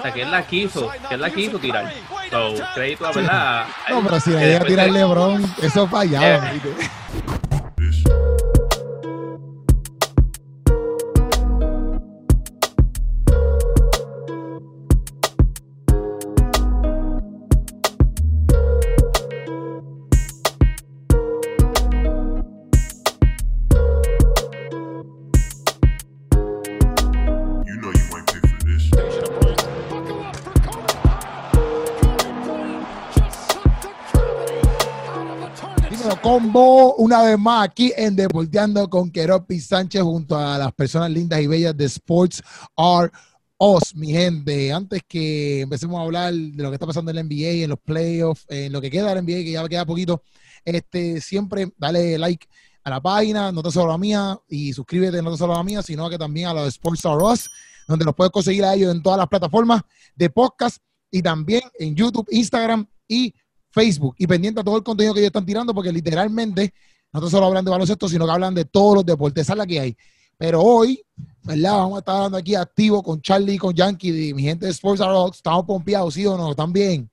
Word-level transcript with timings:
O 0.00 0.04
sea, 0.04 0.14
que 0.14 0.22
él 0.22 0.30
la 0.30 0.46
quiso, 0.46 0.92
que 1.08 1.14
él 1.16 1.20
la 1.20 1.28
quiso 1.28 1.58
tirar. 1.58 1.92
So, 2.30 2.54
crédito 2.72 3.12
verdad. 3.12 3.66
No, 3.90 4.00
pero 4.04 4.20
si 4.20 4.30
la 4.30 4.40
llega 4.42 4.58
a 4.58 4.64
tirar 4.64 4.90
LeBron, 4.90 5.44
eso 5.60 5.88
fallaba. 5.88 6.52
Eh. 6.54 6.60
Vez 37.28 37.38
más 37.38 37.68
aquí 37.68 37.92
en 37.96 38.16
Deporteando 38.16 38.88
con 38.88 39.10
Keropi 39.10 39.60
Sánchez 39.60 40.02
junto 40.02 40.36
a 40.36 40.58
las 40.58 40.72
personas 40.72 41.10
lindas 41.10 41.40
y 41.40 41.46
bellas 41.46 41.76
de 41.76 41.84
Sports 41.84 42.42
Are 42.76 43.10
Us, 43.58 43.94
mi 43.94 44.12
gente. 44.12 44.72
Antes 44.72 45.02
que 45.06 45.60
empecemos 45.60 45.98
a 45.98 46.02
hablar 46.02 46.32
de 46.32 46.62
lo 46.62 46.70
que 46.70 46.74
está 46.74 46.86
pasando 46.86 47.10
en 47.10 47.16
la 47.16 47.22
NBA, 47.22 47.64
en 47.64 47.70
los 47.70 47.78
playoffs, 47.80 48.46
en 48.48 48.72
lo 48.72 48.80
que 48.80 48.90
queda 48.90 49.08
de 49.08 49.14
la 49.16 49.22
NBA, 49.22 49.44
que 49.44 49.52
ya 49.52 49.68
queda 49.68 49.84
poquito, 49.84 50.22
este, 50.64 51.20
siempre 51.20 51.72
dale 51.76 52.18
like 52.18 52.46
a 52.84 52.90
la 52.90 53.00
página, 53.00 53.52
no 53.52 53.62
te 53.62 53.70
solo 53.70 53.90
a 53.90 53.92
la 53.92 53.98
mía, 53.98 54.38
y 54.48 54.72
suscríbete 54.72 55.20
no 55.22 55.32
te 55.32 55.38
solo 55.38 55.54
a 55.54 55.58
la 55.58 55.64
mía, 55.64 55.82
sino 55.82 56.08
que 56.08 56.16
también 56.16 56.48
a 56.48 56.54
los 56.54 56.68
Sports 56.68 57.04
Are 57.04 57.22
Us, 57.22 57.50
donde 57.86 58.04
los 58.04 58.14
puedes 58.14 58.30
conseguir 58.30 58.64
a 58.64 58.74
ellos 58.74 58.94
en 58.94 59.02
todas 59.02 59.18
las 59.18 59.28
plataformas 59.28 59.82
de 60.14 60.30
podcast 60.30 60.78
y 61.10 61.20
también 61.22 61.62
en 61.78 61.94
YouTube, 61.94 62.26
Instagram 62.30 62.86
y 63.06 63.34
Facebook 63.70 64.14
y 64.18 64.26
pendiente 64.26 64.60
a 64.60 64.64
todo 64.64 64.76
el 64.76 64.82
contenido 64.82 65.14
que 65.14 65.20
ellos 65.20 65.28
están 65.28 65.46
tirando, 65.46 65.74
porque 65.74 65.92
literalmente 65.92 66.72
no 67.12 67.28
solo 67.30 67.46
hablan 67.46 67.64
de 67.64 67.70
baloncesto, 67.70 68.08
sino 68.08 68.26
que 68.26 68.32
hablan 68.32 68.54
de 68.54 68.64
todos 68.64 68.96
los 68.96 69.06
deportes, 69.06 69.42
esa 69.42 69.52
es 69.54 69.58
la 69.58 69.66
que 69.66 69.80
hay. 69.80 69.96
Pero 70.36 70.60
hoy, 70.62 71.02
¿verdad? 71.42 71.72
Vamos 71.78 71.96
a 71.96 71.98
estar 72.00 72.16
hablando 72.16 72.38
aquí 72.38 72.54
activo 72.54 73.02
con 73.02 73.20
Charlie 73.20 73.54
y 73.54 73.58
con 73.58 73.74
Yankee, 73.74 74.10
de 74.10 74.34
mi 74.34 74.42
gente 74.42 74.66
de 74.66 74.72
Sports 74.72 75.00
Are 75.00 75.10
Rocks. 75.10 75.38
Estamos 75.38 75.64
pompeados, 75.64 76.14
¿sí 76.14 76.24
o 76.26 76.36
no? 76.36 76.50
¿Están 76.50 76.72
bien? 76.72 77.10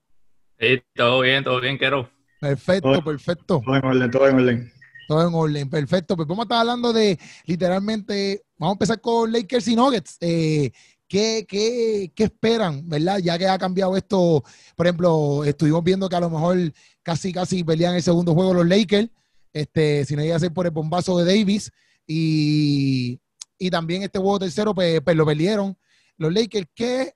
Sí, 0.60 0.80
todo 0.96 1.22
bien, 1.22 1.44
todo 1.44 1.60
bien, 1.60 1.78
Quero. 1.78 2.10
Perfecto, 2.40 2.92
Todo- 2.92 3.04
perfecto. 3.04 3.62
Todo 3.66 3.76
en 3.76 3.86
orden, 3.86 4.12
todo 4.12 4.28
en 4.28 4.36
orden. 4.40 4.72
Todo 5.08 5.28
en 5.28 5.34
orden, 5.34 5.70
perfecto. 5.70 6.16
Pues 6.16 6.28
vamos 6.28 6.44
a 6.44 6.46
estar 6.46 6.60
hablando 6.60 6.94
de 6.94 7.18
literalmente, 7.46 8.44
vamos 8.58 8.74
a 8.74 8.76
empezar 8.76 9.02
con 9.02 9.32
Lakers 9.32 9.68
y 9.70 9.76
Nuggets. 9.76 10.18
Eh, 10.20 10.72
¿qué, 11.08 11.46
qué, 11.48 12.12
qué 12.14 12.24
esperan, 12.26 12.88
verdad? 12.88 13.20
Ya 13.20 13.38
que 13.38 13.48
ha 13.48 13.58
cambiado 13.58 13.96
esto, 13.98 14.44
por 14.76 14.86
ejemplo, 14.86 15.44
estuvimos 15.44 15.84
viendo 15.84 16.08
que 16.10 16.16
a 16.16 16.20
lo 16.20 16.30
mejor 16.30 16.58
casi, 17.02 17.32
casi 17.34 17.64
pelean 17.64 17.96
el 17.96 18.04
segundo 18.04 18.34
juego 18.34 18.54
los 18.54 18.68
Lakers, 18.68 19.10
este, 19.56 20.04
si 20.04 20.18
no 20.18 20.24
iba 20.24 20.36
a 20.36 20.40
ser 20.40 20.52
por 20.52 20.66
el 20.66 20.72
bombazo 20.74 21.18
de 21.18 21.34
Davis, 21.34 21.72
y, 22.06 23.22
y 23.58 23.70
también 23.70 24.04
este 24.04 24.20
juego 24.20 24.38
tercero, 24.40 24.76
pues, 24.76 25.00
pues 25.02 25.16
lo 25.16 25.26
perdieron 25.26 25.78
los 26.18 26.34
Lakers. 26.34 26.68
¿Qué 26.76 27.14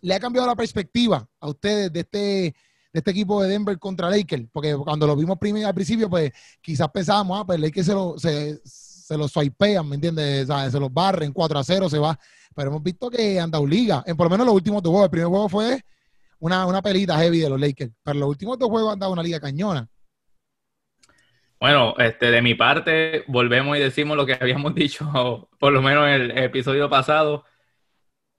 le 0.00 0.14
ha 0.14 0.20
cambiado 0.20 0.46
la 0.46 0.54
perspectiva 0.54 1.28
a 1.40 1.48
ustedes 1.48 1.92
de 1.92 2.00
este, 2.00 2.18
de 2.18 2.54
este 2.92 3.10
equipo 3.10 3.42
de 3.42 3.48
Denver 3.48 3.76
contra 3.78 4.08
Lakers? 4.08 4.46
Porque 4.52 4.76
cuando 4.76 5.04
lo 5.04 5.16
vimos 5.16 5.36
al 5.66 5.74
principio, 5.74 6.08
pues 6.08 6.30
quizás 6.62 6.88
pensábamos, 6.90 7.40
ah, 7.40 7.44
pues 7.44 7.58
Lakers 7.58 7.86
se 7.86 7.92
lo, 7.92 8.16
se, 8.16 8.60
se 8.64 9.16
lo 9.16 9.26
swipean, 9.26 9.88
¿me 9.88 9.96
entiendes? 9.96 10.48
O 10.48 10.70
se 10.70 10.78
los 10.78 10.92
barren 10.92 11.32
4 11.32 11.58
a 11.58 11.64
0, 11.64 11.90
se 11.90 11.98
va. 11.98 12.16
Pero 12.54 12.70
hemos 12.70 12.84
visto 12.84 13.10
que 13.10 13.40
han 13.40 13.50
dado 13.50 13.66
liga, 13.66 14.04
en 14.06 14.16
por 14.16 14.26
lo 14.26 14.30
menos 14.30 14.46
los 14.46 14.54
últimos 14.54 14.80
dos 14.80 14.90
juegos. 14.90 15.06
El 15.06 15.10
primer 15.10 15.28
juego 15.28 15.48
fue 15.48 15.84
una, 16.38 16.66
una 16.66 16.80
pelita 16.80 17.18
heavy 17.18 17.40
de 17.40 17.50
los 17.50 17.60
Lakers, 17.60 17.92
pero 18.04 18.20
los 18.20 18.28
últimos 18.28 18.58
dos 18.58 18.68
juegos 18.68 18.92
han 18.92 19.00
dado 19.00 19.12
una 19.12 19.24
liga 19.24 19.40
cañona. 19.40 19.88
Bueno, 21.60 21.94
este, 21.98 22.30
de 22.30 22.40
mi 22.40 22.54
parte, 22.54 23.24
volvemos 23.28 23.76
y 23.76 23.80
decimos 23.80 24.16
lo 24.16 24.24
que 24.24 24.32
habíamos 24.40 24.74
dicho, 24.76 25.48
por 25.58 25.72
lo 25.72 25.82
menos 25.82 26.06
en 26.08 26.14
el 26.14 26.38
episodio 26.38 26.88
pasado. 26.88 27.44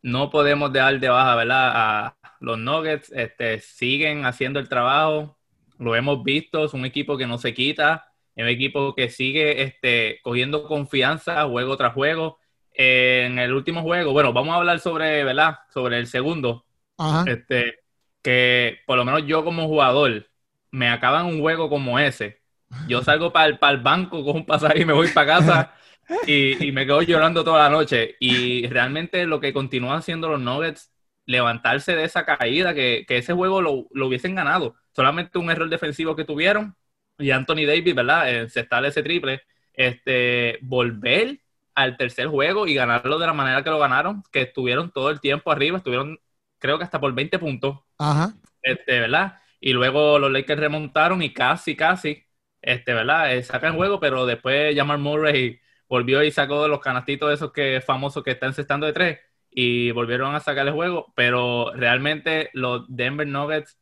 No 0.01 0.29
podemos 0.31 0.73
dejar 0.73 0.99
de 0.99 1.09
baja, 1.09 1.35
¿verdad? 1.35 1.71
A 1.73 2.17
los 2.39 2.57
Nuggets, 2.57 3.11
este, 3.11 3.59
siguen 3.59 4.25
haciendo 4.25 4.59
el 4.59 4.69
trabajo. 4.69 5.37
Lo 5.77 5.95
hemos 5.95 6.23
visto, 6.23 6.65
es 6.65 6.73
un 6.73 6.85
equipo 6.85 7.17
que 7.17 7.27
no 7.27 7.37
se 7.37 7.53
quita, 7.53 8.11
es 8.35 8.43
un 8.43 8.49
equipo 8.49 8.95
que 8.95 9.09
sigue 9.09 9.61
este, 9.63 10.19
cogiendo 10.23 10.67
confianza 10.67 11.45
juego 11.47 11.77
tras 11.77 11.93
juego. 11.93 12.39
Eh, 12.73 13.25
en 13.27 13.37
el 13.39 13.53
último 13.53 13.83
juego, 13.83 14.13
bueno, 14.13 14.33
vamos 14.33 14.53
a 14.53 14.57
hablar 14.57 14.79
sobre, 14.79 15.23
¿verdad? 15.23 15.59
Sobre 15.73 15.99
el 15.99 16.07
segundo, 16.07 16.65
Ajá. 16.97 17.25
este, 17.31 17.79
que 18.23 18.79
por 18.87 18.97
lo 18.97 19.05
menos 19.05 19.25
yo 19.27 19.43
como 19.43 19.67
jugador 19.67 20.29
me 20.71 20.89
acaban 20.89 21.25
un 21.27 21.41
juego 21.41 21.69
como 21.69 21.99
ese. 21.99 22.40
Yo 22.87 23.03
salgo 23.03 23.31
para 23.31 23.47
el, 23.47 23.79
banco 23.79 24.23
con 24.23 24.37
un 24.37 24.45
pasaje 24.45 24.81
y 24.81 24.85
me 24.85 24.93
voy 24.93 25.09
para 25.09 25.27
casa 25.27 25.73
y, 26.27 26.67
y 26.67 26.71
me 26.71 26.85
quedo 26.85 27.01
llorando 27.01 27.43
toda 27.43 27.63
la 27.63 27.69
noche. 27.69 28.15
Y 28.19 28.67
realmente 28.67 29.25
lo 29.25 29.39
que 29.39 29.53
continúan 29.53 29.97
haciendo 29.97 30.29
los 30.29 30.39
Nuggets, 30.39 30.91
levantarse 31.25 31.95
de 31.95 32.03
esa 32.03 32.25
caída, 32.25 32.73
que, 32.73 33.05
que 33.07 33.17
ese 33.17 33.33
juego 33.33 33.61
lo, 33.61 33.87
lo 33.91 34.07
hubiesen 34.07 34.35
ganado. 34.35 34.75
Solamente 34.95 35.37
un 35.37 35.51
error 35.51 35.69
defensivo 35.69 36.15
que 36.15 36.25
tuvieron 36.25 36.75
y 37.17 37.31
Anthony 37.31 37.65
Davis, 37.67 37.95
¿verdad? 37.95 38.33
Eh, 38.33 38.49
se 38.49 38.61
está 38.61 38.85
ese 38.85 39.03
triple. 39.03 39.41
Este, 39.73 40.59
volver 40.61 41.39
al 41.75 41.97
tercer 41.97 42.27
juego 42.27 42.67
y 42.67 42.73
ganarlo 42.73 43.17
de 43.17 43.27
la 43.27 43.33
manera 43.33 43.63
que 43.63 43.69
lo 43.69 43.79
ganaron, 43.79 44.23
que 44.31 44.41
estuvieron 44.41 44.91
todo 44.91 45.09
el 45.09 45.21
tiempo 45.21 45.51
arriba, 45.51 45.77
estuvieron 45.77 46.19
creo 46.61 46.77
que 46.77 46.83
hasta 46.83 46.99
por 46.99 47.13
20 47.13 47.39
puntos, 47.39 47.79
Ajá. 47.97 48.33
este, 48.61 48.99
¿verdad? 48.99 49.39
Y 49.59 49.73
luego 49.73 50.19
los 50.19 50.31
Lakers 50.31 50.59
remontaron 50.59 51.21
y 51.21 51.33
casi, 51.33 51.75
casi, 51.75 52.23
este, 52.61 52.93
¿verdad? 52.93 53.35
Eh, 53.35 53.43
sacan 53.43 53.75
juego, 53.75 53.99
pero 53.99 54.25
después 54.25 54.75
Jamal 54.75 54.99
Murray 54.99 55.59
volvió 55.87 56.23
y 56.23 56.31
sacó 56.31 56.67
los 56.67 56.79
canastitos 56.79 57.33
esos 57.33 57.51
que 57.51 57.81
famosos 57.85 58.23
que 58.23 58.31
están 58.31 58.53
cestando 58.53 58.85
de 58.85 58.93
tres 58.93 59.19
y 59.51 59.91
volvieron 59.91 60.33
a 60.33 60.39
sacar 60.39 60.67
el 60.67 60.73
juego, 60.73 61.11
pero 61.15 61.73
realmente 61.75 62.49
los 62.53 62.85
Denver 62.87 63.27
Nuggets 63.27 63.77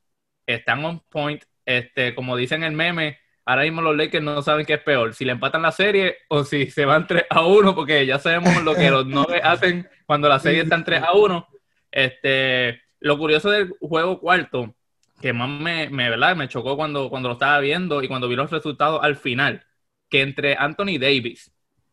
están 0.47 0.83
on 0.83 1.01
point, 1.09 1.43
este, 1.65 2.15
como 2.15 2.35
dicen 2.35 2.63
el 2.63 2.73
meme, 2.73 3.19
ahora 3.45 3.63
mismo 3.63 3.81
los 3.81 3.95
Lakers 3.95 4.23
no 4.23 4.41
saben 4.41 4.65
qué 4.65 4.75
es 4.75 4.81
peor, 4.81 5.13
si 5.13 5.25
le 5.25 5.33
empatan 5.33 5.61
la 5.61 5.71
serie 5.71 6.17
o 6.29 6.43
si 6.43 6.71
se 6.71 6.85
van 6.85 7.05
3 7.05 7.25
a 7.29 7.45
1, 7.45 7.75
porque 7.75 8.05
ya 8.05 8.17
sabemos 8.17 8.63
lo 8.63 8.73
que 8.75 8.89
los 8.89 9.05
Nuggets 9.05 9.45
hacen 9.45 9.87
cuando 10.07 10.27
la 10.27 10.39
serie 10.39 10.61
está 10.61 10.75
en 10.75 10.83
3 10.83 11.03
a 11.03 11.13
1. 11.13 11.47
Este, 11.91 12.81
lo 12.99 13.17
curioso 13.17 13.49
del 13.51 13.69
juego 13.79 14.19
cuarto, 14.19 14.75
que 15.21 15.33
más 15.33 15.49
me, 15.49 15.89
me, 15.89 16.09
¿verdad? 16.09 16.35
me 16.35 16.47
chocó 16.47 16.75
cuando, 16.75 17.09
cuando 17.09 17.29
lo 17.29 17.33
estaba 17.33 17.59
viendo 17.59 18.01
y 18.03 18.07
cuando 18.07 18.27
vi 18.27 18.35
los 18.35 18.51
resultados 18.51 18.99
al 19.03 19.15
final, 19.15 19.65
que 20.09 20.21
entre 20.21 20.55
Anthony 20.55 20.97
Davis, 20.99 21.51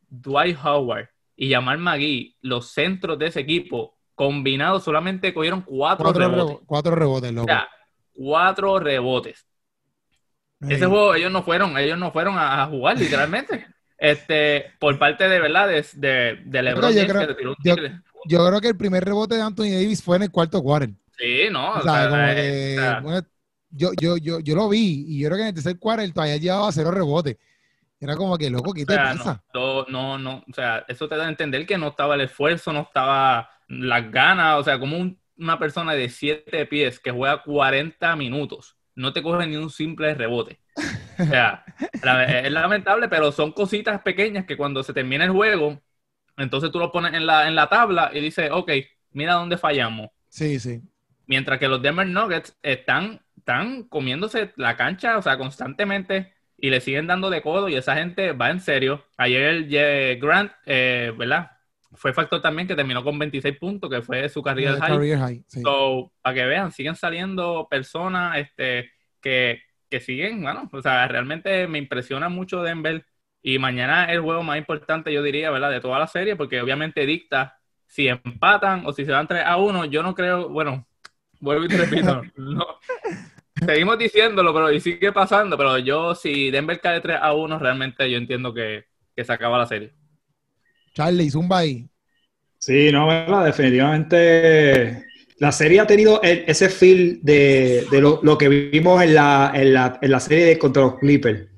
Dwight 0.09 0.57
Howard 0.65 1.09
y 1.37 1.51
Jamal 1.53 1.79
McGee, 1.79 2.37
los 2.43 2.71
centros 2.71 3.19
de 3.19 3.27
ese 3.27 3.41
equipo, 3.41 3.99
combinados 4.15 4.85
solamente 4.85 5.35
cogieron 5.35 5.63
cuatro, 5.63 6.05
Cuatro, 6.07 6.21
rebotes. 6.29 6.57
rebo- 6.57 6.67
cuatro 6.67 6.95
rebotes, 6.95 7.31
O 7.31 7.35
loco. 7.35 7.47
sea, 7.47 7.69
cuatro 8.15 8.79
rebotes. 8.79 9.47
Ese 10.61 10.87
juego 10.87 11.15
ellos 11.15 11.31
no 11.31 11.43
fueron, 11.43 11.77
ellos 11.77 11.99
no 11.99 12.11
fueron 12.13 12.39
a, 12.39 12.63
a 12.63 12.67
jugar 12.67 12.99
literalmente. 12.99 13.67
Este, 13.99 14.73
por 14.79 14.99
parte 14.99 15.27
de 15.27 15.41
verdad 15.41 15.69
de, 15.69 15.83
de, 15.95 16.39
de 16.45 16.63
LeBron 16.63 16.93
yo 16.93 17.07
creo-. 17.07 17.57
Yo 18.29 18.47
creo 18.47 18.61
que 18.61 18.69
el 18.69 18.77
primer 18.77 19.03
rebote 19.03 19.37
de 19.37 19.41
Anthony 19.41 19.71
Davis 19.73 20.03
fue 20.03 20.17
en 20.19 20.25
el 20.25 20.31
cuarto 20.31 20.63
quarter. 20.63 20.91
Sí, 21.19 21.49
no, 21.51 21.75
O 21.75 21.81
sea, 21.81 22.09
como 22.09 22.35
que, 22.35 22.43
o 22.43 22.71
sea, 22.73 23.01
bueno, 23.01 23.27
yo, 23.71 23.93
yo, 23.95 24.17
yo, 24.17 24.41
yo 24.41 24.55
lo 24.55 24.69
vi 24.69 25.05
y 25.09 25.21
yo 25.21 25.29
creo 25.29 25.37
que 25.39 25.43
en 25.43 25.49
el 25.49 25.55
tercer 25.55 25.79
quarter 25.79 26.13
todavía 26.13 26.37
llevaba 26.39 26.73
cero 26.73 26.91
rebotes. 26.91 27.37
Era 28.01 28.17
como 28.17 28.39
que, 28.39 28.51
loco, 28.51 28.75
¿qué 28.75 28.87
O 28.89 28.89
te 28.89 28.99
sea, 28.99 29.15
pasa? 29.15 29.43
no, 29.55 29.85
no, 29.87 29.87
no, 29.89 30.19
no, 30.19 30.45
o 30.49 30.53
sea, 30.55 30.85
eso 30.89 31.09
te 31.09 31.17
da 31.17 31.27
a 31.27 31.29
entender 31.29 31.67
que 31.67 31.77
no 31.79 31.89
estaba 31.89 32.15
el 32.15 32.23
esfuerzo, 32.23 32.73
no 32.73 32.83
estaba 32.83 33.51
las 33.69 34.11
ganas, 34.11 34.59
o 34.61 34.63
sea, 34.65 34.79
como 34.79 34.97
un- 34.99 35.21
una 35.39 35.59
persona 35.59 35.93
de 35.95 36.09
siete 36.09 36.67
pies 36.67 36.99
que 37.01 37.11
juega 37.11 37.43
40 37.43 38.15
minutos, 38.17 38.77
no 38.95 39.13
te 39.13 39.23
coge 39.23 39.47
ni 39.47 39.57
un 39.57 39.71
simple 39.71 40.15
rebote. 40.15 40.61
O 41.29 41.35
sea, 41.35 41.65
la- 42.03 42.25
es 42.41 42.53
lamentable, 42.53 43.09
pero 43.09 43.33
son 43.33 43.53
cositas 43.53 44.03
pequeñas 44.03 44.47
que 44.47 44.57
cuando 44.57 44.83
se 44.85 44.95
termina 44.95 45.25
el 45.25 45.33
juego, 45.33 45.83
entonces 46.37 46.71
tú 46.73 46.79
lo 46.81 46.93
pones 46.93 47.15
en 47.15 47.27
la, 47.27 47.49
en 47.49 47.55
la 47.57 47.69
tabla 47.69 48.11
y 48.15 48.21
dices, 48.21 48.51
ok, 48.53 48.73
mira 49.13 49.35
dónde 49.35 49.59
fallamos. 49.59 50.11
Sí, 50.29 50.61
sí. 50.61 50.83
Mientras 51.27 51.59
que 51.59 51.69
los 51.69 51.83
Denver 51.83 52.07
Nuggets 52.07 52.57
están, 52.63 53.21
están 53.37 53.85
comiéndose 53.85 54.53
la 54.57 54.77
cancha, 54.77 55.19
o 55.19 55.23
sea, 55.23 55.39
constantemente 55.39 56.33
y 56.59 56.71
le 56.71 56.81
siguen 56.81 57.07
dando 57.07 57.31
de 57.31 57.43
codo 57.43 57.69
y 57.69 57.75
esa 57.75 57.97
gente 57.97 58.33
va 58.33 58.51
en 58.51 58.61
serio. 58.61 59.05
Ayer 59.17 59.67
eh, 59.71 60.19
Grant, 60.21 60.53
eh, 60.65 61.13
¿verdad? 61.17 61.51
Fue 61.93 62.13
factor 62.13 62.41
también 62.41 62.69
que 62.69 62.75
terminó 62.75 63.03
con 63.05 63.19
26 63.19 63.59
puntos, 63.59 63.91
que 63.91 64.03
fue 64.03 64.29
su 64.29 64.43
carrera 64.43 64.73
El 64.73 64.81
high. 64.81 64.91
career 64.91 65.19
high, 65.19 65.45
sí. 65.47 65.61
So, 65.63 66.13
para 66.23 66.35
que 66.35 66.45
vean, 66.45 66.73
siguen 66.73 66.95
saliendo 66.95 67.67
personas 67.71 68.39
este, 68.39 68.91
que, 69.21 69.63
que 69.89 70.01
siguen, 70.01 70.43
bueno, 70.43 70.69
o 70.73 70.83
sea, 70.83 71.07
realmente 71.09 71.67
me 71.69 71.79
impresiona 71.79 72.29
mucho 72.29 72.63
Denver. 72.63 73.05
Y 73.43 73.59
mañana 73.59 74.07
es 74.07 74.13
el 74.13 74.23
juego 74.23 74.43
más 74.43 74.59
importante, 74.59 75.13
yo 75.13 75.23
diría, 75.23 75.51
¿verdad? 75.51 75.71
De 75.71 75.81
toda 75.81 75.99
la 75.99 76.07
serie, 76.09 76.37
porque 76.37 76.61
obviamente 76.61 77.07
dicta 77.07 77.59
si 77.87 78.09
empatan 78.09 78.85
o 78.87 78.93
si 78.93 79.05
se 79.05 79.13
dan 79.13 79.29
3 79.29 79.45
a 79.47 79.57
1. 79.57 79.85
Yo 79.87 80.03
no 80.03 80.15
creo, 80.15 80.49
bueno, 80.49 80.87
vuelvo 81.47 81.65
y 81.65 81.71
te 81.71 81.79
repito, 81.79 82.23
no. 82.37 82.67
Seguimos 83.67 83.99
diciéndolo, 83.99 84.53
pero 84.55 84.73
y 84.73 84.81
sigue 84.81 85.13
pasando, 85.13 85.57
pero 85.57 85.79
yo, 85.79 86.15
si 86.15 86.51
Denver 86.51 86.81
cae 86.81 87.01
3 87.01 87.19
a 87.21 87.35
1, 87.35 87.59
realmente 87.59 88.11
yo 88.11 88.19
entiendo 88.19 88.53
que, 88.55 88.87
que 89.15 89.25
se 89.25 89.33
acaba 89.33 89.59
la 89.59 89.67
serie. 89.67 89.95
Charlie, 90.95 91.31
zumba 91.31 91.59
ahí. 91.59 91.89
Sí, 92.59 92.91
no, 92.93 93.07
¿verdad? 93.07 93.45
definitivamente 93.47 95.05
la 95.39 95.53
serie 95.53 95.81
ha 95.81 95.87
tenido 95.87 96.21
el- 96.23 96.45
ese 96.47 96.69
feel 96.69 97.21
de, 97.23 97.87
de 97.91 98.01
lo, 98.01 98.21
lo 98.23 98.39
que 98.39 98.49
vimos 98.49 99.03
en 99.03 99.15
la, 99.15 99.53
en, 99.55 99.75
la, 99.75 99.99
en 100.03 100.11
la 100.11 100.21
serie 100.21 100.47
de 100.47 100.59
contra 100.59 100.83
los 100.83 100.99
Clippers. 100.99 101.49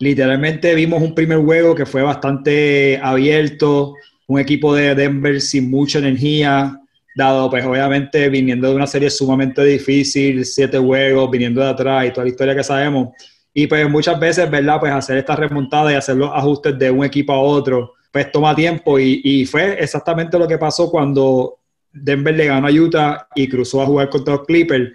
Literalmente 0.00 0.74
vimos 0.74 1.02
un 1.02 1.14
primer 1.14 1.38
juego 1.38 1.74
que 1.74 1.86
fue 1.86 2.02
bastante 2.02 2.98
abierto, 3.02 3.94
un 4.26 4.40
equipo 4.40 4.74
de 4.74 4.94
Denver 4.94 5.40
sin 5.40 5.70
mucha 5.70 5.98
energía, 6.00 6.80
dado 7.18 7.50
pues 7.50 7.66
obviamente 7.66 8.28
viniendo 8.28 8.68
de 8.68 8.76
una 8.76 8.86
serie 8.86 9.10
sumamente 9.10 9.64
difícil, 9.64 10.44
siete 10.44 10.78
juegos, 10.78 11.28
viniendo 11.30 11.60
de 11.60 11.68
atrás 11.68 12.06
y 12.06 12.10
toda 12.12 12.24
la 12.24 12.30
historia 12.30 12.54
que 12.54 12.62
sabemos. 12.62 13.08
Y 13.52 13.66
pues 13.66 13.90
muchas 13.90 14.20
veces, 14.20 14.48
¿verdad? 14.48 14.78
Pues 14.78 14.92
hacer 14.92 15.18
esta 15.18 15.34
remontada 15.34 15.92
y 15.92 15.96
hacer 15.96 16.16
los 16.16 16.30
ajustes 16.32 16.78
de 16.78 16.92
un 16.92 17.04
equipo 17.04 17.32
a 17.32 17.40
otro, 17.40 17.94
pues 18.12 18.30
toma 18.30 18.54
tiempo 18.54 19.00
y, 19.00 19.20
y 19.24 19.46
fue 19.46 19.82
exactamente 19.82 20.38
lo 20.38 20.46
que 20.46 20.58
pasó 20.58 20.88
cuando 20.90 21.58
Denver 21.92 22.34
le 22.34 22.46
ganó 22.46 22.68
a 22.68 22.70
Utah 22.70 23.26
y 23.34 23.48
cruzó 23.48 23.82
a 23.82 23.86
jugar 23.86 24.08
contra 24.10 24.36
los 24.36 24.46
Clippers. 24.46 24.92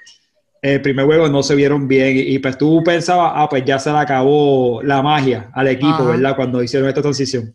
El 0.61 0.81
primer 0.81 1.05
juego 1.05 1.27
no 1.27 1.43
se 1.43 1.55
vieron 1.55 1.89
bien 1.89 2.15
y, 2.15 2.21
y, 2.21 2.39
pues 2.39 2.57
tú 2.57 2.81
pensabas, 2.85 3.33
ah, 3.35 3.49
pues 3.49 3.65
ya 3.65 3.77
se 3.79 3.91
le 3.91 3.97
acabó 3.97 4.81
la 4.81 5.01
magia 5.01 5.51
al 5.53 5.67
equipo, 5.67 5.95
Ajá. 5.95 6.11
¿verdad? 6.11 6.35
Cuando 6.37 6.63
hicieron 6.63 6.87
esta 6.87 7.01
transición. 7.01 7.51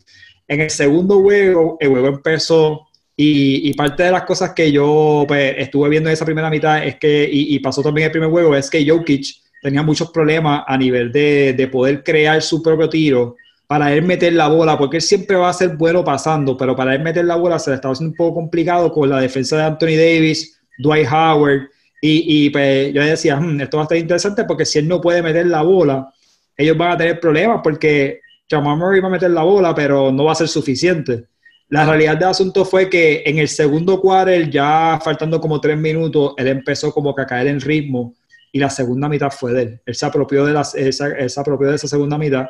En 0.47 0.61
el 0.61 0.69
segundo 0.69 1.19
juego, 1.21 1.77
el 1.79 1.89
juego 1.89 2.07
empezó 2.07 2.88
y, 3.21 3.69
y 3.69 3.73
parte 3.73 4.03
de 4.03 4.11
las 4.11 4.23
cosas 4.23 4.53
que 4.53 4.71
yo 4.71 5.25
pues, 5.27 5.53
estuve 5.57 5.89
viendo 5.89 6.07
en 6.07 6.13
esa 6.13 6.23
primera 6.23 6.49
mitad 6.49 6.81
es 6.87 6.95
que, 6.95 7.29
y, 7.29 7.59
pasó 7.59 7.83
también 7.83 8.05
el 8.05 8.11
primer 8.13 8.29
juego, 8.29 8.55
es 8.55 8.69
que 8.69 8.89
Jokic 8.89 9.25
tenía 9.61 9.83
muchos 9.83 10.09
problemas 10.11 10.63
a 10.65 10.77
nivel 10.77 11.11
de, 11.11 11.51
de 11.51 11.67
poder 11.67 12.01
crear 12.01 12.41
su 12.41 12.63
propio 12.63 12.87
tiro 12.87 13.35
para 13.67 13.93
él 13.93 14.03
meter 14.03 14.31
la 14.31 14.47
bola, 14.47 14.77
porque 14.77 14.95
él 14.97 15.01
siempre 15.01 15.35
va 15.35 15.49
a 15.49 15.53
ser 15.53 15.75
bueno 15.75 16.01
pasando, 16.01 16.55
pero 16.55 16.77
para 16.77 16.95
él 16.95 17.01
meter 17.01 17.25
la 17.25 17.35
bola 17.35 17.59
se 17.59 17.71
le 17.71 17.75
estaba 17.75 17.91
haciendo 17.91 18.13
un 18.13 18.15
poco 18.15 18.35
complicado 18.35 18.89
con 18.89 19.09
la 19.09 19.19
defensa 19.19 19.57
de 19.57 19.63
Anthony 19.63 19.97
Davis, 19.97 20.57
Dwight 20.77 21.07
Howard, 21.11 21.67
y, 22.01 22.45
y, 22.45 22.49
pues, 22.51 22.93
yo 22.93 23.03
decía, 23.03 23.35
"Hmm, 23.35 23.59
esto 23.59 23.75
va 23.75 23.83
a 23.83 23.87
estar 23.87 23.97
interesante 23.97 24.45
porque 24.45 24.65
si 24.65 24.79
él 24.79 24.87
no 24.87 25.01
puede 25.01 25.21
meter 25.21 25.45
la 25.47 25.61
bola, 25.61 26.07
ellos 26.55 26.77
van 26.77 26.91
a 26.93 26.97
tener 26.97 27.19
problemas 27.19 27.59
porque 27.61 28.21
Jamal 28.49 28.77
Murray 28.77 29.01
va 29.01 29.09
a 29.09 29.11
meter 29.11 29.31
la 29.31 29.43
bola, 29.43 29.75
pero 29.75 30.09
no 30.09 30.23
va 30.23 30.31
a 30.31 30.35
ser 30.35 30.47
suficiente. 30.47 31.25
La 31.69 31.85
realidad 31.85 32.17
del 32.17 32.29
asunto 32.29 32.65
fue 32.65 32.89
que 32.89 33.21
en 33.25 33.37
el 33.37 33.47
segundo 33.47 34.01
quarter, 34.01 34.49
ya 34.49 34.99
faltando 35.03 35.39
como 35.39 35.61
tres 35.61 35.77
minutos, 35.77 36.33
él 36.37 36.47
empezó 36.47 36.91
como 36.91 37.13
que 37.13 37.21
a 37.21 37.25
caer 37.27 37.47
en 37.47 37.61
ritmo 37.61 38.15
y 38.51 38.57
la 38.59 38.69
segunda 38.71 39.07
mitad 39.07 39.29
fue 39.29 39.53
de 39.53 39.61
él. 39.61 39.81
Él 39.85 39.93
se 39.95 40.05
apropió 40.05 40.45
de, 40.45 40.53
las, 40.53 40.73
él 40.73 40.91
se 40.91 41.39
apropió 41.39 41.67
de 41.69 41.75
esa 41.75 41.87
segunda 41.87 42.17
mitad 42.17 42.47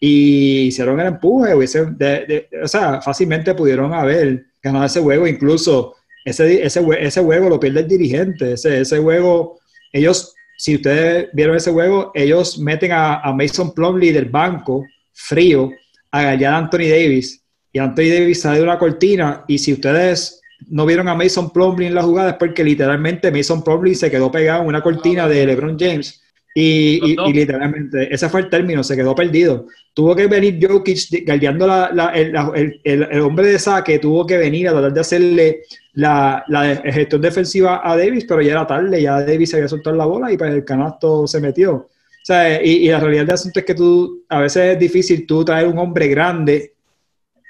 y 0.00 0.62
hicieron 0.62 0.98
el 1.00 1.08
empuje. 1.08 1.54
hubiese- 1.54 1.94
de- 1.96 2.48
o 2.62 2.66
sea, 2.68 3.02
fácilmente 3.02 3.54
pudieron 3.54 3.92
haber 3.92 4.46
ganado 4.62 4.86
ese 4.86 5.00
juego. 5.00 5.26
Incluso 5.26 5.96
ese, 6.24 6.64
ese, 6.64 6.82
ese 7.00 7.20
juego 7.22 7.50
lo 7.50 7.60
pierde 7.60 7.80
el 7.80 7.88
dirigente. 7.88 8.52
Ese, 8.54 8.80
ese 8.80 8.98
juego, 8.98 9.60
ellos, 9.92 10.34
si 10.56 10.76
ustedes 10.76 11.28
vieron 11.34 11.56
ese 11.56 11.70
juego, 11.70 12.10
ellos 12.14 12.58
meten 12.58 12.92
a, 12.92 13.20
a 13.20 13.32
Mason 13.34 13.74
Plumlee 13.74 14.12
del 14.12 14.26
banco, 14.30 14.82
frío, 15.12 15.70
a 16.10 16.22
gallar 16.22 16.54
Anthony 16.54 16.88
Davis. 16.88 17.43
Y 17.74 17.78
Anthony 17.80 18.08
Davis 18.08 18.40
sale 18.40 18.58
de 18.58 18.62
una 18.64 18.78
cortina. 18.78 19.44
Y 19.48 19.58
si 19.58 19.72
ustedes 19.74 20.40
no 20.70 20.86
vieron 20.86 21.08
a 21.08 21.14
Mason 21.14 21.50
Plumlee 21.52 21.88
en 21.88 21.94
la 21.96 22.04
jugada, 22.04 22.30
es 22.30 22.36
porque 22.36 22.64
literalmente 22.64 23.30
Mason 23.32 23.62
Plumlee 23.64 23.96
se 23.96 24.10
quedó 24.10 24.30
pegado 24.30 24.62
en 24.62 24.68
una 24.68 24.80
cortina 24.80 25.28
de 25.28 25.44
LeBron 25.44 25.76
James. 25.78 26.22
Y, 26.56 27.00
literalmente, 27.32 28.14
ese 28.14 28.28
fue 28.28 28.42
el 28.42 28.48
término, 28.48 28.84
se 28.84 28.94
quedó 28.94 29.12
perdido. 29.12 29.66
Tuvo 29.92 30.14
que 30.14 30.28
venir 30.28 30.64
Jokic 30.64 31.26
guardiando 31.26 31.66
la, 31.66 31.90
la- 31.92 32.10
el, 32.10 32.32
la- 32.32 32.52
el- 32.54 32.80
el- 32.84 33.20
hombre 33.22 33.48
de 33.48 33.58
saque, 33.58 33.98
tuvo 33.98 34.24
que 34.24 34.38
venir 34.38 34.68
a 34.68 34.72
tratar 34.72 34.92
de 34.92 35.00
hacerle 35.00 35.60
la, 35.94 36.44
gestión 36.84 37.20
defensiva 37.22 37.80
a 37.82 37.96
Davis, 37.96 38.24
pero 38.28 38.40
ya 38.40 38.52
era 38.52 38.66
tarde, 38.68 39.02
ya 39.02 39.20
Davis 39.24 39.50
se 39.50 39.56
había 39.56 39.68
soltado 39.68 39.96
la 39.96 40.06
bola 40.06 40.30
y 40.32 40.36
pues 40.36 40.52
el 40.54 40.64
canasto 40.64 41.26
se 41.26 41.40
metió. 41.40 41.74
O 41.74 41.88
sea, 42.22 42.62
y, 42.62 42.86
y 42.86 42.88
la 42.88 43.00
realidad 43.00 43.24
del 43.26 43.34
asunto 43.34 43.58
es 43.58 43.66
que 43.66 43.74
tú, 43.74 44.24
a 44.28 44.38
veces 44.40 44.74
es 44.74 44.78
difícil 44.78 45.26
tú 45.26 45.44
traer 45.44 45.66
un 45.66 45.78
hombre 45.78 46.06
grande 46.06 46.73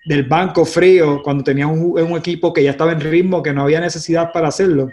del 0.05 0.25
banco 0.25 0.65
frío 0.65 1.23
cuando 1.23 1.43
tenías 1.45 1.69
un, 1.71 1.99
un 2.01 2.19
equipo 2.19 2.53
que 2.53 2.63
ya 2.63 2.71
estaba 2.73 2.93
en 2.93 3.01
ritmo, 3.01 3.43
que 3.43 3.53
no 3.53 3.63
había 3.63 3.81
necesidad 3.81 4.31
para 4.33 4.49
hacerlo. 4.49 4.89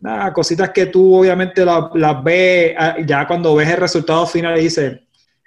Nada, 0.00 0.32
cositas 0.32 0.70
que 0.70 0.86
tú 0.86 1.14
obviamente 1.14 1.64
la- 1.64 1.90
las 1.94 2.22
ves, 2.24 2.74
ah, 2.78 2.96
ya 3.06 3.26
cuando 3.26 3.54
ves 3.54 3.68
el 3.68 3.76
resultado 3.76 4.26
final 4.26 4.58
dices, 4.58 4.98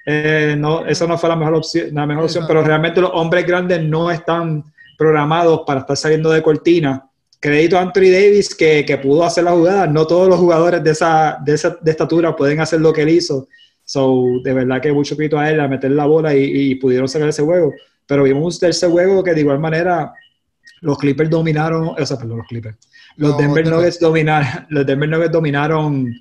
eh, 0.05 0.55
no, 0.57 0.85
esa 0.85 1.07
no 1.07 1.17
fue 1.17 1.29
la 1.29 1.35
mejor 1.35 1.55
opción, 1.55 1.87
la 1.93 2.05
mejor 2.05 2.25
opción, 2.25 2.45
pero 2.47 2.61
realmente 2.63 3.01
los 3.01 3.11
hombres 3.13 3.45
grandes 3.47 3.81
no 3.81 4.11
están 4.11 4.63
programados 4.97 5.61
para 5.65 5.81
estar 5.81 5.97
saliendo 5.97 6.29
de 6.29 6.41
cortina. 6.43 7.09
Crédito 7.39 7.77
a 7.77 7.81
Anthony 7.81 8.09
Davis 8.11 8.55
que, 8.55 8.85
que 8.85 8.97
pudo 8.97 9.23
hacer 9.25 9.43
la 9.43 9.51
jugada. 9.51 9.87
No 9.87 10.05
todos 10.07 10.29
los 10.29 10.39
jugadores 10.39 10.83
de 10.83 10.91
esa, 10.91 11.37
de 11.43 11.53
esa 11.55 11.77
de 11.81 11.91
estatura 11.91 12.35
pueden 12.35 12.59
hacer 12.61 12.79
lo 12.79 12.93
que 12.93 13.01
él 13.01 13.09
hizo. 13.09 13.47
So, 13.83 14.23
de 14.43 14.53
verdad 14.53 14.81
que 14.81 14.93
mucho 14.93 15.15
crédito 15.17 15.37
a 15.37 15.49
él 15.49 15.59
a 15.59 15.67
meter 15.67 15.91
la 15.91 16.05
bola 16.05 16.33
y, 16.35 16.43
y 16.71 16.75
pudieron 16.75 17.07
sacar 17.09 17.27
ese 17.27 17.41
juego. 17.43 17.73
Pero 18.07 18.23
vimos 18.23 18.53
un 18.55 18.59
tercer 18.59 18.89
juego 18.89 19.23
que 19.23 19.33
de 19.33 19.41
igual 19.41 19.59
manera 19.59 20.13
los 20.81 20.97
Clippers 20.97 21.29
dominaron, 21.29 21.89
o 21.97 22.05
sea, 22.05 22.17
perdón, 22.17 22.39
los 22.39 22.47
Clippers. 22.47 22.77
Los 23.15 23.31
No, 23.31 23.37
Denver. 23.37 23.67
Nuggets 23.67 23.99
dominaron, 23.99 24.65
los 24.69 24.85
Denver 24.85 25.09
Nuggets 25.09 25.31
dominaron 25.31 26.13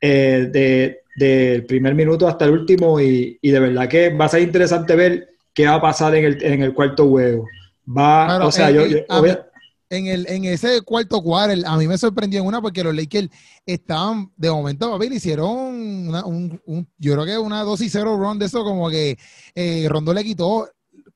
eh, 0.00 0.48
de- 0.52 1.00
del 1.16 1.66
primer 1.66 1.94
minuto 1.94 2.26
hasta 2.28 2.44
el 2.46 2.52
último 2.52 3.00
y, 3.00 3.38
y 3.42 3.50
de 3.50 3.60
verdad 3.60 3.88
que 3.88 4.10
va 4.14 4.26
a 4.26 4.28
ser 4.28 4.42
interesante 4.42 4.94
ver 4.94 5.28
qué 5.52 5.66
va 5.66 5.74
a 5.74 5.80
pasar 5.80 6.14
en 6.14 6.24
el, 6.24 6.42
en 6.44 6.62
el 6.62 6.72
cuarto 6.72 7.08
juego. 7.08 7.46
Va, 7.86 8.26
Claro, 8.26 8.46
o 8.46 8.52
sea, 8.52 8.68
en- 8.70 8.74
yo, 8.76 8.82
en- 8.82 8.90
yo- 8.92 8.98
a 9.08 9.20
obvia- 9.20 9.46
En, 9.90 10.06
el, 10.06 10.26
en 10.28 10.44
ese 10.44 10.80
cuarto 10.82 11.20
quarter, 11.20 11.58
a 11.66 11.76
mí 11.76 11.88
me 11.88 11.98
sorprendió 11.98 12.40
en 12.40 12.46
una 12.46 12.62
porque 12.62 12.84
los 12.84 12.94
Lakers 12.94 13.28
estaban, 13.66 14.30
de 14.36 14.48
momento, 14.50 14.88
papi, 14.90 15.08
le 15.08 15.16
hicieron 15.16 15.48
una- 16.08 16.24
un, 16.24 16.60
un- 16.66 16.88
yo 16.98 17.14
creo 17.14 17.24
que 17.26 17.36
una 17.38 17.62
2 17.64 17.80
y 17.80 17.90
0 17.90 18.16
run 18.16 18.38
de 18.38 18.46
eso, 18.46 18.62
como 18.62 18.88
que 18.88 19.18
eh, 19.54 19.86
Rondo 19.88 20.14
le 20.14 20.22
quitó 20.24 20.68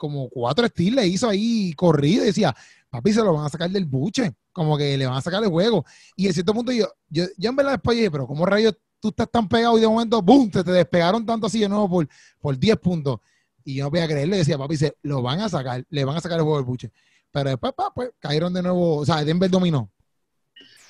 como 0.05 0.29
cuatro 0.29 0.67
steals, 0.67 0.97
le 0.97 1.07
hizo 1.07 1.29
ahí 1.29 1.73
corrido 1.75 2.23
y 2.23 2.27
decía, 2.27 2.55
papi, 2.91 3.13
se 3.13 3.23
lo 3.23 3.33
van 3.33 3.47
a 3.47 3.49
sacar 3.49 3.71
del 3.71 3.87
buche, 3.87 4.35
como 4.53 4.77
que 4.77 4.99
le 4.99 5.07
van 5.07 5.17
a 5.17 5.23
sacar 5.23 5.43
el 5.43 5.49
juego. 5.49 5.85
Y 6.15 6.27
en 6.27 6.35
cierto 6.35 6.53
punto 6.53 6.73
yo, 6.73 6.87
yo, 7.09 7.25
yo 7.39 7.51
en 7.51 7.57
verdad 7.57 7.73
después 7.73 7.97
dije, 7.97 8.11
pero 8.11 8.27
¿cómo 8.27 8.45
rayos 8.45 8.75
tú 9.01 9.09
estás 9.09 9.31
tan 9.31 9.49
pegado 9.49 9.79
y 9.79 9.81
de 9.81 9.89
momento, 9.89 10.21
¡boom!, 10.21 10.51
te, 10.51 10.63
te 10.63 10.73
despegaron 10.73 11.25
tanto 11.25 11.47
así 11.47 11.61
de 11.61 11.69
nuevo 11.69 11.89
por, 11.89 12.09
por 12.39 12.59
10 12.59 12.77
puntos. 12.77 13.19
Y 13.65 13.77
yo 13.77 13.85
no 13.85 13.91
podía 13.91 14.07
creerlo 14.07 14.35
y 14.35 14.39
decía, 14.39 14.59
papi, 14.59 14.77
se 14.77 14.97
lo 15.03 15.23
van 15.23 15.41
a 15.41 15.49
sacar, 15.49 15.85
le 15.89 16.05
van 16.05 16.19
a 16.19 16.21
sacar 16.21 16.39
el 16.39 16.45
juego 16.45 16.59
del 16.59 16.67
buche. 16.67 16.93
Pero 17.31 17.49
después, 17.49 17.73
pa, 17.75 17.93
pues, 17.95 18.11
cayeron 18.19 18.53
de 18.53 18.63
nuevo, 18.63 18.99
o 18.99 19.07
sea, 19.07 19.25
Denver 19.25 19.51
dominó. 19.51 19.91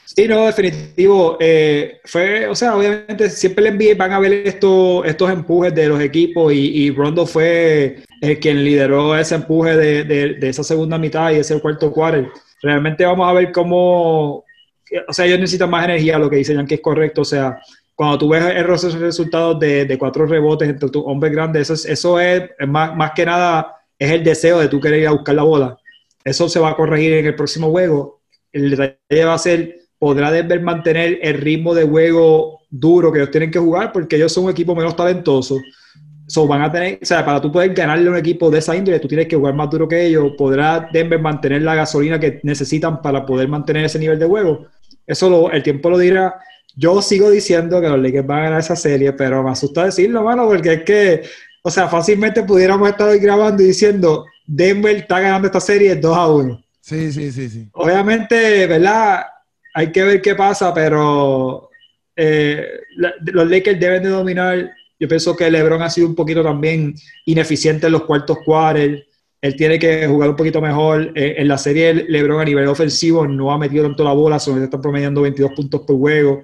Sí, 0.06 0.28
no, 0.28 0.46
definitivo. 0.46 1.36
Eh, 1.40 2.00
fue, 2.04 2.46
o 2.46 2.54
sea, 2.54 2.76
obviamente 2.76 3.30
siempre 3.30 3.66
el 3.68 3.74
NBA 3.74 3.94
van 3.96 4.12
a 4.12 4.18
ver 4.20 4.32
estos, 4.46 5.04
estos 5.06 5.30
empujes 5.30 5.74
de 5.74 5.88
los 5.88 6.00
equipos 6.00 6.52
y, 6.52 6.84
y 6.86 6.90
Rondo 6.90 7.26
fue 7.26 8.02
quien 8.40 8.64
lideró 8.64 9.16
ese 9.16 9.34
empuje 9.34 9.76
de, 9.76 10.04
de- 10.04 10.34
de 10.34 10.48
esa 10.48 10.62
segunda 10.64 10.98
mitad 10.98 11.30
y 11.32 11.36
ese 11.36 11.60
cuarto 11.60 11.90
quarter. 11.92 12.28
Realmente 12.62 13.04
vamos 13.04 13.28
a 13.28 13.32
ver 13.32 13.50
cómo, 13.52 14.44
o 15.08 15.12
sea, 15.12 15.26
ellos 15.26 15.38
necesitan 15.40 15.70
más 15.70 15.84
energía, 15.84 16.18
lo 16.18 16.30
que 16.30 16.36
dice 16.36 16.54
Yankee 16.54 16.74
es 16.74 16.80
correcto. 16.80 17.22
O 17.22 17.24
sea, 17.24 17.58
cuando 17.94 18.18
tú 18.18 18.28
ves 18.28 18.44
esos 18.44 18.94
resultados 18.98 19.58
de, 19.60 19.84
de 19.84 19.98
cuatro 19.98 20.26
rebotes 20.26 20.68
entre 20.68 20.88
tus 20.90 21.02
hombres 21.06 21.32
grandes, 21.32 21.62
eso 21.70 21.74
es, 21.74 21.84
eso 21.86 22.20
es 22.20 22.50
más, 22.68 22.94
más 22.96 23.12
que 23.12 23.26
nada, 23.26 23.76
es 23.98 24.10
el 24.10 24.24
deseo 24.24 24.58
de 24.60 24.68
tú 24.68 24.80
querer 24.80 25.00
ir 25.00 25.08
a 25.08 25.12
buscar 25.12 25.34
la 25.34 25.42
bola. 25.42 25.76
Eso 26.24 26.48
se 26.48 26.60
va 26.60 26.70
a 26.70 26.76
corregir 26.76 27.12
en 27.14 27.26
el 27.26 27.34
próximo 27.34 27.70
juego. 27.70 28.22
El 28.52 28.70
detalle 28.70 29.24
va 29.24 29.34
a 29.34 29.38
ser 29.38 29.83
podrá 30.04 30.30
Denver 30.30 30.60
mantener 30.60 31.18
el 31.22 31.40
ritmo 31.40 31.72
de 31.74 31.84
juego 31.84 32.60
duro 32.68 33.10
que 33.10 33.20
ellos 33.20 33.30
tienen 33.30 33.50
que 33.50 33.58
jugar 33.58 33.90
porque 33.90 34.16
ellos 34.16 34.30
son 34.30 34.44
un 34.44 34.50
equipo 34.50 34.74
menos 34.76 34.94
talentoso. 34.94 35.58
So, 36.26 36.46
van 36.46 36.60
a 36.60 36.70
tener, 36.70 36.98
o 37.02 37.06
sea, 37.06 37.24
para 37.24 37.40
tú 37.40 37.50
poder 37.50 37.72
ganarle 37.72 38.08
a 38.08 38.10
un 38.10 38.18
equipo 38.18 38.50
de 38.50 38.58
esa 38.58 38.76
índole, 38.76 39.00
tú 39.00 39.08
tienes 39.08 39.28
que 39.28 39.34
jugar 39.36 39.54
más 39.54 39.70
duro 39.70 39.88
que 39.88 40.04
ellos. 40.04 40.32
¿Podrá 40.36 40.90
Denver 40.92 41.18
mantener 41.18 41.62
la 41.62 41.74
gasolina 41.74 42.20
que 42.20 42.38
necesitan 42.42 43.00
para 43.00 43.24
poder 43.24 43.48
mantener 43.48 43.86
ese 43.86 43.98
nivel 43.98 44.18
de 44.18 44.26
juego? 44.26 44.66
Eso 45.06 45.30
lo- 45.30 45.50
el 45.50 45.62
tiempo 45.62 45.88
lo 45.88 45.96
dirá. 45.96 46.34
Yo 46.76 47.00
sigo 47.00 47.30
diciendo 47.30 47.80
que 47.80 47.88
los 47.88 47.98
Lakers 47.98 48.26
van 48.26 48.38
a 48.40 48.42
ganar 48.44 48.60
esa 48.60 48.76
serie, 48.76 49.14
pero 49.14 49.42
me 49.42 49.52
asusta 49.52 49.86
decirlo, 49.86 50.22
mano, 50.22 50.46
porque 50.46 50.72
es 50.74 50.82
que, 50.82 51.22
o 51.62 51.70
sea, 51.70 51.88
fácilmente 51.88 52.42
pudiéramos 52.42 52.90
estar 52.90 53.08
hoy 53.08 53.20
grabando 53.20 53.62
y 53.62 53.68
diciendo, 53.68 54.26
Denver 54.46 54.96
está 54.96 55.18
ganando 55.20 55.46
esta 55.46 55.60
serie 55.60 55.96
2 55.96 56.14
a 56.14 56.26
1 56.28 56.60
Sí, 56.82 57.10
sí, 57.10 57.32
sí, 57.32 57.48
sí. 57.48 57.68
obviamente, 57.72 58.66
¿verdad? 58.66 59.22
Hay 59.74 59.90
que 59.90 60.04
ver 60.04 60.22
qué 60.22 60.36
pasa, 60.36 60.72
pero 60.72 61.68
eh, 62.16 62.64
los 62.96 63.50
Lakers 63.50 63.78
deben 63.78 64.04
de 64.04 64.08
dominar. 64.08 64.70
Yo 64.98 65.08
pienso 65.08 65.36
que 65.36 65.50
LeBron 65.50 65.82
ha 65.82 65.90
sido 65.90 66.06
un 66.06 66.14
poquito 66.14 66.42
también 66.42 66.94
ineficiente 67.26 67.86
en 67.86 67.92
los 67.92 68.04
cuartos 68.04 68.38
quarters. 68.44 69.02
él 69.40 69.56
tiene 69.56 69.78
que 69.78 70.06
jugar 70.06 70.30
un 70.30 70.36
poquito 70.36 70.60
mejor. 70.60 71.10
Eh, 71.16 71.34
en 71.38 71.48
la 71.48 71.58
serie, 71.58 71.92
LeBron 71.92 72.40
a 72.40 72.44
nivel 72.44 72.68
ofensivo 72.68 73.26
no 73.26 73.52
ha 73.52 73.58
metido 73.58 73.84
tanto 73.84 74.04
la 74.04 74.12
bola, 74.12 74.38
solo 74.38 74.62
está 74.62 74.80
promediando 74.80 75.22
22 75.22 75.52
puntos 75.52 75.80
por 75.82 75.98
juego. 75.98 76.42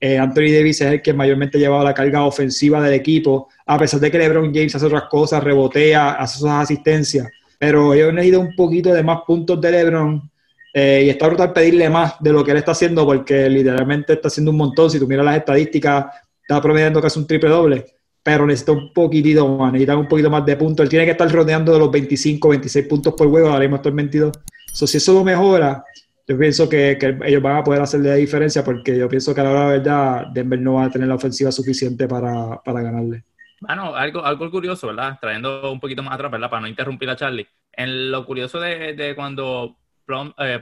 Eh, 0.00 0.18
Anthony 0.18 0.52
Davis 0.52 0.80
es 0.80 0.92
el 0.92 1.02
que 1.02 1.14
mayormente 1.14 1.58
llevaba 1.58 1.84
la 1.84 1.94
carga 1.94 2.24
ofensiva 2.24 2.82
del 2.82 2.94
equipo, 2.94 3.48
a 3.64 3.78
pesar 3.78 4.00
de 4.00 4.10
que 4.10 4.18
LeBron 4.18 4.52
James 4.52 4.74
hace 4.74 4.84
otras 4.84 5.04
cosas, 5.04 5.42
rebotea, 5.42 6.12
hace 6.12 6.40
sus 6.40 6.48
asistencias. 6.48 7.28
Pero 7.58 7.94
ellos 7.94 8.08
han 8.08 8.16
necesitado 8.16 8.42
un 8.42 8.56
poquito 8.56 8.92
de 8.92 9.02
más 9.02 9.20
puntos 9.26 9.60
de 9.60 9.70
LeBron 9.70 10.30
eh, 10.74 11.04
y 11.06 11.08
está 11.08 11.28
brutal 11.28 11.54
pedirle 11.54 11.88
más 11.88 12.16
de 12.20 12.32
lo 12.32 12.44
que 12.44 12.50
él 12.50 12.58
está 12.58 12.72
haciendo 12.72 13.06
porque 13.06 13.48
literalmente 13.48 14.12
está 14.12 14.28
haciendo 14.28 14.50
un 14.50 14.58
montón. 14.58 14.90
Si 14.90 14.98
tú 14.98 15.06
miras 15.06 15.24
las 15.24 15.38
estadísticas, 15.38 16.06
está 16.42 16.60
promediando 16.60 17.00
casi 17.00 17.18
un 17.18 17.26
triple 17.26 17.48
doble 17.48 17.94
pero 18.24 18.46
necesita 18.46 18.72
un 18.72 18.90
poquitito 18.90 19.46
más, 19.46 19.70
necesita 19.70 19.98
un 19.98 20.08
poquito 20.08 20.30
más 20.30 20.46
de 20.46 20.56
puntos. 20.56 20.82
Él 20.82 20.88
tiene 20.88 21.04
que 21.04 21.10
estar 21.10 21.30
rodeando 21.30 21.74
de 21.74 21.78
los 21.78 21.90
25, 21.90 22.48
26 22.48 22.88
puntos 22.88 23.12
por 23.12 23.28
juego, 23.28 23.48
ahora 23.48 23.60
mismo 23.60 23.76
está 23.76 23.90
en 23.90 23.96
22. 23.96 24.32
So, 24.72 24.86
si 24.86 24.96
eso 24.96 25.12
lo 25.12 25.22
mejora, 25.22 25.84
yo 26.26 26.38
pienso 26.38 26.66
que, 26.66 26.96
que 26.98 27.18
ellos 27.26 27.42
van 27.42 27.58
a 27.58 27.62
poder 27.62 27.82
hacerle 27.82 28.08
la 28.08 28.14
diferencia 28.14 28.64
porque 28.64 28.96
yo 28.96 29.10
pienso 29.10 29.34
que 29.34 29.42
a 29.42 29.44
la 29.44 29.50
hora 29.50 29.70
de 29.70 29.78
verdad 29.78 30.26
Denver 30.32 30.58
no 30.58 30.74
va 30.74 30.86
a 30.86 30.90
tener 30.90 31.06
la 31.06 31.16
ofensiva 31.16 31.52
suficiente 31.52 32.08
para, 32.08 32.62
para 32.64 32.80
ganarle. 32.80 33.24
Bueno, 33.60 33.94
algo, 33.94 34.24
algo 34.24 34.50
curioso, 34.50 34.86
¿verdad? 34.86 35.18
Trayendo 35.20 35.70
un 35.70 35.78
poquito 35.78 36.02
más 36.02 36.14
atrás, 36.14 36.30
¿verdad? 36.30 36.48
Para 36.48 36.62
no 36.62 36.68
interrumpir 36.68 37.10
a 37.10 37.16
Charlie. 37.16 37.46
En 37.72 38.10
lo 38.10 38.24
curioso 38.24 38.58
de, 38.58 38.94
de 38.94 39.14
cuando 39.14 39.76
Plum, 40.04 40.32
eh, 40.38 40.60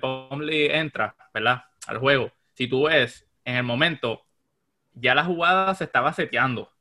entra, 0.72 1.14
¿verdad? 1.34 1.64
Al 1.86 1.98
juego, 1.98 2.30
si 2.54 2.68
tú 2.68 2.84
ves, 2.84 3.26
en 3.44 3.56
el 3.56 3.64
momento, 3.64 4.24
ya 4.94 5.14
la 5.14 5.24
jugada 5.24 5.74
se 5.74 5.84
estaba 5.84 6.12
seteando 6.12 6.72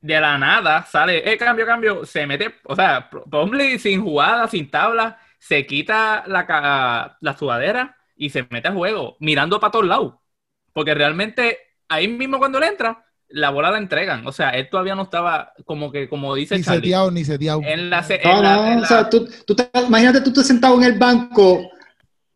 de 0.00 0.20
la 0.20 0.38
nada 0.38 0.84
sale, 0.84 1.30
eh, 1.30 1.36
cambio, 1.38 1.66
cambio, 1.66 2.04
se 2.04 2.26
mete, 2.26 2.54
o 2.64 2.76
sea, 2.76 3.10
Plumlee 3.10 3.78
sin 3.78 4.02
jugada, 4.02 4.48
sin 4.48 4.70
tabla, 4.70 5.18
se 5.38 5.66
quita 5.66 6.24
la, 6.26 7.16
la 7.20 7.36
sudadera 7.36 7.96
y 8.16 8.30
se 8.30 8.46
mete 8.50 8.68
a 8.68 8.72
juego, 8.72 9.16
mirando 9.20 9.60
para 9.60 9.70
todos 9.70 9.86
lados. 9.86 10.14
Porque 10.72 10.94
realmente 10.94 11.58
ahí 11.88 12.08
mismo 12.08 12.38
cuando 12.38 12.60
le 12.60 12.68
entra, 12.68 13.04
la 13.30 13.50
bola 13.50 13.70
la 13.70 13.78
entregan. 13.78 14.26
O 14.26 14.32
sea, 14.32 14.50
él 14.50 14.68
todavía 14.70 14.94
no 14.94 15.02
estaba 15.02 15.52
como 15.64 15.90
que, 15.92 16.08
como 16.08 16.34
dice 16.34 16.56
Ni 16.56 16.62
Charlie, 16.64 16.80
seteado, 16.80 17.10
ni 17.10 17.24
seteado. 17.24 17.60
en 17.64 17.90
la, 17.90 18.00
No, 18.00 18.06
en 18.14 18.42
la- 18.42 18.56
no, 18.56 18.66
en 18.66 18.78
o 18.78 18.80
la- 18.82 18.86
sea, 18.86 19.10
tú, 19.10 19.28
tú 19.46 19.54
te- 19.54 19.70
imagínate 19.86 20.20
tú 20.22 20.30
estás 20.30 20.46
sentado 20.46 20.76
en 20.76 20.84
el 20.84 20.98
banco, 20.98 21.70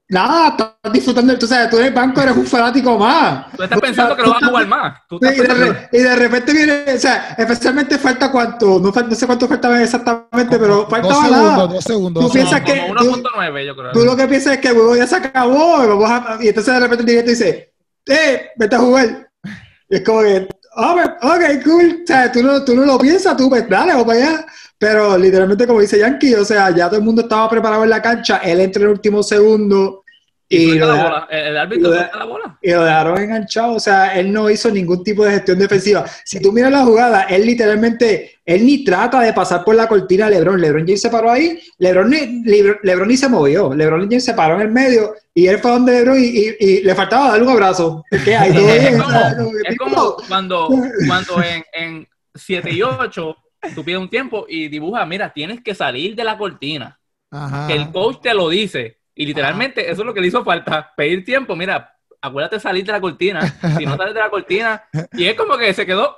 nada, 0.08 0.48
estás 0.50 0.92
disfrutando, 0.92 1.38
tú 1.38 1.46
sabes, 1.46 1.70
tú 1.70 1.78
en 1.78 1.86
el 1.86 1.94
banco 1.94 2.20
eres 2.20 2.36
un 2.36 2.44
fanático 2.46 2.98
más. 2.98 3.46
tú 3.56 3.62
estás 3.62 3.80
pensando 3.80 4.14
que 4.14 4.22
lo 4.22 4.30
vas 4.34 4.42
a 4.42 4.46
jugar 4.46 4.66
más. 4.66 5.00
Tú 5.08 5.18
Sí, 5.22 5.28
estás 5.28 5.36
Y 5.36 5.40
de, 5.40 5.46
pensando- 5.48 5.72
re- 5.72 5.88
y 5.92 5.98
de 6.02 6.16
repente 6.16 6.52
viene, 6.52 6.84
o 6.94 6.98
sea, 6.98 7.34
especialmente 7.38 7.98
falta 7.98 8.30
cuánto, 8.30 8.78
no, 8.78 8.92
sé 9.14 9.26
cuánto 9.26 9.48
faltaba 9.48 9.82
exactamente, 9.82 10.58
pero 10.58 10.76
dos 10.76 10.90
faltaba 10.90 11.14
segundos, 11.14 11.42
nada. 11.52 11.66
dos 11.68 11.84
segundos. 11.84 12.20
Tú 12.20 12.26
dos 12.26 12.32
piensas 12.34 12.62
segundos. 12.66 13.02
que- 13.02 13.08
tú- 13.08 13.14
1.9, 13.16 13.64
yo 13.66 13.74
creo. 13.76 13.92
Tú 13.92 14.04
lo 14.04 14.14
que 14.16 14.28
piensas 14.28 14.52
es 14.54 14.58
que 14.60 14.68
el 14.68 14.74
juego 14.74 14.96
ya 14.96 15.06
se 15.06 15.16
acabó, 15.16 15.82
y, 15.84 15.86
vamos 15.88 16.10
a- 16.10 16.38
y 16.42 16.48
entonces 16.48 16.74
de 16.74 16.80
repente 16.80 17.02
el 17.02 17.06
directo 17.06 17.30
dice, 17.30 17.72
eh, 18.06 18.50
vete 18.56 18.76
a 18.76 18.78
jugar. 18.80 19.30
Y 19.88 19.96
es 19.96 20.02
como 20.04 20.20
que, 20.20 20.48
oh, 20.76 20.96
ok, 21.22 21.64
cool, 21.64 22.00
o 22.02 22.06
sea, 22.06 22.30
tú 22.30 22.42
no, 22.42 22.64
tú 22.64 22.74
no 22.74 22.84
lo 22.84 22.98
piensas, 22.98 23.36
tú, 23.36 23.48
pues 23.48 23.68
dale, 23.68 23.92
vamos 23.92 24.06
para 24.06 24.18
allá. 24.18 24.46
Pero 24.78 25.16
literalmente, 25.16 25.66
como 25.66 25.80
dice 25.80 25.98
Yankee, 25.98 26.34
o 26.34 26.44
sea, 26.44 26.70
ya 26.74 26.88
todo 26.88 26.98
el 26.98 27.04
mundo 27.04 27.22
estaba 27.22 27.48
preparado 27.48 27.84
en 27.84 27.90
la 27.90 28.02
cancha, 28.02 28.38
él 28.38 28.60
entra 28.60 28.82
en 28.82 28.88
el 28.88 28.94
último 28.94 29.22
segundo 29.22 30.01
y 30.56 30.74
lo, 30.78 30.86
la 30.86 30.92
deja- 30.94 31.04
bola. 31.04 31.28
El, 31.30 31.46
el 31.46 31.56
árbitro 31.56 31.82
lo 31.82 31.90
de- 31.90 31.98
suelta 31.98 32.18
la 32.18 32.24
bola. 32.24 32.58
y 32.62 32.70
lo 32.70 32.84
dejaron 32.84 33.18
enganchado, 33.20 33.72
o 33.74 33.80
sea, 33.80 34.18
él 34.18 34.32
no 34.32 34.48
hizo 34.50 34.70
ningún 34.70 35.02
tipo 35.04 35.24
de 35.24 35.32
gestión 35.32 35.58
defensiva. 35.58 36.04
Si 36.24 36.40
tú 36.40 36.52
miras 36.52 36.70
la 36.72 36.84
jugada, 36.84 37.22
él 37.24 37.46
literalmente, 37.46 38.32
él 38.44 38.64
ni 38.66 38.84
trata 38.84 39.20
de 39.20 39.32
pasar 39.32 39.64
por 39.64 39.74
la 39.74 39.86
cortina 39.88 40.28
de 40.28 40.36
LeBron. 40.38 40.60
LeBron 40.60 40.82
James 40.86 41.00
se 41.00 41.10
paró 41.10 41.30
ahí, 41.30 41.60
LeBron 41.78 42.10
ni, 42.10 42.42
Lebron, 42.44 42.76
LeBron 42.82 43.08
ni 43.08 43.16
se 43.16 43.28
movió. 43.28 43.72
LeBron 43.74 44.02
James 44.08 44.24
se 44.24 44.34
paró 44.34 44.56
en 44.56 44.62
el 44.62 44.70
medio 44.72 45.14
y 45.34 45.46
él 45.46 45.58
fue 45.58 45.70
donde 45.70 45.92
LeBron 45.92 46.18
y, 46.18 46.26
y- 46.26 46.56
y 46.58 46.82
le 46.82 46.94
faltaba 46.94 47.28
darle 47.28 47.44
un 47.46 47.52
abrazo. 47.52 48.04
¿Qué 48.24 48.34
hay? 48.36 48.52
¿Todo 48.54 48.68
Es 48.68 48.80
bien? 48.90 48.98
como, 48.98 49.52
es 49.64 49.76
cuando, 50.28 50.68
cuando 51.06 51.42
en, 51.42 51.64
en 51.72 52.08
7 52.34 52.70
y 52.72 52.82
8 52.82 53.36
tú 53.74 53.84
pides 53.84 53.98
un 54.00 54.10
tiempo 54.10 54.46
y 54.48 54.68
dibujas, 54.68 55.06
mira, 55.06 55.32
tienes 55.32 55.60
que 55.62 55.74
salir 55.74 56.14
de 56.16 56.24
la 56.24 56.36
cortina. 56.36 56.98
Ajá. 57.30 57.66
Que 57.68 57.74
el 57.74 57.90
coach 57.92 58.20
te 58.22 58.34
lo 58.34 58.48
dice. 58.48 58.98
Y 59.14 59.26
literalmente 59.26 59.90
eso 59.90 60.02
es 60.02 60.06
lo 60.06 60.14
que 60.14 60.20
le 60.20 60.28
hizo 60.28 60.44
falta. 60.44 60.92
Pedir 60.96 61.24
tiempo, 61.24 61.54
mira, 61.54 61.96
acuérdate 62.20 62.58
salir 62.60 62.84
de 62.84 62.92
la 62.92 63.00
cortina. 63.00 63.42
Si 63.76 63.84
no 63.84 63.96
sales 63.96 64.14
de 64.14 64.20
la 64.20 64.30
cortina. 64.30 64.84
Y 65.12 65.26
es 65.26 65.34
como 65.34 65.56
que 65.58 65.74
se 65.74 65.86
quedó. 65.86 66.16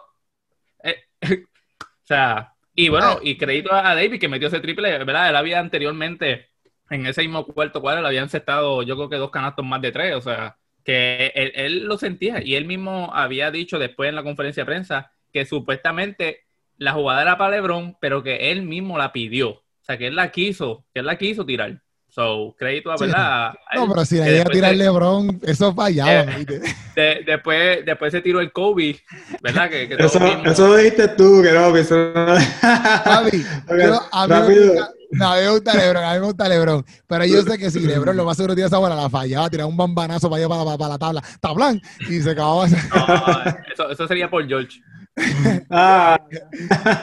eh, 0.83 1.05
o 1.81 2.07
sea, 2.07 2.55
y 2.75 2.89
bueno, 2.89 3.19
y 3.23 3.37
crédito 3.37 3.73
a 3.73 3.95
David 3.95 4.21
que 4.21 4.29
metió 4.29 4.49
ese 4.49 4.61
triple, 4.61 4.99
¿verdad? 5.05 5.29
Él 5.29 5.37
había 5.37 5.61
anteriormente, 5.61 6.51
en 6.91 7.07
ese 7.07 7.23
mismo 7.23 7.47
cuarto 7.47 7.81
cuadro, 7.81 8.03
le 8.03 8.09
habían 8.09 8.25
encestado, 8.25 8.83
yo 8.83 8.97
creo 8.97 9.09
que 9.09 9.17
dos 9.17 9.31
canastos 9.31 9.65
más 9.65 9.81
de 9.81 9.93
tres. 9.93 10.15
O 10.17 10.21
sea, 10.21 10.59
que 10.85 11.33
él, 11.35 11.53
él 11.55 11.85
lo 11.85 11.97
sentía. 11.99 12.43
Y 12.45 12.57
él 12.57 12.67
mismo 12.67 13.11
había 13.15 13.51
dicho 13.51 13.79
después 13.79 14.09
en 14.09 14.17
la 14.17 14.23
conferencia 14.23 14.63
de 14.63 14.67
prensa 14.67 15.13
que 15.33 15.45
supuestamente 15.47 16.45
la 16.77 16.93
jugada 16.93 17.23
era 17.23 17.39
para 17.39 17.57
LeBron, 17.57 17.97
pero 18.01 18.23
que 18.23 18.51
él 18.51 18.63
mismo 18.63 18.99
la 18.99 19.13
pidió. 19.13 19.51
O 19.51 19.87
sea, 19.87 19.99
que 19.99 20.07
él 20.09 20.17
la 20.17 20.31
quiso, 20.31 20.87
que 20.93 21.01
él 21.01 21.07
la 21.07 21.19
quiso 21.19 21.47
tirar. 21.47 21.83
So, 22.14 22.54
crédito 22.56 22.92
a 22.92 22.97
Sí. 22.99 23.06
verdad. 23.06 23.54
No, 23.75 23.88
pero 23.88 24.04
si 24.04 24.16
le 24.18 24.25
llega 24.30 24.42
a 24.42 24.50
tirar 24.52 24.75
LeBron, 24.76 25.40
eso 25.42 25.75
fallaba. 25.75 26.12
Eh, 26.12 26.47
de- 26.94 27.23
después, 27.26 27.85
después 27.85 28.12
se 28.12 28.21
tiró 28.21 28.38
el 28.40 28.52
Kobe, 28.52 29.00
¿verdad? 29.42 29.68
Que, 29.68 29.88
que 29.88 29.94
Eso, 29.94 30.21
eso 30.44 30.68
lo 30.68 30.76
dijiste 30.76 31.09
tú, 31.09 31.42
que 31.42 31.50
no, 31.52 31.73
que 31.73 31.80
eso 31.80 31.97
no- 32.14 32.37
Javi, 32.61 33.44
Ok, 33.68 33.76
yo- 33.83 34.00
a, 34.12 34.28
mí 34.28 34.54
gusta, 34.54 34.90
no, 35.11 35.28
a 35.33 35.37
mí 35.37 35.42
me 35.42 35.50
gusta 35.50 35.75
LeBron, 35.75 36.04
a 36.04 36.12
mí 36.14 36.21
me 36.21 36.26
gusta 36.26 36.49
LeBron. 36.49 36.87
Pero 37.09 37.25
yo 37.25 37.42
sé 37.42 37.59
que 37.59 37.71
si 37.73 37.80
LeBron 37.80 38.16
lo 38.16 38.25
más 38.25 38.37
seguro 38.37 38.54
tira 38.54 38.68
esa 38.68 38.78
bola, 38.78 38.94
la 38.94 39.11
fallaba, 39.11 39.50
tiraba 39.50 39.68
un 39.68 39.76
bambanazo 39.76 40.30
para 40.30 40.38
allá 40.44 40.49
para, 40.49 40.64
para, 40.64 40.78
para 40.78 40.90
la 40.90 40.99
tabla. 40.99 41.23
Tablán. 41.40 41.83
Y 42.09 42.21
se 42.21 42.30
acababa. 42.30 42.68
No, 42.68 42.76
eso, 43.73 43.90
eso 43.90 44.06
sería 44.06 44.30
por 44.30 44.47
George. 44.47 44.80
Ah, 45.71 46.18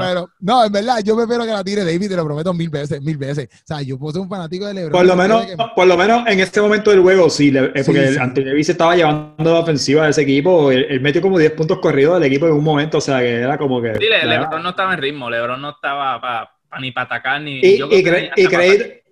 pero, 0.00 0.28
no, 0.40 0.64
en 0.64 0.72
verdad, 0.72 0.98
yo 1.04 1.16
prefiero 1.16 1.44
que 1.44 1.50
la 1.50 1.64
tire 1.64 1.84
David, 1.84 2.08
te 2.10 2.16
lo 2.16 2.24
prometo 2.24 2.52
mil 2.54 2.68
veces, 2.70 3.00
mil 3.02 3.16
veces. 3.16 3.48
O 3.52 3.58
sea, 3.66 3.82
yo 3.82 3.98
puedo 3.98 4.12
ser 4.12 4.22
un 4.22 4.28
fanático 4.28 4.66
de 4.66 4.74
LeBron. 4.74 4.92
por 4.92 5.04
lo 5.06 5.16
menos, 5.16 5.46
que- 5.46 5.56
por 5.74 5.86
lo 5.86 5.96
menos 5.96 6.26
en 6.26 6.40
este 6.40 6.60
momento 6.60 6.90
del 6.90 7.00
juego, 7.00 7.28
sí, 7.30 7.50
le- 7.50 7.66
eh, 7.74 7.82
porque 7.84 8.08
Sí, 8.08 8.14
sí. 8.14 8.18
Anthony 8.20 8.44
Davis 8.44 8.68
estaba 8.68 8.96
llevando 8.96 9.52
la 9.52 9.60
ofensiva 9.60 10.04
de 10.04 10.10
ese 10.10 10.22
equipo. 10.22 10.70
Él, 10.70 10.86
él 10.88 11.00
metió 11.00 11.20
como 11.22 11.38
10 11.38 11.52
puntos 11.52 11.78
corridos 11.80 12.14
del 12.14 12.24
equipo 12.24 12.46
en 12.46 12.52
un 12.52 12.64
momento, 12.64 12.98
o 12.98 13.00
sea, 13.00 13.20
que 13.20 13.30
era 13.40 13.56
como 13.58 13.80
que. 13.80 13.92
Dile, 13.94 14.20
ya. 14.22 14.26
LeBron 14.26 14.62
no 14.62 14.70
estaba 14.70 14.94
en 14.94 15.00
ritmo, 15.00 15.30
LeBron 15.30 15.60
no 15.60 15.70
estaba 15.70 16.20
pa- 16.20 16.50
pa- 16.68 16.80
ni 16.80 16.92
para 16.92 17.06
atacar 17.06 17.40
ni. 17.40 17.60
Y, 17.62 17.78
yo 17.78 17.88
cre- 17.88 18.30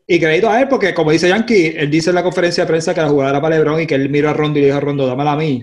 y 0.07 0.19
crédito 0.19 0.51
a 0.51 0.61
él, 0.61 0.69
porque 0.69 0.93
como 0.93 1.11
dice 1.13 1.29
Yankee, 1.29 1.75
él 1.77 1.89
dice 1.91 2.11
en 2.11 2.17
la 2.17 2.23
conferencia 2.23 2.65
de 2.65 2.69
prensa 2.69 2.93
que 2.95 3.01
la 3.01 3.09
jugada 3.09 3.31
era 3.31 3.41
para 3.41 3.57
LeBron 3.57 3.81
y 3.81 3.87
que 3.87 3.95
él 3.95 4.09
miró 4.09 4.29
a 4.31 4.33
Rondo 4.33 4.59
y 4.59 4.63
le 4.63 4.67
dijo 4.67 4.79
a 4.79 4.81
Rondo, 4.81 5.07
dámela 5.07 5.33
a 5.33 5.37
mí. 5.37 5.63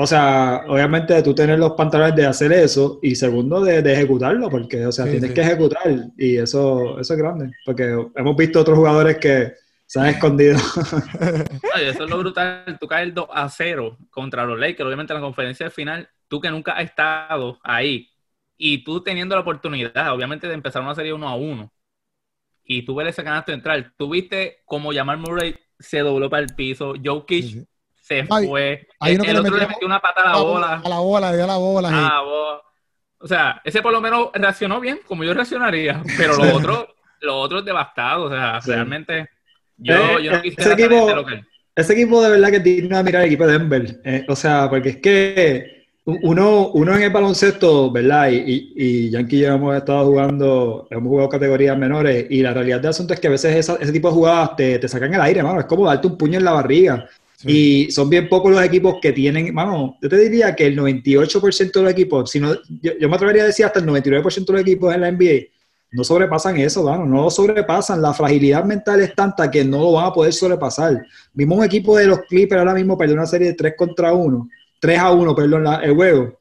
O 0.00 0.06
sea, 0.06 0.64
obviamente 0.68 1.20
tú 1.22 1.34
tener 1.34 1.58
los 1.58 1.72
pantalones 1.72 2.14
de 2.14 2.26
hacer 2.26 2.52
eso 2.52 3.00
y 3.02 3.16
segundo 3.16 3.60
de, 3.62 3.82
de 3.82 3.92
ejecutarlo, 3.94 4.48
porque, 4.48 4.86
o 4.86 4.92
sea, 4.92 5.04
Sí, 5.04 5.10
tienes 5.10 5.32
sí. 5.32 5.34
que 5.34 5.40
ejecutar 5.40 5.82
y 6.16 6.36
eso, 6.36 6.98
eso 7.00 7.14
es 7.14 7.18
grande, 7.18 7.50
porque 7.64 7.84
hemos 8.14 8.36
visto 8.36 8.60
otros 8.60 8.78
jugadores 8.78 9.18
que 9.18 9.54
se 9.86 9.98
han 10.00 10.06
escondido. 10.06 10.56
Oye, 11.74 11.88
eso 11.90 12.04
es 12.04 12.10
lo 12.10 12.18
brutal. 12.18 12.78
Tú 12.80 12.86
caes 12.88 13.14
2 13.14 13.28
a 13.32 13.48
0 13.48 13.98
contra 14.10 14.44
los 14.44 14.58
Lakers, 14.58 14.86
obviamente 14.86 15.12
en 15.12 15.20
la 15.20 15.26
conferencia 15.26 15.66
de 15.66 15.70
final, 15.70 16.08
tú 16.28 16.40
que 16.40 16.50
nunca 16.50 16.72
has 16.72 16.84
estado 16.84 17.58
ahí 17.62 18.10
y 18.56 18.82
tú 18.84 19.02
teniendo 19.02 19.34
la 19.34 19.42
oportunidad, 19.42 20.12
obviamente, 20.14 20.48
de 20.48 20.54
empezar 20.54 20.82
una 20.82 20.94
serie 20.94 21.12
1 21.12 21.28
a 21.28 21.36
1 21.36 21.72
y 22.64 22.84
tú 22.84 22.94
ves 22.96 23.08
ese 23.08 23.24
canasto 23.24 23.52
entrar, 23.52 23.94
tú 23.98 24.10
viste 24.10 24.62
cómo 24.66 24.92
Jamal 24.92 25.18
Murray 25.18 25.56
se 25.78 26.00
dobló 26.00 26.30
para 26.30 26.44
el 26.44 26.54
piso, 26.54 26.94
Sí, 27.30 27.48
sí. 27.48 27.66
Se 28.08 28.26
Ay, 28.30 28.46
fue, 28.48 28.88
hay 29.00 29.14
uno 29.14 29.22
el, 29.24 29.26
que 29.28 29.32
le 29.34 29.38
otro 29.40 29.56
le 29.58 29.66
metió- 29.66 29.86
una 29.86 30.00
pata 30.00 30.22
a 30.22 30.32
la 30.32 30.42
bola. 30.42 30.82
A 30.84 30.88
la 30.88 30.98
bola, 30.98 31.36
dio 31.36 31.46
la 31.46 31.56
bola. 31.58 31.88
sí. 31.90 31.94
Ah, 31.96 32.22
vos. 32.24 32.60
O 33.20 33.26
sea, 33.28 33.60
ese 33.64 33.82
por 33.82 33.92
lo 33.92 34.00
menos 34.00 34.30
reaccionó 34.32 34.80
bien, 34.80 35.00
como 35.06 35.24
yo 35.24 35.34
reaccionaría, 35.34 36.02
pero 36.16 36.36
los 36.36 36.52
otros, 36.54 36.86
los 37.20 37.34
otros 37.34 37.64
devastados, 37.64 38.30
o 38.30 38.34
sea, 38.34 38.60
Sí. 38.60 38.70
realmente 38.70 39.28
yo, 39.76 39.94
Eh, 39.94 40.22
yo 40.24 40.30
no 40.32 40.36
ese 40.38 40.42
quisiera 40.42 40.72
equipo- 40.74 40.88
saber 40.98 41.06
de 41.06 41.14
lo 41.14 41.26
que 41.26 41.42
Ese 41.76 41.92
equipo 41.92 42.22
de 42.22 42.30
verdad 42.30 42.50
que 42.50 42.60
tiene 42.60 42.88
que 42.88 43.02
mirar 43.04 43.22
el 43.22 43.26
equipo 43.28 43.46
de 43.46 43.52
Denver. 43.58 44.00
eh, 44.04 44.24
o 44.28 44.34
sea, 44.34 44.68
porque 44.70 44.88
es 44.90 44.96
que 44.96 45.78
uno, 46.04 46.68
uno 46.68 46.96
en 46.96 47.02
el 47.02 47.10
baloncesto, 47.10 47.90
¿verdad? 47.92 48.30
Y, 48.30 48.36
y, 48.36 48.72
y 48.76 49.10
Yankee 49.10 49.36
y 49.36 49.40
yo 49.42 49.48
hemos 49.54 49.76
estado 49.76 50.06
jugando, 50.06 50.88
hemos 50.90 51.08
jugado 51.08 51.28
categorías 51.28 51.76
menores 51.76 52.26
y 52.30 52.40
la 52.42 52.54
realidad 52.54 52.80
del 52.80 52.90
asunto 52.90 53.12
es 53.14 53.20
que 53.20 53.26
a 53.28 53.30
veces 53.30 53.54
esa- 53.56 53.76
ese 53.80 53.92
tipo 53.92 54.08
de 54.08 54.14
jugadas 54.14 54.56
te, 54.56 54.78
te 54.78 54.88
sacan 54.88 55.12
el 55.12 55.20
aire, 55.20 55.42
mano. 55.42 55.60
Es 55.60 55.66
como 55.66 55.86
darte 55.86 56.06
un 56.06 56.16
puño 56.16 56.38
en 56.38 56.44
la 56.44 56.52
barriga. 56.52 57.06
Y 57.44 57.90
son 57.92 58.10
bien 58.10 58.28
pocos 58.28 58.50
los 58.50 58.62
equipos 58.64 58.96
que 59.00 59.12
tienen, 59.12 59.54
mano, 59.54 59.96
yo 60.02 60.08
te 60.08 60.16
diría 60.18 60.56
que 60.56 60.66
el 60.66 60.76
98% 60.76 61.78
de 61.78 61.84
los 61.84 61.92
equipos, 61.92 62.30
si 62.30 62.40
no, 62.40 62.52
yo, 62.82 62.92
yo 63.00 63.08
me 63.08 63.14
atrevería 63.14 63.44
a 63.44 63.46
decir 63.46 63.64
hasta 63.64 63.78
el 63.78 63.86
99% 63.86 64.52
de 64.52 64.52
los 64.58 64.62
equipos 64.62 64.92
en 64.92 65.00
la 65.02 65.08
NBA, 65.08 65.46
no 65.92 66.04
sobrepasan 66.04 66.56
eso, 66.58 66.82
mano, 66.82 67.06
no 67.06 67.22
lo 67.22 67.30
sobrepasan. 67.30 68.02
La 68.02 68.12
fragilidad 68.12 68.64
mental 68.64 69.00
es 69.00 69.14
tanta 69.14 69.50
que 69.50 69.64
no 69.64 69.78
lo 69.78 69.92
van 69.92 70.06
a 70.06 70.12
poder 70.12 70.32
sobrepasar. 70.32 71.00
Vimos 71.32 71.58
un 71.58 71.64
equipo 71.64 71.96
de 71.96 72.06
los 72.06 72.20
Clippers 72.28 72.58
ahora 72.58 72.74
mismo 72.74 72.98
perdió 72.98 73.14
una 73.14 73.24
serie 73.26 73.48
de 73.48 73.54
3 73.54 73.74
contra 73.76 74.12
1, 74.12 74.48
3 74.80 74.98
a 74.98 75.12
1, 75.12 75.34
perdón, 75.34 75.64
la- 75.64 75.76
el 75.76 75.94
juego. 75.94 76.37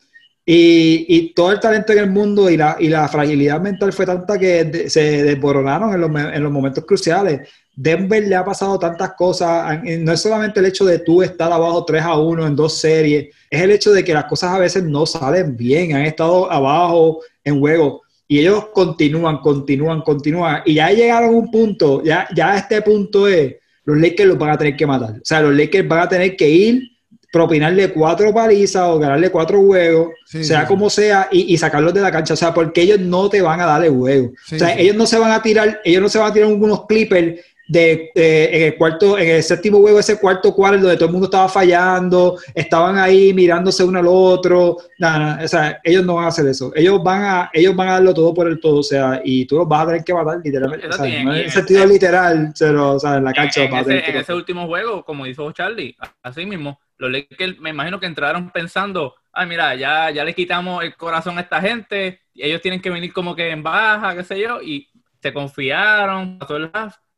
Y, 0.50 1.06
y 1.10 1.34
todo 1.34 1.52
el 1.52 1.60
talento 1.60 1.92
en 1.92 2.00
el 2.00 2.10
mundo 2.10 2.50
y 2.50 2.56
la, 2.56 2.78
y 2.80 2.88
la 2.88 3.06
fragilidad 3.10 3.60
mental 3.60 3.92
fue 3.92 4.06
tanta 4.06 4.40
que 4.40 4.64
de- 4.64 4.90
se 4.90 5.22
desboronaron 5.24 5.94
en 5.94 6.00
los, 6.00 6.10
en 6.10 6.42
los 6.42 6.52
momentos 6.54 6.86
cruciales. 6.86 7.50
Denver 7.76 8.26
le 8.26 8.34
ha 8.34 8.46
pasado 8.46 8.80
tantas 8.80 9.12
cosas. 9.14 9.78
No 9.84 10.14
es 10.14 10.22
solamente 10.22 10.62
el 10.62 10.68
hecho 10.68 10.86
de 10.86 11.00
tú 11.00 11.22
estar 11.22 11.52
abajo 11.52 11.84
3 11.84 12.02
a 12.02 12.18
1 12.18 12.48
en 12.48 12.56
dos 12.56 12.78
series, 12.80 13.28
es 13.50 13.62
el 13.62 13.72
hecho 13.72 13.92
de 13.92 14.06
que 14.06 14.14
las 14.14 14.24
cosas 14.24 14.54
a 14.54 14.60
veces 14.60 14.84
no 14.86 15.06
salen 15.06 15.58
bien. 15.58 15.94
Han 15.94 16.04
estado 16.04 16.50
abajo 16.50 17.20
en 17.44 17.60
juego 17.60 18.04
y 18.26 18.40
ellos 18.40 18.68
continúan, 18.74 19.40
continúan, 19.40 20.02
continúan. 20.02 20.62
Y 20.66 20.76
ya 20.76 20.92
llegaron 20.92 21.30
a 21.36 21.38
un 21.38 21.52
punto, 21.52 22.02
ya, 22.06 22.26
ya 22.34 22.58
este 22.58 22.82
punto 22.82 23.28
es, 23.28 23.56
los 23.84 23.98
Lakers 23.98 24.30
los 24.30 24.38
van 24.38 24.52
a 24.52 24.58
tener 24.58 24.78
que 24.78 24.88
matar. 24.88 25.10
O 25.12 25.26
sea, 25.26 25.42
los 25.42 25.54
Lakers 25.54 25.88
van 25.90 26.00
a 26.00 26.08
tener 26.10 26.38
que 26.38 26.50
ir, 26.50 26.82
propinarle 27.38 27.94
cuatro 27.94 28.34
palizas 28.34 28.84
o 28.88 28.98
ganarle 28.98 29.30
cuatro 29.30 29.62
juegos, 29.62 30.10
Sí, 30.26 30.44
sea 30.44 30.62
sí, 30.62 30.68
como 30.68 30.90
sea, 30.90 31.30
y, 31.32 31.54
y 31.54 31.58
sacarlos 31.58 31.94
de 31.94 32.02
la 32.02 32.12
cancha. 32.12 32.34
O 32.34 32.38
sea, 32.38 32.54
porque 32.54 32.82
ellos 32.82 33.00
no 33.00 33.30
te 33.30 33.42
van 33.42 33.62
a 33.62 33.66
darle 33.66 33.90
juego. 33.90 34.32
Sí, 34.46 34.56
o 34.56 34.60
sea, 34.60 34.70
sí. 34.70 34.82
ellos 34.82 34.96
no 34.96 35.06
se 35.06 35.20
van 35.20 35.32
a 35.32 35.42
tirar, 35.42 35.80
ellos 35.86 36.02
no 36.02 36.10
se 36.10 36.18
van 36.18 36.32
a 36.32 36.34
tirar 36.34 36.52
unos 36.52 36.86
clippers 36.88 37.40
de, 37.68 38.12
eh, 38.16 38.50
en 38.52 38.64
el 38.64 38.78
cuarto, 38.78 39.18
en 39.20 39.30
el 39.30 39.44
séptimo 39.44 39.80
juego, 39.80 40.00
ese 40.00 40.20
cuarto 40.20 40.54
cuarto 40.54 40.82
donde 40.82 40.96
todo 40.96 41.08
el 41.08 41.12
mundo 41.12 41.26
estaba 41.26 41.50
fallando, 41.50 42.40
estaban 42.56 42.98
ahí 42.98 43.34
mirándose 43.34 43.84
uno 43.84 44.00
al 44.00 44.08
otro. 44.08 44.78
Nada, 44.98 45.20
nada, 45.20 45.46
o 45.46 45.48
sea, 45.48 45.80
ellos 45.84 46.06
no 46.06 46.16
van 46.16 46.26
a 46.26 46.30
hacer 46.30 46.48
eso. 46.48 46.72
Ellos 46.76 47.04
van 47.04 47.22
a, 47.22 47.50
ellos 47.54 47.76
van 47.76 47.90
a 47.90 47.94
darlo 47.94 48.14
todo 48.14 48.34
por 48.34 48.48
el 48.48 48.60
todo, 48.60 48.80
o 48.80 48.84
sea, 48.84 49.22
y 49.24 49.46
tú 49.46 49.58
los 49.58 49.68
vas 49.68 49.84
a 49.84 49.88
tener 49.88 50.04
que 50.04 50.14
matar 50.14 50.40
literalmente. 50.44 50.88
O 50.88 50.92
sea, 50.92 51.06
Eso 51.06 51.24
no 51.24 51.36
en 51.36 51.46
el 51.46 51.52
sentido 51.52 51.86
literal, 51.86 52.54
pero, 52.58 52.94
o 52.94 53.00
sea, 53.00 53.18
en 53.18 53.24
la 53.26 53.34
cancha 53.34 53.64
en, 53.64 53.76
ese, 53.76 54.10
en 54.10 54.18
ese 54.18 54.34
último 54.34 54.66
juego, 54.66 55.04
como 55.04 55.26
dijo 55.26 55.52
Charlie, 55.52 55.96
así 56.24 56.46
mismo, 56.46 56.80
los 56.98 57.12
Lakers 57.12 57.60
me 57.60 57.70
imagino 57.70 58.00
que 58.00 58.06
entraron 58.06 58.50
pensando, 58.52 59.16
ay 59.32 59.48
mira, 59.48 59.76
ya, 59.76 60.10
ya 60.12 60.24
le 60.24 60.34
quitamos 60.34 60.84
el 60.84 60.96
corazón 60.96 61.38
a 61.38 61.42
esta 61.42 61.62
gente, 61.62 62.22
ellos 62.34 62.62
tienen 62.62 62.82
que 62.82 62.90
venir 62.90 63.14
como 63.14 63.36
que 63.36 63.50
en 63.50 63.64
baja, 63.64 64.16
qué 64.16 64.24
sé 64.24 64.40
yo, 64.40 64.62
y 64.62 64.90
se 65.22 65.34
confiaron, 65.34 66.38
pasó 66.40 66.58
el 66.58 66.72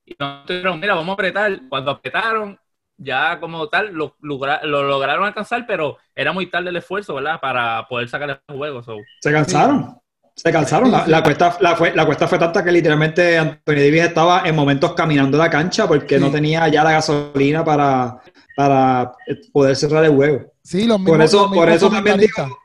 y 0.05 0.15
no 0.19 0.43
tuvieron, 0.45 0.79
mira, 0.79 0.95
vamos 0.95 1.09
a 1.09 1.13
apretar. 1.13 1.59
Cuando 1.69 1.91
apretaron, 1.91 2.59
ya 2.97 3.39
como 3.39 3.69
tal, 3.69 3.93
lo 3.93 4.15
lograron 4.19 5.25
alcanzar, 5.25 5.65
pero 5.67 5.97
era 6.15 6.33
muy 6.33 6.47
tarde 6.47 6.69
el 6.69 6.77
esfuerzo, 6.77 7.15
¿verdad? 7.15 7.39
Para 7.39 7.87
poder 7.87 8.09
sacar 8.09 8.41
el 8.47 8.55
juego. 8.57 8.81
so. 8.81 8.97
Se 9.21 9.31
cansaron. 9.31 9.98
Se 10.41 10.51
cansaron. 10.51 10.89
La, 10.91 11.05
la 11.07 11.21
cuesta, 11.21 11.57
la, 11.59 11.75
fue, 11.75 11.93
la 11.93 12.05
cuesta 12.05 12.27
fue 12.27 12.39
tanta 12.39 12.63
que 12.63 12.71
literalmente 12.71 13.37
Anthony 13.37 13.59
Davis 13.75 14.03
estaba 14.03 14.43
en 14.45 14.55
momentos 14.55 14.93
caminando 14.93 15.37
la 15.37 15.49
cancha 15.49 15.87
porque 15.87 16.15
Sí. 16.17 16.21
no 16.21 16.31
tenía 16.31 16.67
ya 16.69 16.83
la 16.83 16.91
gasolina 16.93 17.63
para, 17.65 18.19
para 18.55 19.11
poder 19.51 19.75
cerrar 19.75 20.05
el 20.05 20.11
juego. 20.15 20.53
Sí, 20.63 20.85
los 20.85 20.97
Por 21.01 21.17
mismos- 21.17 21.25
eso, 21.25 21.41
los 21.47 21.53
por 21.55 21.69
eso 21.69 21.89
también 21.89 22.17
digo, 22.19 22.57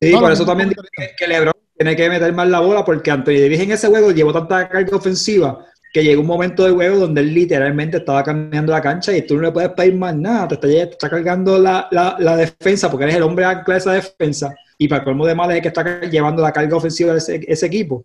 sí, 0.00 0.12
No, 0.12 0.20
por 0.20 0.32
eso 0.32 0.46
también 0.46 0.68
digo 0.70 0.82
que, 0.96 1.10
que 1.16 1.26
LeBron 1.28 1.52
tiene 1.76 1.94
que 1.96 2.08
meter 2.08 2.32
más 2.32 2.48
la 2.48 2.60
bola 2.60 2.84
porque 2.84 3.10
Anthony 3.10 3.40
Davis 3.40 3.60
en 3.60 3.72
ese 3.72 3.88
juego 3.88 4.10
llevó 4.12 4.32
tanta 4.32 4.68
carga 4.68 4.96
ofensiva 4.96 5.58
que 5.92 6.02
llegó 6.02 6.22
un 6.22 6.26
momento 6.26 6.64
del 6.64 6.72
juego 6.74 6.96
donde 6.98 7.20
él 7.20 7.34
literalmente 7.34 7.98
estaba 7.98 8.22
caminando 8.24 8.72
la 8.72 8.80
cancha 8.80 9.16
y 9.16 9.22
tú 9.26 9.36
no 9.36 9.42
le 9.42 9.52
puedes 9.52 9.70
pedir 9.70 9.94
más 9.94 10.14
nada, 10.16 10.48
te 10.48 10.54
está, 10.54 10.66
te 10.68 10.82
está 10.82 11.10
cargando 11.10 11.58
la, 11.58 11.86
la, 11.90 12.16
la 12.18 12.36
defensa 12.36 12.90
porque 12.90 13.04
eres 13.04 13.16
el 13.16 13.22
hombre 13.22 13.44
ancla 13.44 13.74
de 13.74 13.78
esa 13.78 13.92
defensa 13.92 14.54
y 14.78 14.88
para 14.88 15.00
el 15.00 15.04
colmo 15.04 15.26
de 15.26 15.34
mal 15.34 15.50
es 15.52 15.62
que 15.62 15.68
está 15.68 16.00
llevando 16.02 16.42
la 16.42 16.52
carga 16.52 16.76
ofensiva 16.76 17.12
de 17.12 17.18
ese, 17.18 17.40
ese 17.46 17.66
equipo. 17.66 18.04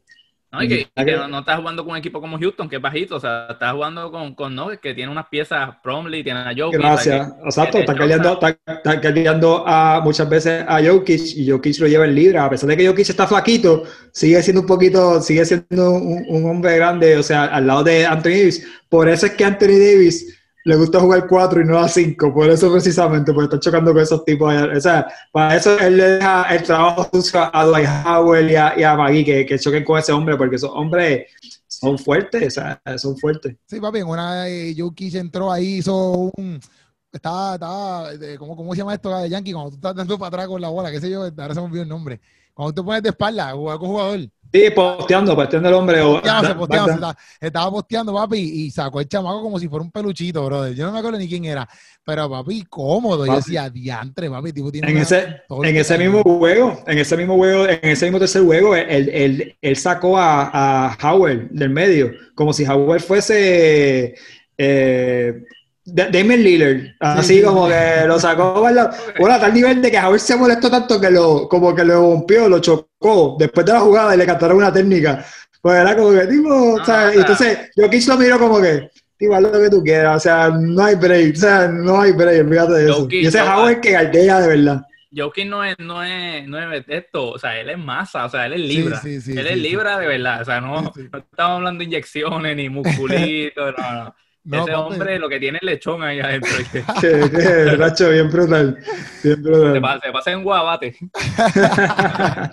¿no? 0.52 0.64
Y 0.64 0.68
que, 0.68 0.88
y 0.96 1.06
que 1.06 1.12
no, 1.16 1.28
no 1.28 1.40
estás 1.40 1.60
jugando 1.60 1.84
con 1.84 1.92
un 1.92 1.98
equipo 1.98 2.20
como 2.20 2.40
Houston, 2.40 2.68
que 2.68 2.78
es 2.78 2.82
bajito, 2.82 3.18
o 3.18 3.20
sea, 3.20 3.48
estás 3.52 3.72
jugando 3.72 4.12
con, 4.12 4.34
con 4.34 4.56
que 4.82 4.96
tiene 4.96 5.12
unas 5.12 5.28
piezas 5.28 5.76
Promley, 5.84 6.24
tiene 6.24 6.40
a 6.40 6.52
Jokic. 6.58 6.80
Gracias. 6.80 7.28
que- 7.34 7.46
Exacto, 7.46 7.78
que 7.78 7.86
cargando, 7.86 8.34
están, 8.34 8.58
están 8.66 9.00
cargando 9.00 9.64
a, 9.68 10.02
muchas 10.04 10.28
veces 10.28 10.66
a 10.68 10.82
Jokic 10.84 11.22
y 11.36 11.48
Jokic 11.50 11.78
lo 11.80 11.88
lleva 11.88 12.06
en 12.06 12.16
libra. 12.16 12.46
A 12.46 12.50
pesar 12.50 12.68
de 12.68 12.78
que 12.78 12.88
Jokic 12.88 13.10
está 13.10 13.28
flaquito, 13.28 13.84
sigue 14.12 14.42
siendo 14.42 14.62
un 14.62 14.68
poquito, 14.68 15.22
sigue 15.22 15.46
siendo 15.46 15.92
un, 15.92 16.26
un 16.28 16.50
hombre 16.50 16.76
grande, 16.78 17.18
o 17.18 17.24
sea, 17.24 17.44
al 17.46 17.68
lado 17.68 17.84
de 17.84 18.08
Anthony 18.08 18.30
Davis. 18.32 18.68
Por 18.90 19.08
eso 19.08 19.28
es 19.28 19.34
que 19.34 19.46
Anthony 19.46 19.78
Davis 19.78 20.36
le 20.70 20.76
gusta 20.76 21.00
jugar 21.00 21.26
4 21.28 21.62
y 21.62 21.66
no 21.66 21.80
a 21.80 21.90
5, 21.90 22.32
por 22.32 22.48
eso 22.48 22.72
precisamente, 22.72 23.34
porque 23.34 23.56
está 23.56 23.60
chocando 23.60 23.92
con 23.92 24.04
esos 24.04 24.24
tipos. 24.24 24.54
allá. 24.54 24.78
O 24.78 24.80
sea, 24.80 25.08
para 25.32 25.56
eso 25.56 25.80
él 25.80 25.98
le 25.98 26.04
deja 26.12 26.44
el 26.44 26.62
trabajo 26.62 27.10
a 27.52 27.66
Dwight 27.66 27.90
Howell 28.06 28.52
y 28.52 28.56
a, 28.56 28.80
y 28.80 28.84
a 28.84 28.96
Magui 28.96 29.26
que, 29.26 29.48
que 29.48 29.58
choquen 29.58 29.84
con 29.84 29.98
ese 29.98 30.12
hombre, 30.12 30.38
porque 30.38 30.58
esos 30.58 30.70
hombres 30.72 31.26
son 31.68 31.98
fuertes, 31.98 32.46
o 32.46 32.62
sea, 32.62 32.80
son 33.00 33.18
fuertes. 33.18 33.56
Sí, 33.66 33.80
papi, 33.80 34.04
una 34.04 34.48
eh, 34.48 34.76
Jokic 34.78 35.16
entró 35.16 35.52
ahí, 35.52 35.78
hizo 35.78 36.32
un. 36.38 36.60
Estaba, 37.12 37.56
estaba, 37.56 38.10
¿cómo, 38.38 38.56
¿cómo 38.56 38.72
se 38.74 38.78
llama 38.78 38.94
esto 38.94 39.18
de 39.18 39.28
Yankee? 39.28 39.54
Cuando 39.54 39.72
tú 39.72 39.78
estás 39.78 39.96
dando 39.96 40.20
para 40.20 40.28
atrás 40.28 40.48
con 40.48 40.62
la 40.62 40.70
bola, 40.70 40.92
qué 40.92 41.02
sé 41.02 41.10
yo, 41.10 41.24
ahora 41.24 41.56
se 41.56 41.62
me 41.62 41.66
olvidó 41.66 41.82
el 41.82 41.90
nombre. 41.90 42.22
Cuando 42.54 42.76
tú 42.76 42.86
pones 42.86 43.02
de 43.02 43.10
espalda, 43.10 43.54
jugar 43.54 43.80
con 43.80 43.88
jugador. 43.88 44.20
Sí, 44.52 44.70
posteando, 44.76 45.36
posteando 45.36 45.70
el 45.70 45.76
hombre. 45.76 46.02
Posteándose, 46.02 46.48
da- 46.54 46.58
posteándose, 46.58 46.94
estaba, 46.96 47.18
estaba 47.40 47.72
posteando, 47.72 48.14
papi, 48.16 48.38
y 48.40 48.72
sacó 48.72 49.00
el 49.00 49.08
chamaco 49.08 49.44
como 49.44 49.60
si 49.60 49.68
fuera 49.68 49.84
un 49.84 49.92
peluchito, 49.92 50.44
brother. 50.46 50.74
Yo 50.74 50.86
no 50.88 50.92
me 50.92 51.00
acuerdo 51.00 51.20
ni 51.20 51.28
quién 51.28 51.46
era, 51.46 51.70
pero 52.04 52.28
papi, 52.30 52.64
cómodo. 52.64 53.26
Yo 53.28 53.32
Papi. 53.34 53.42
decía, 53.46 53.70
diantre, 53.70 54.28
papi, 54.30 54.52
tipo 54.52 54.72
tiene 54.72 54.88
en 54.90 54.96
una- 54.96 55.04
ese, 55.04 55.42
en 55.98 56.00
mismo 56.00 56.24
juego, 56.24 56.84
en 56.88 56.98
ese 56.98 57.16
mismo 57.18 57.36
juego, 57.36 57.68
en 57.68 57.80
ese 57.84 58.06
mismo 58.06 58.18
tercer 58.18 58.42
juego, 58.44 58.76
él, 58.76 59.10
él- 59.14 59.56
él 59.62 59.76
sacó 59.78 60.18
a, 60.18 60.88
a 60.96 60.98
Howard 61.14 61.50
del 61.52 61.70
medio, 61.70 62.12
como 62.34 62.52
si 62.52 62.66
Howard 62.66 63.02
fuese 63.02 64.16
eh, 64.58 65.44
Da- 65.94 66.10
Damian 66.10 66.42
Lillard, 66.44 66.82
así 67.00 67.38
sí, 67.38 67.42
como 67.44 67.68
sí. 67.68 67.74
que 67.74 68.08
lo 68.08 68.20
sacó, 68.20 68.62
¿verdad? 68.62 68.96
bueno, 69.20 69.36
a 69.36 69.40
tal 69.40 69.54
nivel 69.54 69.82
de 69.82 69.92
que 69.92 69.98
Howard 70.00 70.20
se 70.20 70.36
molestó 70.36 70.70
tanto 70.70 71.00
que 71.00 71.10
lo, 71.12 71.48
como 71.50 71.74
que 71.76 71.84
lo 71.84 71.96
rompió, 72.02 72.48
lo 72.50 72.60
chocó 72.60 73.36
después 73.40 73.66
de 73.66 73.74
la 73.74 73.80
jugada 73.82 74.16
y 74.16 74.18
le 74.18 74.26
cantaron 74.26 74.58
una 74.58 74.72
técnica. 74.74 75.26
Pues 75.62 75.78
era 75.80 75.96
como 75.96 76.12
que, 76.12 76.28
tipo, 76.28 76.74
o 76.76 76.86
sea, 76.86 77.06
No, 77.06 77.10
o 77.10 77.12
sea- 77.12 77.14
entonces 77.14 77.60
Jokic 77.76 78.08
lo 78.08 78.18
miró 78.18 78.40
como 78.40 78.62
que, 78.62 78.90
tipo, 79.18 79.36
haz 79.36 79.42
lo 79.42 79.52
que 79.52 79.70
tú 79.70 79.84
quieras, 79.84 80.18
o 80.18 80.20
sea, 80.20 80.50
no 80.50 80.84
hay 80.84 80.96
break, 80.96 81.36
o 81.36 81.40
sea, 81.40 81.68
no 81.68 82.02
hay 82.02 82.12
break, 82.14 82.48
fíjate 82.50 82.74
de 82.74 82.84
eso. 82.90 83.02
Jokic, 83.02 83.24
y 83.24 83.28
ese 83.28 83.40
no, 83.40 83.46
Howard 83.58 83.82
que 83.82 83.92
galdea 83.92 84.40
de 84.42 84.48
verdad. 84.48 84.82
Jokic 85.12 85.48
no 85.48 85.64
es, 85.64 85.76
no 85.80 86.04
es, 86.04 86.48
no 86.48 86.72
es 86.74 86.86
esto, 86.88 87.32
o 87.32 87.40
sea, 87.40 87.60
él 87.60 87.70
es 87.72 87.78
masa, 87.78 88.26
o 88.26 88.30
sea, 88.30 88.46
él 88.46 88.54
es 88.54 88.60
libra. 88.62 89.02
sí, 89.02 89.20
sí, 89.22 89.32
él 89.36 89.48
sí, 89.48 89.48
es 89.48 89.54
sí. 89.56 89.60
libra 89.60 89.98
de 90.00 90.08
verdad, 90.08 90.42
o 90.42 90.46
sea, 90.46 90.62
no, 90.62 90.84
Sí, 90.84 90.92
sí. 90.94 91.10
no 91.12 91.20
estamos 91.20 91.58
hablando 91.58 91.80
de 91.80 91.86
inyecciones 91.86 92.56
ni 92.56 92.70
musculitos, 92.70 93.74
no, 93.78 94.04
no. 94.06 94.16
No, 94.44 94.64
Ese 94.64 94.72
papi. 94.72 94.94
hombre 94.94 95.20
lo 95.20 95.30
que 95.30 95.40
tiene 95.40 95.58
es 95.62 95.66
lechón 95.66 96.02
ahí 96.02 96.20
adentro. 96.20 96.50
Nacho, 97.78 98.10
bien 98.10 98.30
brutal. 98.32 98.78
Bien 99.24 99.36
Se 99.36 99.42
brutal. 99.42 99.82
pasa, 99.82 100.00
se 100.06 100.12
pasa 100.12 100.32
en 100.32 100.44
guabate. 100.44 100.96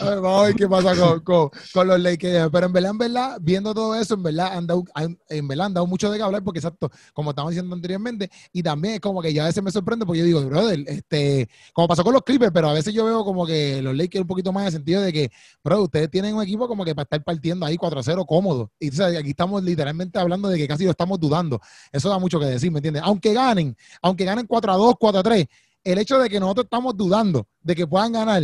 A 0.00 0.10
ver, 0.10 0.20
vamos 0.20 0.42
a 0.42 0.46
ver 0.46 0.54
qué 0.54 0.68
pasa 0.68 0.94
con, 0.96 1.20
con- 1.20 1.50
con 1.72 1.86
los 1.88 2.00
Lakers. 2.00 2.48
Pero 2.52 2.66
en 2.66 2.72
verdad, 2.72 2.90
en 2.90 2.98
verdad, 2.98 3.38
viendo 3.40 3.72
todo 3.74 3.94
eso, 3.94 4.14
en 4.14 4.22
verdad, 4.22 4.52
han 4.56 4.66
dado, 4.66 4.84
en 5.28 5.48
verdad 5.48 5.66
han 5.66 5.74
dado 5.74 5.86
mucho 5.86 6.10
de 6.10 6.18
qué 6.18 6.24
hablar, 6.24 6.42
porque 6.42 6.58
exacto, 6.58 6.90
como 7.14 7.30
estamos 7.30 7.50
diciendo 7.52 7.74
anteriormente, 7.74 8.30
y 8.52 8.62
también 8.62 8.94
es 8.94 9.00
como 9.00 9.22
que 9.22 9.32
ya 9.32 9.44
a 9.44 9.46
veces 9.46 9.62
me 9.62 9.70
sorprende, 9.70 10.04
porque 10.04 10.18
yo 10.20 10.24
digo, 10.24 10.40
brother, 10.44 10.80
este, 10.86 11.48
como 11.72 11.88
pasó 11.88 12.04
con 12.04 12.12
los 12.12 12.22
Clippers, 12.22 12.52
pero 12.52 12.68
a 12.68 12.72
veces 12.74 12.92
yo 12.92 13.04
veo 13.04 13.24
como 13.24 13.46
que 13.46 13.80
los 13.82 13.94
Lakers 13.96 14.22
un 14.22 14.28
poquito 14.28 14.52
más 14.52 14.62
en 14.62 14.66
el 14.68 14.72
sentido 14.72 15.00
de 15.02 15.12
que, 15.12 15.30
bro, 15.64 15.82
ustedes 15.82 16.10
tienen 16.10 16.34
un 16.34 16.42
equipo 16.42 16.68
como 16.68 16.84
que 16.84 16.94
para 16.94 17.04
estar 17.04 17.22
partiendo 17.24 17.64
ahí 17.66 17.76
4-0 17.76 18.24
cómodo. 18.26 18.70
Y 18.78 18.90
o 18.90 18.92
sea, 18.92 19.06
aquí 19.06 19.30
estamos 19.30 19.62
literalmente 19.62 20.18
hablando 20.18 20.48
de 20.48 20.58
que 20.58 20.65
casi 20.68 20.84
lo 20.84 20.90
estamos 20.90 21.18
dudando. 21.18 21.60
Eso 21.92 22.08
da 22.08 22.18
mucho 22.18 22.38
que 22.38 22.46
decir, 22.46 22.70
¿me 22.70 22.78
entiendes? 22.78 23.02
Aunque 23.04 23.32
ganen, 23.32 23.76
aunque 24.02 24.24
ganen 24.24 24.46
4-2, 24.46 24.96
4-3, 24.98 25.48
el 25.84 25.98
hecho 25.98 26.18
de 26.18 26.28
que 26.28 26.40
nosotros 26.40 26.64
estamos 26.64 26.96
dudando 26.96 27.46
de 27.60 27.74
que 27.74 27.86
puedan 27.86 28.12
ganar, 28.12 28.42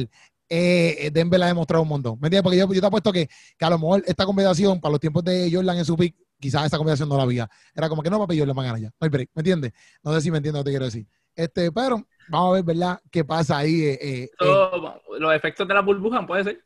eh, 0.49 1.11
Denver 1.13 1.43
ha 1.43 1.47
demostrado 1.47 1.83
un 1.83 1.89
montón. 1.89 2.19
¿Me 2.21 2.29
entiendes? 2.29 2.43
Porque 2.43 2.59
yo, 2.59 2.81
te 2.81 2.87
apuesto 2.87 3.13
que, 3.13 3.29
que 3.57 3.65
a 3.65 3.71
lo 3.71 3.79
mejor 3.79 4.03
esta 4.07 4.25
combinación, 4.27 4.81
para 4.81 4.93
los 4.93 5.01
tiempos 5.01 5.25
de 5.25 5.51
Jordan 5.53 5.79
en 5.79 5.85
su 5.85 5.97
pick, 5.97 6.15
quizás 6.39 6.67
esa 6.67 6.77
combinación 6.77 7.09
no 7.09 7.17
la 7.17 7.23
había. 7.23 7.49
Era 7.75 7.89
como 7.89 8.03
que 8.03 8.11
no, 8.11 8.19
papi, 8.19 8.39
Jordan 8.39 8.57
va 8.57 8.63
a 8.63 8.67
ganar 8.67 8.81
ya. 8.81 8.89
No 8.89 8.97
hay 9.01 9.09
break, 9.09 9.31
¿me 9.35 9.41
entiendes? 9.41 9.73
No 10.03 10.13
sé 10.13 10.21
si 10.21 10.31
me 10.31 10.39
entiendes 10.39 10.61
lo 10.61 10.65
que 10.65 10.69
te 10.69 10.73
quiero 10.73 10.85
decir. 10.85 11.07
Este, 11.35 11.73
pero 11.73 12.05
vamos 12.29 12.51
a 12.51 12.53
ver, 12.55 12.65
¿verdad? 12.65 13.01
¿Qué 13.11 13.25
pasa 13.25 13.59
ahí? 13.59 13.83
eh, 13.83 13.99
eh, 14.03 14.31
eh, 14.39 15.19
los 15.19 15.35
efectos 15.35 15.67
de 15.67 15.75
la 15.75 15.81
burbuja, 15.81 16.27
puede 16.27 16.45
ser. 16.45 16.65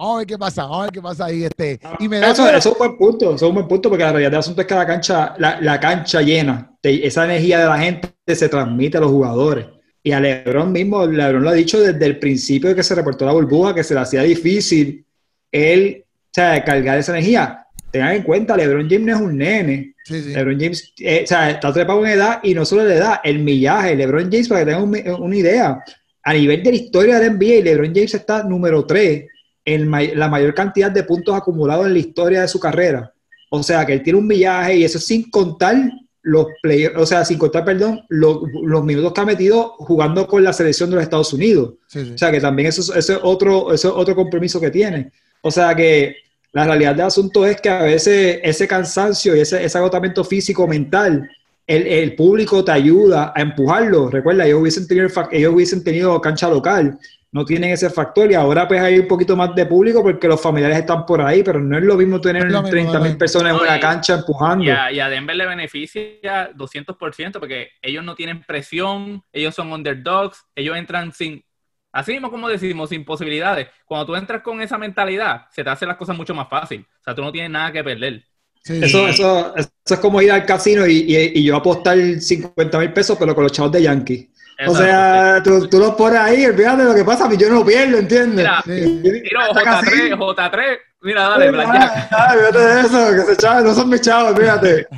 Vamos 0.00 0.14
a 0.14 0.18
ver 0.18 0.26
qué 0.26 0.38
pasa, 0.38 0.62
vamos 0.62 0.78
a 0.78 0.82
ver 0.84 0.92
qué 0.92 1.02
pasa 1.02 1.24
ahí. 1.26 1.44
Este, 1.44 1.80
y 1.98 2.08
me 2.08 2.18
da 2.18 2.30
Eso, 2.30 2.48
es 2.48 2.66
un 2.66 2.74
buen 2.78 2.96
punto, 2.96 3.26
eso 3.26 3.34
es 3.36 3.42
un 3.42 3.54
buen 3.54 3.68
punto, 3.68 3.88
porque 3.88 4.04
la 4.04 4.10
realidad 4.12 4.30
del 4.30 4.40
asunto 4.40 4.60
es 4.62 4.66
que 4.66 4.74
la 4.74 4.86
cancha, 4.86 5.34
la, 5.38 5.60
la 5.60 5.78
cancha 5.78 6.20
llena, 6.22 6.74
te- 6.80 7.06
esa 7.06 7.24
energía 7.24 7.60
de 7.60 7.66
la 7.66 7.78
gente 7.78 8.10
se 8.26 8.48
transmite 8.48 8.98
a 8.98 9.00
los 9.00 9.10
jugadores. 9.10 9.66
Y 10.02 10.12
a 10.12 10.20
Lebron 10.20 10.72
mismo, 10.72 11.06
Lebron 11.06 11.42
lo 11.42 11.50
ha 11.50 11.54
dicho 11.54 11.78
desde 11.80 12.06
el 12.06 12.18
principio 12.18 12.70
de 12.70 12.76
que 12.76 12.82
se 12.82 12.94
reportó 12.94 13.26
la 13.26 13.32
burbuja, 13.32 13.74
que 13.74 13.84
se 13.84 13.92
le 13.94 14.00
hacía 14.00 14.22
difícil 14.22 15.04
él, 15.52 16.04
o 16.06 16.30
sea, 16.32 16.64
cargar 16.64 16.98
esa 16.98 17.12
energía. 17.12 17.66
Tengan 17.90 18.14
en 18.14 18.22
cuenta, 18.22 18.56
LeBron 18.56 18.88
James 18.88 19.06
no 19.06 19.14
es 19.16 19.20
un 19.20 19.36
nene. 19.36 19.94
Sí, 20.04 20.22
sí. 20.22 20.28
LeBron 20.32 20.58
James, 20.60 20.92
eh, 21.00 21.22
o 21.24 21.26
sea, 21.26 21.50
está 21.50 21.72
trepado 21.72 22.04
en 22.06 22.12
edad 22.12 22.38
y 22.42 22.54
no 22.54 22.64
solo 22.64 22.84
la 22.84 22.94
edad, 22.94 23.20
el 23.24 23.40
millaje. 23.40 23.96
LeBron 23.96 24.30
James, 24.30 24.48
para 24.48 24.60
que 24.64 24.66
tengan 24.72 24.82
un- 24.84 25.22
una 25.22 25.36
idea, 25.36 25.82
a 26.22 26.32
nivel 26.32 26.62
de 26.62 26.70
la 26.70 26.76
historia 26.76 27.18
del 27.18 27.32
NBA, 27.36 27.62
LeBron 27.64 27.92
James 27.94 28.14
está 28.14 28.42
número 28.44 28.86
3 28.86 29.24
la 29.64 30.28
mayor 30.28 30.54
cantidad 30.54 30.90
de 30.90 31.02
puntos 31.04 31.34
acumulados 31.34 31.86
en 31.86 31.92
la 31.92 31.98
historia 31.98 32.42
de 32.42 32.48
su 32.48 32.58
carrera. 32.58 33.12
O 33.50 33.62
sea, 33.62 33.84
que 33.84 33.92
él 33.94 34.02
tiene 34.02 34.18
un 34.18 34.26
millaje 34.26 34.76
y 34.76 34.84
eso 34.84 34.98
sin 34.98 35.30
contar 35.30 35.76
los 36.22 36.46
play, 36.62 36.86
o 36.86 37.06
sea, 37.06 37.24
sin 37.24 37.38
contar, 37.38 37.64
perdón, 37.64 38.02
los, 38.10 38.40
los 38.62 38.84
minutos 38.84 39.12
que 39.12 39.20
ha 39.22 39.24
metido 39.24 39.70
jugando 39.78 40.26
con 40.26 40.44
la 40.44 40.52
selección 40.52 40.90
de 40.90 40.96
los 40.96 41.02
Estados 41.02 41.32
Unidos. 41.32 41.74
Sí, 41.86 42.04
sí. 42.04 42.12
O 42.14 42.18
sea, 42.18 42.30
que 42.30 42.40
también 42.40 42.68
eso, 42.68 42.80
es- 42.82 42.90
eso 42.90 43.12
es 43.14 43.20
otro, 43.22 43.72
eso 43.72 43.88
es 43.88 43.94
otro 43.96 44.14
compromiso 44.14 44.60
que 44.60 44.70
tiene. 44.70 45.10
O 45.40 45.50
sea, 45.50 45.74
que 45.74 46.14
la 46.52 46.64
realidad 46.64 46.94
del 46.94 47.06
asunto 47.06 47.46
es 47.46 47.60
que 47.60 47.70
a 47.70 47.82
veces 47.82 48.38
ese 48.42 48.68
cansancio 48.68 49.34
y 49.34 49.40
ese, 49.40 49.64
ese 49.64 49.78
agotamiento 49.78 50.22
físico, 50.22 50.66
mental, 50.68 51.28
el, 51.66 51.86
el 51.86 52.14
público 52.16 52.62
te 52.64 52.72
ayuda 52.72 53.32
a 53.34 53.40
empujarlo. 53.40 54.10
Recuerda, 54.10 54.44
ellos 54.44 54.60
hubiesen, 54.60 54.86
tenido, 54.86 55.08
ellos 55.30 55.54
hubiesen 55.54 55.82
tenido 55.82 56.20
cancha 56.20 56.48
local, 56.50 56.98
no 57.32 57.44
tienen 57.44 57.70
ese 57.70 57.88
factor 57.90 58.30
y 58.30 58.34
ahora 58.34 58.66
pues 58.66 58.80
hay 58.80 58.98
un 58.98 59.06
poquito 59.08 59.36
más 59.36 59.54
de 59.54 59.64
público 59.66 60.02
porque 60.02 60.26
los 60.26 60.40
familiares 60.40 60.78
están 60.78 61.06
por 61.06 61.20
ahí, 61.22 61.42
pero 61.42 61.60
no 61.60 61.76
es 61.78 61.84
lo 61.84 61.96
mismo 61.96 62.20
tener 62.20 62.42
No 62.42 62.48
es 62.48 62.52
lo 62.52 62.62
mismo, 62.62 62.70
30 62.72 62.92
no 62.98 63.04
es 63.04 63.04
lo 63.04 63.08
mil 63.10 63.18
personas 63.18 63.54
en 63.54 63.60
una 63.62 63.76
y- 63.76 63.80
cancha 63.80 64.14
empujando. 64.14 64.64
Y 64.64 64.68
a, 64.70 64.92
y 64.92 65.00
a 65.00 65.08
Denver 65.08 65.36
le 65.36 65.46
beneficia 65.46 66.50
200% 66.54 67.38
porque 67.38 67.68
ellos 67.82 68.04
no 68.04 68.14
tienen 68.14 68.42
presión, 68.42 69.22
ellos 69.32 69.54
son 69.54 69.72
underdogs, 69.72 70.44
ellos 70.56 70.76
entran 70.76 71.12
sin, 71.12 71.44
así 71.92 72.12
mismo 72.12 72.30
como 72.30 72.48
decimos, 72.48 72.88
sin 72.90 73.04
posibilidades. 73.04 73.68
Cuando 73.84 74.06
tú 74.06 74.16
entras 74.16 74.42
con 74.42 74.60
esa 74.60 74.76
mentalidad, 74.78 75.42
se 75.52 75.62
te 75.62 75.70
hacen 75.70 75.88
las 75.88 75.96
cosas 75.96 76.16
mucho 76.16 76.34
más 76.34 76.48
fácil. 76.48 76.84
O 77.00 77.02
sea, 77.04 77.14
tú 77.14 77.22
no 77.22 77.30
tienes 77.32 77.50
nada 77.50 77.70
que 77.72 77.84
perder. 77.84 78.24
Sí, 78.62 78.78
Eso, 78.82 79.08
eso, 79.08 79.56
eso 79.56 79.70
es 79.86 79.98
como 80.00 80.20
ir 80.20 80.30
al 80.32 80.44
casino 80.44 80.86
y, 80.86 80.98
y- 81.08 81.38
y 81.40 81.44
yo 81.44 81.56
apostar 81.56 81.96
50 82.20 82.78
mil 82.78 82.92
pesos, 82.92 83.16
pero 83.18 83.34
con 83.34 83.44
los 83.44 83.52
chavos 83.52 83.72
de 83.72 83.82
Yankee. 83.82 84.29
O 84.66 84.74
sea, 84.74 85.42
tú, 85.42 85.68
tú 85.68 85.78
los 85.78 85.94
pones 85.94 86.18
ahí, 86.18 86.44
olvídate 86.44 86.82
de 86.82 86.88
lo 86.88 86.94
que 86.94 87.04
pasa, 87.04 87.32
yo 87.32 87.48
no 87.50 87.64
pierdo, 87.64 87.98
¿entiendes? 87.98 88.36
Mira, 88.36 88.62
Sí. 88.64 89.00
Tiro 89.02 89.40
Hasta 89.40 89.82
J3, 89.82 90.16
J3. 90.16 90.78
Mira, 91.02 91.28
dale, 91.28 91.50
Blackjack. 91.50 92.08
Fíjate 92.08 92.58
de 92.58 92.80
eso, 92.80 93.10
que 93.12 93.34
se 93.34 93.36
chavos, 93.38 93.64
no 93.64 93.74
son 93.74 93.88
mis 93.88 94.00
chavos, 94.02 94.38
fíjate. 94.38 94.86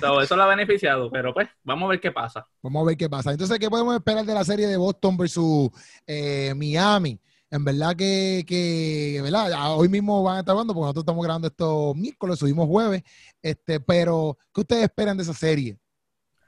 So, 0.00 0.20
eso 0.20 0.34
lo 0.34 0.42
ha 0.42 0.48
beneficiado, 0.48 1.08
pero 1.08 1.32
pues, 1.32 1.48
vamos 1.62 1.86
a 1.86 1.90
ver 1.90 2.00
qué 2.00 2.10
pasa. 2.10 2.44
Vamos 2.60 2.82
a 2.82 2.86
ver 2.86 2.96
qué 2.96 3.08
pasa. 3.08 3.30
Entonces, 3.30 3.60
¿qué 3.60 3.70
podemos 3.70 3.94
esperar 3.94 4.24
de 4.24 4.34
la 4.34 4.44
serie 4.44 4.66
de 4.66 4.76
Boston 4.76 5.16
versus 5.16 5.70
eh, 6.04 6.52
Miami? 6.56 7.20
En 7.48 7.64
verdad 7.64 7.94
que, 7.94 8.44
que, 8.44 9.20
¿verdad? 9.22 9.76
Hoy 9.76 9.88
mismo 9.88 10.24
van 10.24 10.38
a 10.38 10.40
estar 10.40 10.52
hablando 10.52 10.74
porque 10.74 10.86
nosotros 10.86 11.02
estamos 11.04 11.24
grabando 11.24 11.46
esto 11.46 11.94
miércoles, 11.94 12.40
subimos 12.40 12.66
jueves, 12.66 13.04
este, 13.40 13.78
pero 13.78 14.36
¿qué 14.52 14.62
ustedes 14.62 14.82
esperan 14.82 15.16
de 15.16 15.22
esa 15.22 15.32
serie? 15.32 15.78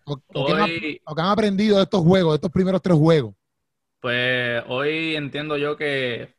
¿O, 0.07 0.15
o 0.35 0.45
qué 0.45 0.53
han, 0.53 0.63
Hoy, 0.63 1.01
qué 1.15 1.21
han 1.23 1.29
aprendido 1.29 1.77
de 1.77 1.83
estos 1.85 2.01
juegos, 2.03 2.33
de 2.33 2.37
estos 2.37 2.51
primeros 2.53 2.83
tres 2.83 2.97
juegos? 2.97 3.35
pues, 4.01 4.63
hoy 4.69 5.17
entiendo 5.17 5.57
yo 5.57 5.77
que, 5.77 6.35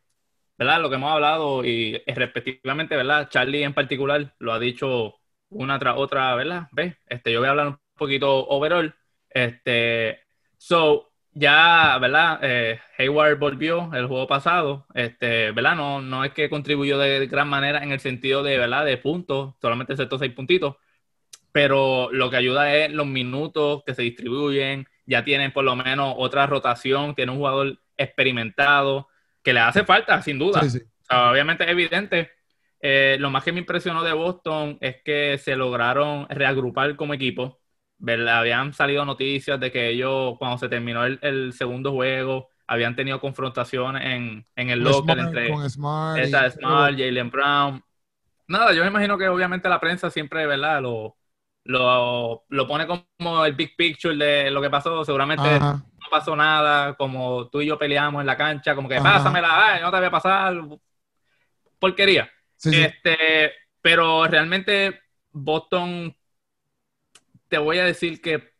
¿verdad? 0.58 0.82
Lo 0.82 0.89
que 0.89 0.95
hemos 0.97 1.12
hablado 1.13 1.65
y 1.65 2.01
respectivamente, 2.08 2.95
¿verdad? 2.95 3.30
Charlie 3.30 3.63
en 3.63 3.73
particular 3.73 4.36
lo 4.39 4.53
ha 4.53 4.60
dicho 4.60 5.15
una 5.49 5.80
tras 5.80 5.97
otra, 5.97 6.36
¿verdad? 6.36 6.69
¿Ves? 6.71 6.95
Este, 7.08 7.32
yo 7.34 7.39
voy 7.39 7.47
a 7.49 7.51
hablar 7.51 7.67
un 7.69 7.80
poquito 7.95 8.47
overall. 8.49 8.95
Este, 9.30 10.21
so, 10.58 11.13
ya, 11.34 11.97
¿verdad? 11.99 12.39
Eh, 12.43 12.80
Hayward 12.99 13.39
volvió 13.39 13.93
el 13.93 14.08
juego 14.08 14.27
pasado, 14.27 14.88
este, 14.95 15.51
¿verdad? 15.51 15.75
No, 15.75 16.01
no 16.01 16.25
es 16.25 16.34
que 16.34 16.49
contribuyó 16.49 16.99
de 16.99 17.27
gran 17.27 17.49
manera 17.49 17.84
en 17.84 17.91
el 17.93 17.99
sentido 18.01 18.43
de, 18.43 18.58
¿verdad? 18.60 18.86
De 18.86 18.97
puntos, 18.97 19.56
solamente 19.62 19.93
aceptó 19.93 20.19
seis 20.19 20.34
puntitos, 20.34 20.77
pero 21.58 22.10
lo 22.12 22.30
que 22.30 22.36
ayuda 22.38 22.72
es 22.76 22.91
los 22.91 23.08
minutos 23.08 23.82
que 23.84 23.96
se 23.96 24.04
distribuyen, 24.04 24.86
ya 25.08 25.24
tienen 25.24 25.52
por 25.52 25.63
lo 25.63 25.76
menos 25.76 26.13
otra 26.17 26.46
rotación, 26.46 27.15
tiene 27.15 27.32
un 27.32 27.39
jugador 27.39 27.80
experimentado, 27.98 29.08
que 29.41 29.54
le 29.54 29.60
hace 29.62 29.84
falta, 29.84 30.22
sin 30.22 30.38
duda. 30.38 30.62
Sí, 30.62 30.70
sí. 30.70 30.86
O 31.02 31.06
sea, 31.06 31.32
obviamente 31.32 31.63
es 31.63 31.72
evidente. 31.72 32.30
Eh, 32.80 33.17
lo 33.20 33.32
más 33.32 33.43
que 33.43 33.52
me 33.52 33.60
impresionó 33.60 34.04
de 34.04 34.13
Boston 34.13 34.78
es 34.82 34.98
que 35.04 35.39
se 35.39 35.56
lograron 35.56 36.28
reagrupar 36.30 36.96
como 36.96 37.15
equipo. 37.15 37.60
¿verdad? 37.98 38.39
Habían 38.41 38.74
salido 38.74 39.04
noticias 39.06 39.60
de 39.60 39.72
que 39.72 39.89
ellos, 39.89 40.36
cuando 40.38 40.60
se 40.60 40.70
terminó 40.70 41.04
el, 41.06 41.17
el 41.24 41.54
segundo 41.54 41.91
juego, 41.91 42.50
habían 42.67 42.96
tenido 42.96 43.20
confrontaciones 43.20 44.06
en, 44.06 44.46
en 44.56 44.70
el 44.70 44.84
local 44.84 45.17
Smart, 45.17 45.28
entre 45.34 45.58
Smart 45.70 46.17
y- 46.17 46.22
esa 46.22 46.52
Smart, 46.52 46.91
Jalen 47.00 47.32
Brown. 47.32 47.84
Nada, 48.48 48.74
yo 48.74 48.82
me 48.84 48.89
imagino 48.89 49.17
que 49.17 49.28
obviamente 49.28 49.70
la 49.70 49.80
prensa 49.80 50.10
siempre, 50.10 50.46
¿verdad? 50.48 50.82
Lo, 50.82 51.17
lo, 51.67 52.45
lo 52.49 52.67
pone 52.67 52.88
como 52.88 53.45
el 53.45 53.53
big 53.56 53.75
picture 53.77 54.15
de 54.17 54.51
lo 54.51 54.62
que 54.62 54.69
pasó. 54.71 55.06
Seguramente 55.06 55.60
Ajá. 55.60 55.84
no 56.01 56.08
pasó 56.12 56.36
nada, 56.36 56.95
como 56.97 57.49
tú 57.49 57.62
y 57.62 57.67
yo 57.67 57.80
peleamos 57.80 58.21
en 58.21 58.27
la 58.27 58.38
cancha, 58.38 58.75
como 58.75 58.89
que 58.89 59.01
Ajá. 59.01 59.01
pásamela, 59.01 59.73
ay, 59.75 59.82
no 59.82 59.91
te 59.91 59.97
voy 59.97 60.08
a 60.08 60.12
pasar. 60.12 60.56
Porquería. 61.80 62.30
Sí, 62.58 62.73
sí. 62.73 62.82
Este, 62.86 63.51
pero 63.82 64.27
realmente 64.27 64.99
Boston, 65.32 66.15
te 67.47 67.58
voy 67.58 67.80
a 67.80 67.86
decir 67.86 68.21
que, 68.21 68.53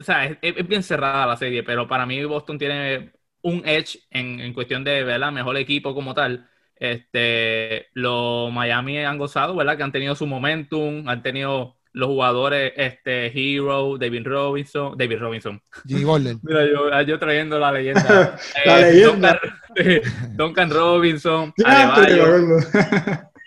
o 0.00 0.04
sea, 0.04 0.26
es, 0.26 0.38
es 0.42 0.68
bien 0.68 0.82
cerrada 0.82 1.26
la 1.26 1.36
serie, 1.36 1.62
pero 1.62 1.86
para 1.88 2.06
mí 2.06 2.22
Boston 2.24 2.58
tiene 2.58 3.12
un 3.42 3.62
edge 3.66 3.98
en, 4.10 4.40
en 4.40 4.52
cuestión 4.54 4.84
de, 4.84 5.04
¿verdad? 5.04 5.32
Mejor 5.32 5.56
equipo 5.56 5.94
como 5.94 6.14
tal. 6.14 6.48
Este, 6.76 7.88
los 7.94 8.52
Miami 8.52 8.98
han 8.98 9.18
gozado, 9.18 9.54
¿verdad? 9.54 9.76
Que 9.76 9.82
han 9.84 9.92
tenido 9.92 10.14
su 10.16 10.26
momentum, 10.26 11.08
han 11.08 11.22
tenido 11.22 11.76
los 11.94 12.08
jugadores, 12.08 12.72
este, 12.76 13.26
Hero, 13.26 13.96
David 13.98 14.22
Robinson, 14.26 14.96
David 14.96 15.18
Robinson. 15.18 15.62
Jimmy 15.86 16.04
Butler. 16.04 16.36
Mira, 16.42 16.66
yo, 16.66 17.00
yo 17.02 17.18
trayendo 17.18 17.58
la 17.58 17.70
leyenda. 17.72 18.38
La 18.64 18.80
Eh, 18.80 18.92
leyenda. 18.92 19.40
Duncan, 19.76 20.02
Duncan 20.36 20.70
Robinson, 20.70 21.52
pero- 21.56 22.56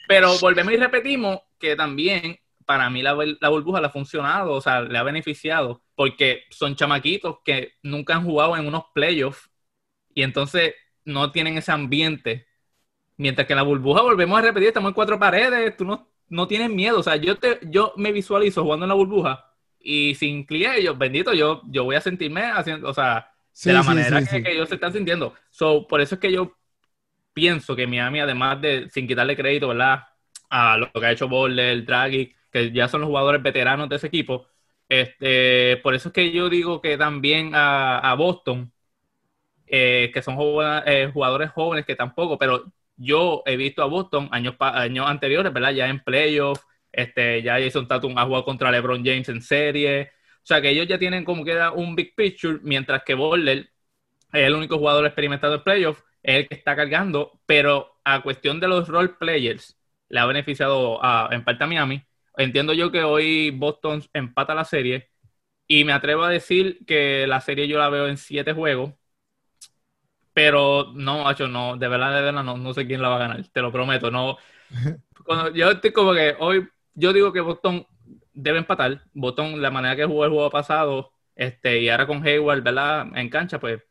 Pero 0.08 0.38
volvemos 0.40 0.74
y 0.74 0.78
repetimos 0.78 1.40
que 1.58 1.76
también 1.76 2.38
para 2.66 2.90
mí 2.90 3.02
la, 3.02 3.16
la 3.40 3.50
burbuja 3.50 3.80
le 3.80 3.88
ha 3.88 3.92
funcionado, 3.92 4.52
o 4.54 4.62
sea, 4.62 4.82
le 4.82 4.98
ha 4.98 5.04
beneficiado, 5.04 5.82
porque 5.96 6.44
son 6.50 6.76
chamaquitos 6.76 7.38
que 7.44 7.74
nunca 7.84 8.16
han 8.16 8.26
jugado 8.26 8.56
en 8.58 8.68
unos 8.68 8.84
playoffs 8.94 9.50
y 10.14 10.22
entonces 10.24 10.74
no 11.06 11.32
tienen 11.32 11.58
ese 11.58 11.72
ambiente. 11.72 12.48
Mientras 13.18 13.48
que 13.48 13.54
en 13.54 13.58
la 13.58 13.64
burbuja, 13.64 14.02
volvemos 14.02 14.38
a 14.38 14.42
repetir, 14.42 14.68
estamos 14.70 14.90
en 14.90 14.94
cuatro 14.96 15.18
paredes, 15.20 15.76
tú 15.78 15.86
no, 15.86 16.12
no 16.30 16.48
tienes 16.48 16.70
miedo. 16.70 17.00
O 17.00 17.04
sea, 17.04 17.16
yo, 17.18 17.38
te, 17.38 17.60
yo 17.70 17.94
me 17.98 18.12
visualizo 18.12 18.64
jugando 18.64 18.86
en 18.86 18.90
la 18.90 18.96
burbuja 18.96 19.52
y 19.80 20.16
sin 20.16 20.46
clientes, 20.46 20.84
yo, 20.84 20.96
bendito, 20.96 21.34
yo, 21.34 21.62
yo 21.68 21.84
voy 21.84 21.96
a 21.96 22.02
sentirme 22.02 22.44
haciendo, 22.52 22.90
o 22.90 22.94
sea, 22.94 23.32
Sí, 23.54 23.72
de 23.72 23.74
la 23.74 23.84
sí, 23.84 23.84
manera 23.84 24.22
sí, 24.26 24.26
que, 24.26 24.42
ellos 24.52 24.70
se 24.70 24.76
están 24.76 24.94
sintiendo. 24.94 25.34
So, 25.52 25.88
por 25.88 26.02
eso 26.02 26.16
es 26.16 26.22
que 26.22 26.32
yo 26.32 26.56
pienso 27.34 27.76
que 27.76 27.88
Miami, 27.88 28.20
además 28.20 28.62
de, 28.62 28.90
sin 28.92 29.08
quitarle 29.08 29.36
crédito, 29.36 29.70
¿verdad? 29.70 30.04
A 30.50 30.78
lo 30.78 30.92
que 30.92 31.06
ha 31.06 31.12
hecho 31.12 31.28
Boller, 31.28 31.86
Draghi, 31.86 32.34
que 32.52 32.72
ya 32.72 32.88
son 32.88 33.02
los 33.02 33.08
jugadores 33.10 33.44
veteranos 33.44 33.90
de 33.90 33.98
ese 33.98 34.08
equipo, 34.08 34.48
este, 34.90 35.78
por 35.84 35.96
eso 35.96 36.10
es 36.10 36.14
que 36.14 36.32
yo 36.32 36.50
digo 36.50 36.82
que 36.82 36.98
también 36.98 37.56
a, 37.56 38.00
a 38.00 38.16
Boston, 38.16 38.72
eh, 39.68 40.12
que 40.14 40.22
son 40.22 40.36
joven- 40.38 40.84
eh, 40.86 41.10
jugadores 41.14 41.52
jóvenes 41.52 41.86
que 41.86 41.96
tampoco, 41.96 42.38
pero 42.38 42.66
yo 42.98 43.44
he 43.46 43.58
visto 43.58 43.82
a 43.84 43.86
Boston 43.86 44.30
años, 44.32 44.56
años 44.60 45.08
anteriores, 45.08 45.54
¿verdad? 45.54 45.72
Ya 45.72 45.88
en 45.88 46.00
playoffs, 46.04 46.62
este, 46.92 47.42
ya 47.44 47.60
Jason 47.60 47.88
Tatum 47.88 48.18
ha 48.18 48.26
jugado 48.26 48.46
contra 48.46 48.72
LeBron 48.72 49.04
James 49.04 49.30
en 49.30 49.42
serie, 49.42 50.12
o 50.38 50.46
sea 50.48 50.62
que 50.62 50.70
ellos 50.70 50.88
ya 50.88 50.98
tienen 51.00 51.26
como 51.26 51.44
queda 51.44 51.72
un 51.72 51.96
big 51.96 52.16
picture, 52.16 52.60
mientras 52.64 53.04
que 53.04 53.16
Boller 53.16 53.70
es 54.34 54.48
el 54.48 54.56
único 54.56 54.78
jugador 54.78 55.06
experimentado 55.06 55.56
en 55.56 55.64
playoffs, 55.64 56.04
es 56.24 56.36
el 56.38 56.48
que 56.48 56.56
está 56.56 56.76
cargando, 56.76 57.42
pero 57.46 58.00
a 58.04 58.22
cuestión 58.22 58.60
de 58.60 58.68
los 58.68 58.88
role 58.88 59.10
players, 59.20 59.78
le 60.10 60.20
ha 60.20 60.26
beneficiado 60.26 61.04
a, 61.04 61.30
en 61.32 61.44
parte 61.44 61.64
a 61.64 61.68
Miami. 61.68 62.04
Entiendo 62.38 62.74
yo 62.74 62.92
que 62.92 63.04
hoy 63.04 63.52
Boston 63.52 64.04
empata 64.14 64.54
la 64.56 64.66
serie 64.66 65.10
y 65.68 65.84
me 65.84 65.94
atrevo 65.94 66.24
a 66.24 66.30
decir 66.30 66.80
que 66.86 67.28
la 67.28 67.42
serie 67.42 67.68
yo 67.68 67.78
la 67.80 67.90
veo 67.90 68.08
en 68.08 68.18
siete 68.18 68.54
juegos, 68.54 68.94
pero 70.36 70.94
no, 70.96 71.26
macho, 71.26 71.48
no, 71.50 71.78
de 71.78 71.90
verdad, 71.90 72.16
de 72.16 72.24
verdad, 72.24 72.44
no, 72.44 72.58
no 72.58 72.76
sé 72.76 72.88
quién 72.88 73.02
la 73.04 73.10
va 73.10 73.18
a 73.18 73.20
ganar, 73.20 73.50
te 73.50 73.62
lo 73.64 73.74
prometo, 73.74 74.12
no. 74.12 74.38
Cuando- 75.26 75.52
yo 75.56 75.72
estoy 75.72 75.92
como 75.94 76.14
que 76.14 76.36
hoy, 76.40 76.68
yo 76.94 77.14
digo 77.14 77.34
que 77.34 77.42
Boston 77.42 77.86
debe 78.34 78.60
empatar, 78.60 79.04
Boston, 79.14 79.62
la 79.62 79.72
manera 79.72 79.96
que 79.96 80.06
jugó 80.06 80.26
el 80.26 80.32
juego 80.32 80.50
pasado, 80.52 81.12
este, 81.36 81.80
y 81.82 81.90
ahora 81.90 82.08
con 82.08 82.26
Hayward, 82.28 82.64
¿verdad? 82.64 83.08
En 83.16 83.30
cancha, 83.30 83.60
pues 83.60 83.82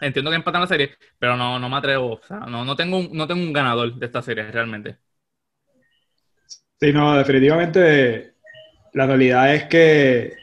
entiendo 0.00 0.30
que 0.32 0.36
empatan 0.38 0.62
la 0.62 0.68
serie, 0.68 0.96
pero 1.18 1.36
no, 1.36 1.58
no 1.60 1.68
me 1.70 1.76
atrevo, 1.78 2.14
o 2.14 2.22
sea, 2.22 2.40
no, 2.40 2.64
no 2.64 2.76
tengo 2.76 2.98
un, 2.98 3.10
no 3.12 3.26
tengo 3.28 3.42
un 3.42 3.52
ganador 3.54 3.94
de 3.96 4.06
esta 4.06 4.22
serie 4.22 4.50
realmente. 4.52 4.98
Sí, 6.80 6.92
no, 6.92 7.16
definitivamente 7.16 8.34
la 8.94 9.06
realidad 9.06 9.54
es 9.54 9.64
que 9.66 10.39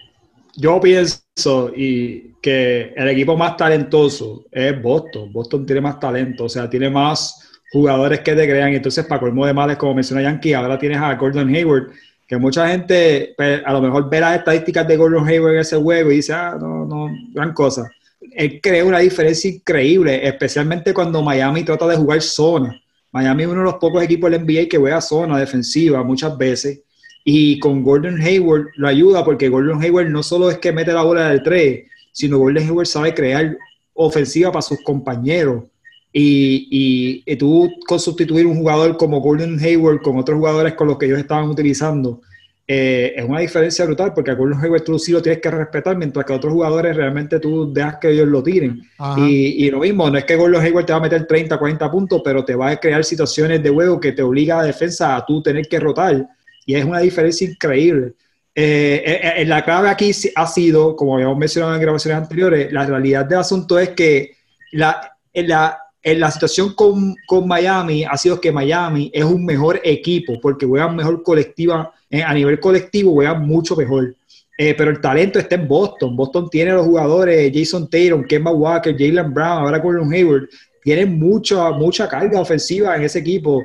yo 0.58 0.82
pienso 0.82 1.72
y 1.76 2.34
que 2.42 2.94
el 2.96 3.10
equipo 3.10 3.38
más 3.38 3.56
talentoso 3.58 4.46
es 4.52 4.82
Boston. 4.82 5.32
Boston 5.32 5.66
tiene 5.68 5.82
más 5.82 6.00
talento, 6.00 6.46
o 6.46 6.50
sea, 6.50 6.68
tiene 6.68 6.90
más 6.90 7.48
jugadores 7.72 8.22
que 8.22 8.34
te 8.34 8.50
crean. 8.50 8.74
Entonces, 8.74 9.06
para 9.06 9.22
colmo 9.22 9.46
de 9.46 9.54
males, 9.54 9.78
como 9.78 9.94
menciona 9.94 10.24
Yankee, 10.24 10.54
ahora 10.54 10.80
tienes 10.80 10.98
a 10.98 11.14
Gordon 11.14 11.54
Hayward, 11.54 11.92
que 12.28 12.38
mucha 12.38 12.68
gente 12.70 13.36
pues, 13.38 13.62
a 13.64 13.72
lo 13.72 13.82
mejor 13.82 14.10
ve 14.10 14.20
las 14.20 14.40
estadísticas 14.40 14.88
de 14.88 14.98
Gordon 14.98 15.28
Hayward 15.28 15.54
en 15.54 15.60
ese 15.60 15.78
juego 15.78 16.12
y 16.12 16.16
dice, 16.16 16.34
ah, 16.34 16.58
no, 16.60 16.86
no, 16.86 17.08
gran 17.34 17.54
cosa. 17.54 17.88
Él 18.32 18.60
crea 18.60 18.84
una 18.84 19.00
diferencia 19.00 19.52
increíble, 19.52 20.28
especialmente 20.28 20.92
cuando 20.92 21.22
Miami 21.22 21.64
trata 21.64 21.88
de 21.88 21.98
jugar 21.98 22.20
zona. 22.24 22.82
Miami 23.12 23.44
es 23.44 23.50
uno 23.50 23.60
de 23.60 23.66
los 23.66 23.76
pocos 23.76 24.04
equipos 24.04 24.32
del 24.32 24.42
NBA 24.42 24.68
que 24.68 24.78
juega 24.78 25.02
zona 25.02 25.38
defensiva 25.38 26.04
muchas 26.04 26.36
veces 26.36 26.82
Y 27.30 27.60
con 27.60 27.84
Gordon 27.84 28.22
Hayward 28.22 28.68
lo 28.78 28.88
ayuda 28.88 29.26
porque 29.26 29.50
Gordon 29.50 29.84
Hayward 29.84 30.08
no 30.08 30.24
solo 30.24 30.50
es 30.50 30.60
que 30.60 30.72
mete 30.72 30.94
la 30.94 31.04
bola 31.04 31.28
del 31.28 31.44
3, 31.44 31.84
sino 32.14 32.38
Gordon 32.38 32.64
Hayward 32.64 32.88
sabe 32.88 33.14
crear 33.14 33.58
ofensiva 33.92 34.50
para 34.50 34.62
sus 34.62 34.82
compañeros. 34.82 35.66
Y, 36.14 36.70
y, 36.72 37.24
y 37.26 37.36
tú 37.36 37.70
con 37.86 38.00
sustituir 38.00 38.48
un 38.48 38.56
jugador 38.56 38.96
como 38.96 39.20
Gordon 39.20 39.60
Hayward 39.60 40.02
con 40.02 40.18
otros 40.18 40.38
jugadores 40.38 40.76
con 40.76 40.88
los 40.88 40.98
que 40.98 41.08
ellos 41.08 41.20
estaban 41.20 41.50
utilizando, 41.50 42.22
eh, 42.66 43.14
es 43.18 43.26
una 43.26 43.42
diferencia 43.42 43.84
brutal 43.84 44.14
porque 44.14 44.32
a 44.32 44.36
Gordon 44.36 44.64
Hayward 44.64 44.86
tú 44.86 44.98
sí 44.98 45.12
lo 45.12 45.22
tienes 45.22 45.42
que 45.42 45.52
respetar, 45.52 45.98
mientras 45.98 46.26
que 46.26 46.32
a 46.32 46.38
otros 46.38 46.54
jugadores 46.54 46.96
realmente 46.96 47.42
tú 47.42 47.74
dejas 47.74 47.98
que 48.00 48.10
ellos 48.10 48.30
lo 48.30 48.42
tiren. 48.42 48.82
Y, 49.18 49.66
y 49.66 49.70
lo 49.70 49.80
mismo, 49.80 50.10
no 50.10 50.18
es 50.18 50.24
que 50.24 50.38
Gordon 50.38 50.64
Hayward 50.64 50.86
te 50.86 50.94
va 50.94 51.00
a 51.00 51.02
meter 51.02 51.28
30, 51.28 51.58
40 51.58 51.92
puntos, 51.92 52.22
pero 52.24 52.46
te 52.46 52.56
va 52.56 52.70
a 52.70 52.78
crear 52.78 53.04
situaciones 53.04 53.62
de 53.62 53.70
juego 53.70 54.00
que 54.00 54.14
te 54.14 54.22
obliga 54.22 54.56
a 54.56 54.62
la 54.62 54.68
defensa 54.68 55.18
a 55.18 55.26
tú 55.26 55.44
tener 55.44 55.68
que 55.68 55.78
rotar. 55.78 56.26
Y 56.68 56.76
es 56.76 56.86
una 56.86 57.00
diferencia 57.00 57.50
increíble. 57.50 58.14
Eh, 58.54 59.04
eh, 59.06 59.34
eh, 59.38 59.46
la 59.46 59.64
clave 59.64 59.88
aquí 59.88 60.12
ha 60.36 60.48
sido, 60.48 60.96
como 60.98 61.16
habíamos 61.16 61.38
mencionado 61.38 61.74
en 61.76 61.82
grabaciones 61.82 62.22
anteriores, 62.22 62.74
la 62.74 62.86
realidad 62.86 63.26
del 63.26 63.40
asunto 63.40 63.80
es 63.80 63.90
que 63.92 64.32
la, 64.74 65.16
la, 65.34 65.80
la 66.04 66.32
situación 66.32 66.74
con, 66.74 67.16
con 67.26 67.48
Miami 67.48 68.04
ha 68.04 68.18
sido 68.18 68.42
que 68.42 68.52
Miami 68.52 69.10
es 69.14 69.24
un 69.24 69.46
mejor 69.46 69.80
equipo 69.82 70.42
porque 70.42 70.66
juegan 70.66 70.98
mejor 70.98 71.24
colectiva, 71.24 71.94
eh, 72.10 72.22
a 72.22 72.34
nivel 72.34 72.60
colectivo 72.60 73.14
juegan 73.14 73.48
mucho 73.48 73.76
mejor. 73.76 74.14
Pero 74.58 74.90
el 74.90 75.00
talento 75.00 75.38
está 75.38 75.54
en 75.54 75.68
Boston. 75.68 76.16
Boston 76.18 76.50
tiene 76.50 76.74
los 76.74 76.86
jugadores 76.86 77.52
Jason 77.54 77.88
Tatum, 77.88 78.26
Kemba 78.26 78.52
Walker, 78.52 78.92
Jalen 78.98 79.32
Brown, 79.32 79.60
ahora 79.60 79.78
Gordon 79.78 80.12
Hayward. 80.12 80.50
Tienen 80.82 81.20
mucha, 81.20 81.70
mucha 81.72 82.10
carga 82.10 82.42
ofensiva 82.42 82.96
en 82.96 83.04
ese 83.04 83.20
equipo. 83.20 83.62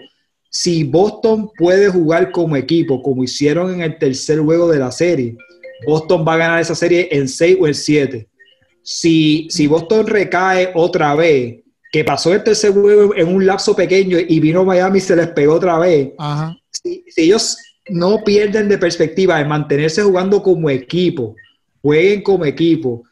Si 0.54 0.84
Boston 0.84 1.50
puede 1.56 1.88
jugar 1.88 2.30
como 2.30 2.56
equipo, 2.56 3.00
como 3.00 3.24
hicieron 3.24 3.72
en 3.72 3.80
el 3.80 3.96
tercer 3.96 4.38
juego 4.38 4.70
de 4.70 4.78
la 4.78 4.92
serie, 4.92 5.34
Boston 5.86 6.26
va 6.28 6.34
a 6.34 6.36
ganar 6.36 6.60
esa 6.60 6.74
serie 6.74 7.08
en 7.10 7.26
6 7.26 7.56
o 7.58 7.66
en 7.66 7.74
7. 7.74 8.28
Si, 8.82 9.48
si 9.50 9.66
Boston 9.66 10.06
recae 10.06 10.70
otra 10.74 11.14
vez, 11.14 11.62
que 11.90 12.04
pasó 12.04 12.34
el 12.34 12.44
tercer 12.44 12.72
juego 12.72 13.14
en 13.14 13.34
un 13.34 13.46
lapso 13.46 13.74
pequeño 13.74 14.18
y 14.18 14.40
vino 14.40 14.62
Miami 14.62 14.98
y 14.98 15.00
se 15.00 15.16
les 15.16 15.28
pegó 15.28 15.54
otra 15.54 15.78
vez, 15.78 16.10
Ajá. 16.18 16.54
si, 16.70 17.02
si 17.08 17.22
ellos 17.22 17.56
no 17.88 18.22
pierden 18.22 18.68
de 18.68 18.76
perspectiva 18.76 19.40
en 19.40 19.48
mantenerse 19.48 20.02
jugando 20.02 20.42
como 20.42 20.68
equipo, 20.68 21.34
jueguen 21.80 22.22
como 22.22 22.44
equipo 22.44 23.04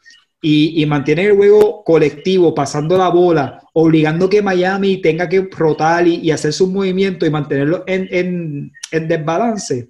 y, 0.43 0.79
y 0.79 0.85
mantienen 0.85 1.27
el 1.27 1.35
juego 1.37 1.60
colectivo, 1.83 2.53
pasando 2.53 2.97
la 2.97 3.09
bola, 3.09 3.61
obligando 3.73 4.29
que 4.29 4.41
Miami 4.41 5.01
tenga 5.01 5.27
que 5.27 5.47
rotar 5.51 6.07
y, 6.07 6.31
hacer 6.31 6.53
sus 6.53 6.69
movimientos 6.69 7.27
y 7.27 7.31
mantenerlo 7.31 7.83
en, 7.87 8.71
en, 8.91 9.07
desbalance, 9.07 9.89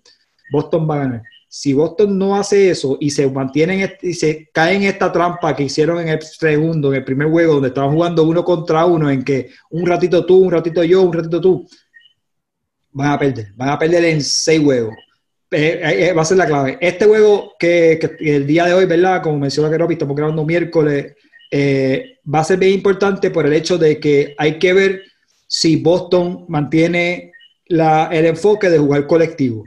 Boston 0.51 0.87
va 0.89 0.95
a 0.95 0.99
ganar. 0.99 1.23
Si 1.47 1.73
Boston 1.73 2.17
no 2.17 2.35
hace 2.35 2.69
eso 2.69 2.97
y 2.99 3.09
se 3.09 3.29
mantienen 3.29 3.89
y 4.01 4.13
se 4.13 4.49
cae 4.53 4.75
en 4.75 4.83
esta 4.83 5.11
trampa 5.11 5.55
que 5.55 5.63
hicieron 5.63 5.99
en 5.99 6.07
el 6.07 6.21
segundo, 6.21 6.89
en 6.89 6.99
el 6.99 7.03
primer 7.03 7.29
juego, 7.29 7.55
donde 7.55 7.69
estaban 7.69 7.91
jugando 7.91 8.23
uno 8.23 8.43
contra 8.43 8.85
uno, 8.85 9.09
en 9.09 9.23
que 9.23 9.49
un 9.69 9.85
ratito 9.85 10.25
tú, 10.25 10.37
un 10.37 10.51
ratito 10.51 10.83
yo, 10.83 11.01
un 11.01 11.11
ratito 11.11 11.41
tú, 11.41 11.67
van 12.91 13.11
a 13.11 13.19
perder. 13.19 13.51
Van 13.55 13.69
a 13.69 13.79
perder 13.79 14.05
en 14.05 14.21
seis 14.21 14.61
juegos. 14.61 14.93
Eh, 15.53 15.81
eh, 15.83 16.07
eh, 16.07 16.13
va 16.13 16.21
a 16.21 16.25
ser 16.25 16.37
la 16.37 16.45
clave. 16.45 16.77
Este 16.79 17.05
juego 17.05 17.53
que, 17.59 17.99
el 18.19 18.47
día 18.47 18.65
de 18.65 18.73
hoy, 18.73 18.85
¿verdad? 18.85 19.21
Como 19.21 19.37
mencionó 19.37 19.69
Keropi, 19.69 19.93
estamos 19.93 20.15
grabando 20.15 20.45
miércoles, 20.45 21.13
eh, 21.51 22.17
va 22.33 22.39
a 22.39 22.43
ser 22.45 22.57
bien 22.57 22.73
importante 22.73 23.29
por 23.29 23.45
el 23.45 23.53
hecho 23.53 23.77
de 23.77 23.99
que 23.99 24.33
hay 24.37 24.57
que 24.57 24.73
ver 24.73 25.01
si 25.47 25.75
Boston 25.75 26.45
mantiene 26.47 27.33
el 27.67 28.25
enfoque 28.25 28.69
de 28.69 28.79
jugar 28.79 29.05
colectivo. 29.05 29.63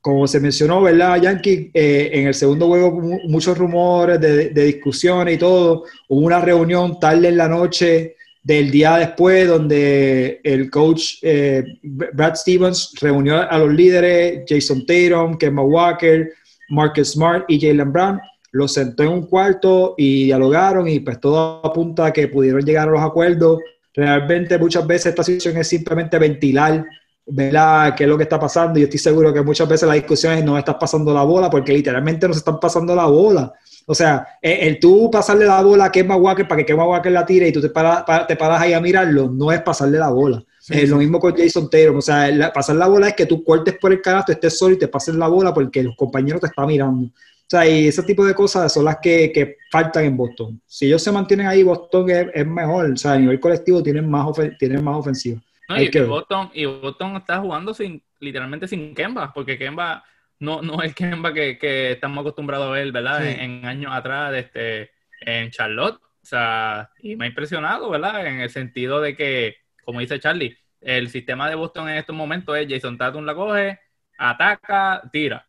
Como 0.00 0.26
se 0.26 0.40
mencionó, 0.40 0.82
¿verdad, 0.82 1.20
Yankee? 1.20 1.70
Eh, 1.74 2.10
en 2.12 2.26
el 2.28 2.34
segundo 2.34 2.66
juego, 2.68 2.92
mu- 2.92 3.20
muchos 3.28 3.56
rumores 3.58 4.20
de, 4.20 4.50
de 4.50 4.64
discusiones 4.64 5.34
y 5.34 5.38
todo. 5.38 5.84
Hubo 6.08 6.20
una 6.26 6.40
reunión 6.40 6.98
tarde 7.00 7.28
en 7.28 7.36
la 7.36 7.48
noche 7.48 8.14
del 8.42 8.70
día 8.70 8.96
después, 8.96 9.46
donde 9.48 10.40
el 10.44 10.70
coach 10.70 11.16
eh, 11.22 11.64
Brad 11.82 12.36
Stevens 12.36 12.92
reunió 13.00 13.42
a 13.50 13.58
los 13.58 13.74
líderes, 13.74 14.44
Jason 14.48 14.86
Tatum, 14.86 15.36
Kemba 15.36 15.62
Walker, 15.62 16.32
Marcus 16.70 17.12
Smart 17.12 17.44
y 17.48 17.60
Jalen 17.60 17.92
Brown, 17.92 18.20
los 18.52 18.72
sentó 18.72 19.02
en 19.02 19.10
un 19.10 19.26
cuarto 19.26 19.94
y 19.96 20.24
dialogaron 20.24 20.88
y 20.88 21.00
pues 21.00 21.20
todo 21.20 21.64
apunta 21.64 22.06
a 22.06 22.12
que 22.12 22.28
pudieron 22.28 22.62
llegar 22.64 22.88
a 22.88 22.92
los 22.92 23.00
acuerdos. 23.02 23.58
Realmente 23.94 24.58
muchas 24.58 24.86
veces 24.86 25.06
esta 25.06 25.22
situación 25.22 25.56
es 25.56 25.68
simplemente 25.68 26.18
ventilar, 26.18 26.84
¿verdad? 27.26 27.94
¿Qué 27.96 28.04
es 28.04 28.08
lo 28.08 28.16
que 28.16 28.22
está 28.22 28.38
pasando? 28.40 28.78
Y 28.78 28.82
yo 28.82 28.84
estoy 28.86 29.00
seguro 29.00 29.32
que 29.34 29.42
muchas 29.42 29.68
veces 29.68 29.88
la 29.88 29.94
discusión 29.94 30.32
es 30.34 30.44
no 30.44 30.56
estás 30.56 30.76
pasando 30.76 31.12
la 31.12 31.22
bola 31.24 31.50
porque 31.50 31.72
literalmente 31.72 32.26
nos 32.28 32.36
están 32.38 32.58
pasando 32.60 32.94
la 32.94 33.06
bola. 33.06 33.52
O 33.86 33.94
sea, 33.94 34.26
el, 34.40 34.68
el 34.68 34.78
tú 34.80 35.10
pasarle 35.10 35.46
la 35.46 35.62
bola 35.62 35.86
a 35.86 35.92
Kemba 35.92 36.16
Walker 36.16 36.46
para 36.46 36.58
que 36.60 36.66
Kemba 36.66 36.86
Walker 36.86 37.10
la 37.12 37.26
tire 37.26 37.48
y 37.48 37.52
tú 37.52 37.60
te 37.60 37.70
paras, 37.70 38.04
pa- 38.04 38.26
te 38.26 38.36
paras 38.36 38.60
ahí 38.62 38.72
a 38.72 38.80
mirarlo, 38.80 39.30
no 39.30 39.50
es 39.52 39.60
pasarle 39.62 39.98
la 39.98 40.10
bola. 40.10 40.42
Sí, 40.60 40.74
es 40.74 40.80
sí. 40.82 40.86
lo 40.86 40.96
mismo 40.96 41.18
con 41.18 41.34
Jason 41.34 41.68
Tatum. 41.70 41.96
O 41.98 42.02
sea, 42.02 42.30
la- 42.30 42.52
pasar 42.52 42.76
la 42.76 42.86
bola 42.86 43.08
es 43.08 43.14
que 43.14 43.26
tú 43.26 43.42
cortes 43.42 43.76
por 43.80 43.92
el 43.92 44.00
canasto, 44.02 44.32
estés 44.32 44.56
solo 44.58 44.74
y 44.74 44.78
te 44.78 44.88
pases 44.88 45.14
la 45.14 45.28
bola 45.28 45.52
porque 45.54 45.82
los 45.82 45.96
compañeros 45.96 46.40
te 46.40 46.46
están 46.48 46.66
mirando. 46.66 47.10
O 47.48 47.50
sea, 47.50 47.66
y 47.66 47.88
ese 47.88 48.02
tipo 48.02 48.26
de 48.26 48.34
cosas 48.34 48.70
son 48.70 48.84
las 48.84 48.98
que, 49.00 49.32
que 49.32 49.56
faltan 49.72 50.04
en 50.04 50.18
Boston. 50.18 50.60
Si 50.66 50.84
ellos 50.84 51.02
se 51.02 51.10
mantienen 51.10 51.46
ahí, 51.46 51.62
Boston 51.62 52.10
es, 52.10 52.26
es 52.34 52.46
mejor. 52.46 52.90
O 52.92 52.96
sea, 52.98 53.12
a 53.14 53.18
nivel 53.18 53.40
colectivo 53.40 53.82
tienen 53.82 54.06
más, 54.08 54.26
ofen- 54.26 54.54
tienen 54.58 54.84
más 54.84 54.96
ofensiva. 54.96 55.40
No, 55.66 55.80
y, 55.80 55.90
que. 55.90 56.02
Boston, 56.02 56.50
y 56.52 56.66
Boston 56.66 57.16
está 57.16 57.38
jugando 57.38 57.72
sin, 57.72 58.02
literalmente 58.20 58.68
sin 58.68 58.94
Kemba, 58.94 59.32
porque 59.32 59.56
Kemba 59.56 60.04
no, 60.40 60.60
no 60.60 60.82
es 60.82 60.90
el 60.90 60.94
Kemba 60.94 61.32
que, 61.32 61.56
que 61.56 61.92
estamos 61.92 62.20
acostumbrados 62.20 62.68
a 62.68 62.72
ver, 62.72 62.92
¿verdad? 62.92 63.22
Sí. 63.22 63.28
En, 63.28 63.40
en 63.40 63.64
años 63.64 63.92
atrás, 63.94 64.34
este, 64.34 64.90
en 65.22 65.50
Charlotte. 65.50 65.96
O 65.96 66.26
sea, 66.26 66.90
y 67.00 67.16
me 67.16 67.24
ha 67.24 67.28
impresionado, 67.28 67.88
¿verdad? 67.88 68.26
En 68.26 68.40
el 68.40 68.50
sentido 68.50 69.00
de 69.00 69.16
que, 69.16 69.56
como 69.86 70.00
dice 70.00 70.20
Charlie, 70.20 70.54
el 70.82 71.08
sistema 71.08 71.48
de 71.48 71.54
Boston 71.54 71.88
en 71.88 71.96
estos 71.96 72.14
momentos 72.14 72.58
es 72.58 72.66
Jason 72.68 72.98
Tatum 72.98 73.24
la 73.24 73.34
coge, 73.34 73.80
ataca, 74.18 75.02
tira. 75.10 75.47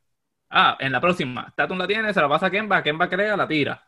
Ah, 0.49 0.77
en 0.79 0.91
la 0.91 0.99
próxima, 0.99 1.53
Tatum 1.55 1.77
la 1.77 1.87
tiene, 1.87 2.13
se 2.13 2.21
la 2.21 2.27
pasa 2.27 2.47
a 2.47 2.51
Kemba, 2.51 2.81
Kemba 2.81 3.07
crea, 3.07 3.37
la 3.37 3.47
tira. 3.47 3.83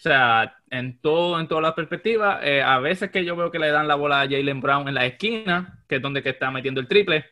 O 0.00 0.02
sea, 0.02 0.56
en 0.70 1.00
todo, 1.00 1.38
en 1.38 1.46
todas 1.46 1.62
las 1.62 1.74
perspectivas, 1.74 2.40
eh, 2.42 2.62
a 2.62 2.78
veces 2.78 3.10
que 3.10 3.24
yo 3.24 3.36
veo 3.36 3.50
que 3.50 3.58
le 3.58 3.70
dan 3.70 3.86
la 3.86 3.94
bola 3.94 4.22
a 4.22 4.28
Jalen 4.28 4.60
Brown 4.60 4.88
en 4.88 4.94
la 4.94 5.06
esquina, 5.06 5.84
que 5.86 5.96
es 5.96 6.02
donde 6.02 6.22
que 6.22 6.30
está 6.30 6.50
metiendo 6.50 6.80
el 6.80 6.88
triple, 6.88 7.26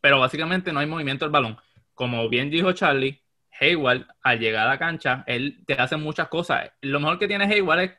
pero 0.00 0.20
básicamente 0.20 0.72
no 0.72 0.80
hay 0.80 0.86
movimiento 0.86 1.24
del 1.24 1.32
balón. 1.32 1.56
Como 1.94 2.28
bien 2.28 2.50
dijo 2.50 2.72
Charlie, 2.72 3.22
Hayward, 3.60 4.06
al 4.22 4.38
llegar 4.38 4.66
a 4.66 4.70
la 4.70 4.78
cancha, 4.78 5.24
él 5.26 5.62
te 5.66 5.74
hace 5.74 5.96
muchas 5.96 6.28
cosas. 6.28 6.70
Lo 6.82 7.00
mejor 7.00 7.18
que 7.18 7.28
tiene 7.28 7.44
Hayward 7.44 7.80
es 7.80 7.92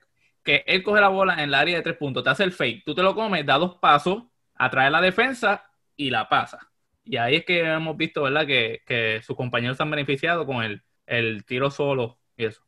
que 0.43 0.63
él 0.67 0.83
coge 0.83 1.01
la 1.01 1.09
bola 1.09 1.33
en 1.33 1.39
el 1.39 1.53
área 1.53 1.77
de 1.77 1.81
tres 1.83 1.97
puntos, 1.97 2.23
te 2.23 2.29
hace 2.29 2.43
el 2.43 2.51
fake, 2.51 2.83
tú 2.85 2.93
te 2.95 3.03
lo 3.03 3.15
comes, 3.15 3.45
da 3.45 3.57
dos 3.57 3.75
pasos, 3.75 4.23
atrae 4.55 4.89
la 4.89 5.01
defensa 5.01 5.65
y 5.95 6.09
la 6.09 6.27
pasa. 6.29 6.68
Y 7.11 7.17
ahí 7.17 7.37
es 7.37 7.45
que 7.45 7.61
hemos 7.61 7.97
visto, 7.97 8.21
¿verdad?, 8.21 8.45
que, 8.45 8.81
que 8.85 9.19
sus 9.25 9.35
compañeros 9.35 9.77
se 9.77 9.81
han 9.83 9.89
beneficiado 9.89 10.45
con 10.45 10.63
el, 10.63 10.83
el 11.07 11.43
tiro 11.43 11.71
solo 11.71 12.19
y 12.37 12.45
eso. 12.45 12.61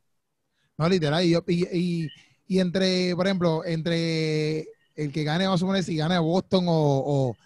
No, 0.80 0.90
literal. 0.90 1.24
Y, 1.24 1.30
yo- 1.30 1.44
y, 1.48 1.68
y, 1.78 2.10
y 2.48 2.60
entre, 2.60 3.16
por 3.16 3.28
ejemplo, 3.28 3.64
entre 3.64 4.62
el 4.96 5.12
que 5.12 5.24
gane, 5.24 5.44
vamos 5.46 5.60
a 5.60 5.64
suponer 5.64 5.84
si 5.84 5.96
gana 5.96 6.20
Boston 6.20 6.66
o, 6.68 6.74
o, 6.74 7.38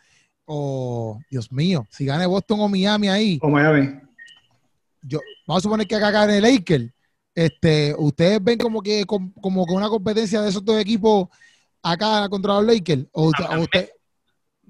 o- 0.45 1.19
Dios 1.29 1.51
mío, 1.51 1.85
si 1.91 2.05
gane 2.05 2.25
Boston 2.25 2.61
o 2.61 2.69
Miami 2.69 3.09
ahí, 3.09 3.39
O 3.41 3.49
Miami. 3.49 3.99
yo, 5.01 5.19
vamos 5.45 5.61
a 5.61 5.63
suponer 5.63 5.87
que 5.87 5.95
acá 5.95 6.11
gane 6.11 6.39
Lakers. 6.39 6.91
Este, 7.35 7.93
¿Ustedes 7.97 8.41
ven 8.41 8.57
como 8.57 8.81
que 8.81 9.03
com- 9.03 9.33
como 9.41 9.65
que 9.65 9.73
una 9.73 9.89
competencia 9.89 10.41
de 10.41 10.47
esos 10.47 10.63
dos 10.63 10.79
equipos 10.79 11.27
acá 11.83 12.29
contra 12.29 12.53
los 12.53 12.65
Lakers? 12.65 13.05
¿O, 13.11 13.27
usted- 13.27 13.43
A- 13.49 13.59
usted- 13.59 13.89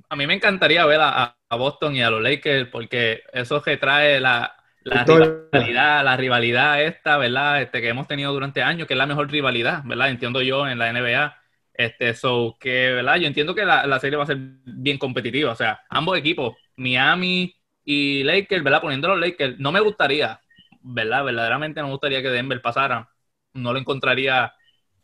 A 0.10 0.16
mí 0.16 0.26
me 0.26 0.34
encantaría 0.34 0.84
ver 0.88 1.00
a, 1.02 1.38
a- 1.50 1.56
Boston 1.56 1.96
y 1.96 2.02
a 2.02 2.10
los 2.10 2.22
Lakers 2.22 2.70
porque 2.70 3.22
eso 3.34 3.62
que 3.62 3.78
trae 3.78 4.20
la, 4.20 4.56
rivalidad, 4.84 6.04
la 6.04 6.18
rivalidad 6.18 6.82
esta, 6.84 7.18
¿verdad? 7.18 7.62
Este, 7.62 7.82
que 7.82 7.90
hemos 7.90 8.08
tenido 8.08 8.34
durante 8.34 8.62
años, 8.62 8.88
que 8.88 8.94
es 8.94 8.98
la 8.98 9.06
mejor 9.08 9.30
rivalidad, 9.32 9.82
¿verdad? 9.86 10.10
Entiendo 10.10 10.42
yo 10.42 10.68
en 10.68 10.80
la 10.80 10.90
NBA. 10.90 11.38
Este, 11.74 12.14
so 12.14 12.56
que, 12.60 12.94
¿verdad? 12.94 13.18
Yo 13.18 13.28
entiendo 13.28 13.54
que 13.54 13.66
la, 13.66 13.86
la 13.86 14.00
serie 14.00 14.18
va 14.18 14.24
a 14.24 14.28
ser 14.28 14.38
bien 14.40 14.98
competitiva. 14.98 15.52
O 15.52 15.56
sea, 15.56 15.82
ambos 15.90 16.18
equipos, 16.18 16.56
Miami 16.78 17.54
y 17.84 18.24
Lakers, 18.24 18.64
¿verdad? 18.64 18.82
Poniendo 18.82 19.10
los 19.10 19.20
Lakers, 19.20 19.60
no 19.60 19.72
me 19.72 19.80
gustaría, 19.82 20.40
¿verdad? 20.82 21.26
Verdaderamente 21.26 21.82
no 21.82 21.88
me 21.88 21.94
gustaría 21.94 22.22
que 22.22 22.30
Denver 22.30 22.62
pasara. 22.62 23.10
No 23.54 23.74
lo 23.74 23.80
encontraría 23.80 24.54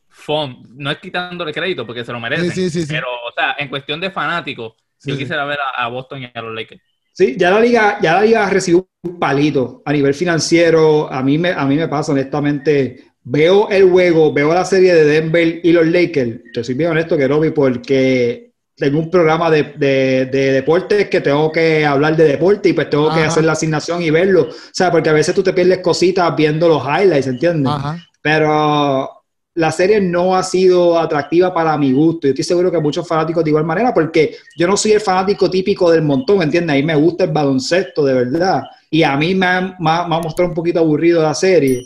fun. 0.10 0.64
No 0.76 0.92
es 0.92 1.00
quitándole 1.00 1.54
crédito 1.54 1.86
porque 1.86 2.06
se 2.06 2.12
lo 2.12 2.20
merecen. 2.20 2.52
Sí, 2.52 2.70
sí, 2.70 2.86
sí. 2.86 2.94
Pero, 2.94 3.08
o 3.08 3.32
sea, 3.32 3.56
en 3.58 3.70
cuestión 3.70 4.00
de 4.00 4.12
fanáticos, 4.12 4.76
yo 5.04 5.16
sí. 5.16 5.18
quisiera 5.20 5.46
ver 5.46 5.60
a, 5.60 5.86
a 5.86 5.88
Boston 5.90 6.24
y 6.24 6.32
a 6.34 6.42
los 6.42 6.54
Lakers. 6.54 6.82
Sí, 7.14 7.36
ya 7.38 7.52
la 7.52 7.60
liga, 7.60 7.98
ya 8.02 8.14
la 8.16 8.22
liga 8.24 8.50
recibió 8.50 8.88
un 9.04 9.20
palito 9.20 9.82
a 9.86 9.92
nivel 9.92 10.14
financiero. 10.14 11.12
A 11.12 11.22
mí 11.22 11.38
me, 11.38 11.50
a 11.52 11.66
mí 11.66 11.76
me 11.76 11.88
pasa, 11.88 12.12
honestamente. 12.12 13.04
Veo 13.24 13.70
el 13.70 13.90
juego, 13.90 14.34
veo 14.34 14.54
la 14.54 14.66
serie 14.66 14.96
de 14.96 15.06
Denver 15.06 15.60
y 15.64 15.72
los 15.72 15.86
Lakers. 15.86 16.40
Te 16.54 16.64
soy 16.64 16.76
bien 16.76 16.92
honesto, 16.92 17.18
que 17.18 17.28
Robbie, 17.28 17.52
porque 17.52 18.54
tengo 18.76 18.98
un 18.98 19.12
programa 19.12 19.52
de, 19.52 19.74
de, 19.76 20.26
de 20.26 20.52
deportes 20.54 21.08
que 21.10 21.22
tengo 21.22 21.52
que 21.52 21.86
hablar 21.86 22.16
de 22.16 22.24
deporte 22.24 22.70
y 22.70 22.74
pues 22.74 22.90
tengo 22.90 23.10
que 23.14 23.20
Ajá. 23.20 23.28
hacer 23.28 23.44
la 23.44 23.52
asignación 23.52 24.02
y 24.02 24.10
verlo. 24.10 24.44
O 24.50 24.54
sea, 24.72 24.90
porque 24.90 25.10
a 25.10 25.14
veces 25.14 25.36
tú 25.36 25.44
te 25.44 25.54
pierdes 25.54 25.80
cositas 25.80 26.36
viendo 26.36 26.68
los 26.68 26.84
highlights, 26.84 27.28
¿entiendes? 27.28 27.72
Ajá. 27.72 27.98
Pero 28.24 29.21
la 29.56 29.72
serie 29.72 30.00
no 30.00 30.36
ha 30.36 30.44
sido 30.44 30.98
atractiva 30.98 31.54
para 31.54 31.78
mi 31.78 31.92
gusto. 31.92 32.28
Yo 32.28 32.30
estoy 32.32 32.44
seguro 32.46 32.72
que 32.72 32.80
muchos 32.80 33.08
fanáticos 33.08 33.44
de 33.44 33.50
igual 33.50 33.66
manera, 33.66 33.94
porque 33.94 34.36
yo 34.58 34.66
no 34.68 34.78
soy 34.78 34.94
el 34.94 35.02
fanático 35.02 35.50
típico 35.52 35.92
del 35.92 36.04
montón, 36.04 36.42
¿entiendes? 36.42 36.74
A 36.74 36.78
mí 36.78 36.84
me 36.84 36.96
gusta 36.96 37.26
el 37.26 37.32
baloncesto, 37.32 38.06
de 38.06 38.14
verdad. 38.14 38.64
Y 38.90 39.04
a 39.04 39.16
mí 39.18 39.36
me 39.36 39.46
ha, 39.46 39.62
me 39.80 39.90
ha- 39.90 40.08
me 40.08 40.16
ha 40.16 40.20
mostrado 40.20 40.50
un 40.50 40.56
poquito 40.56 40.80
aburrido 40.80 41.22
la 41.22 41.34
serie. 41.34 41.84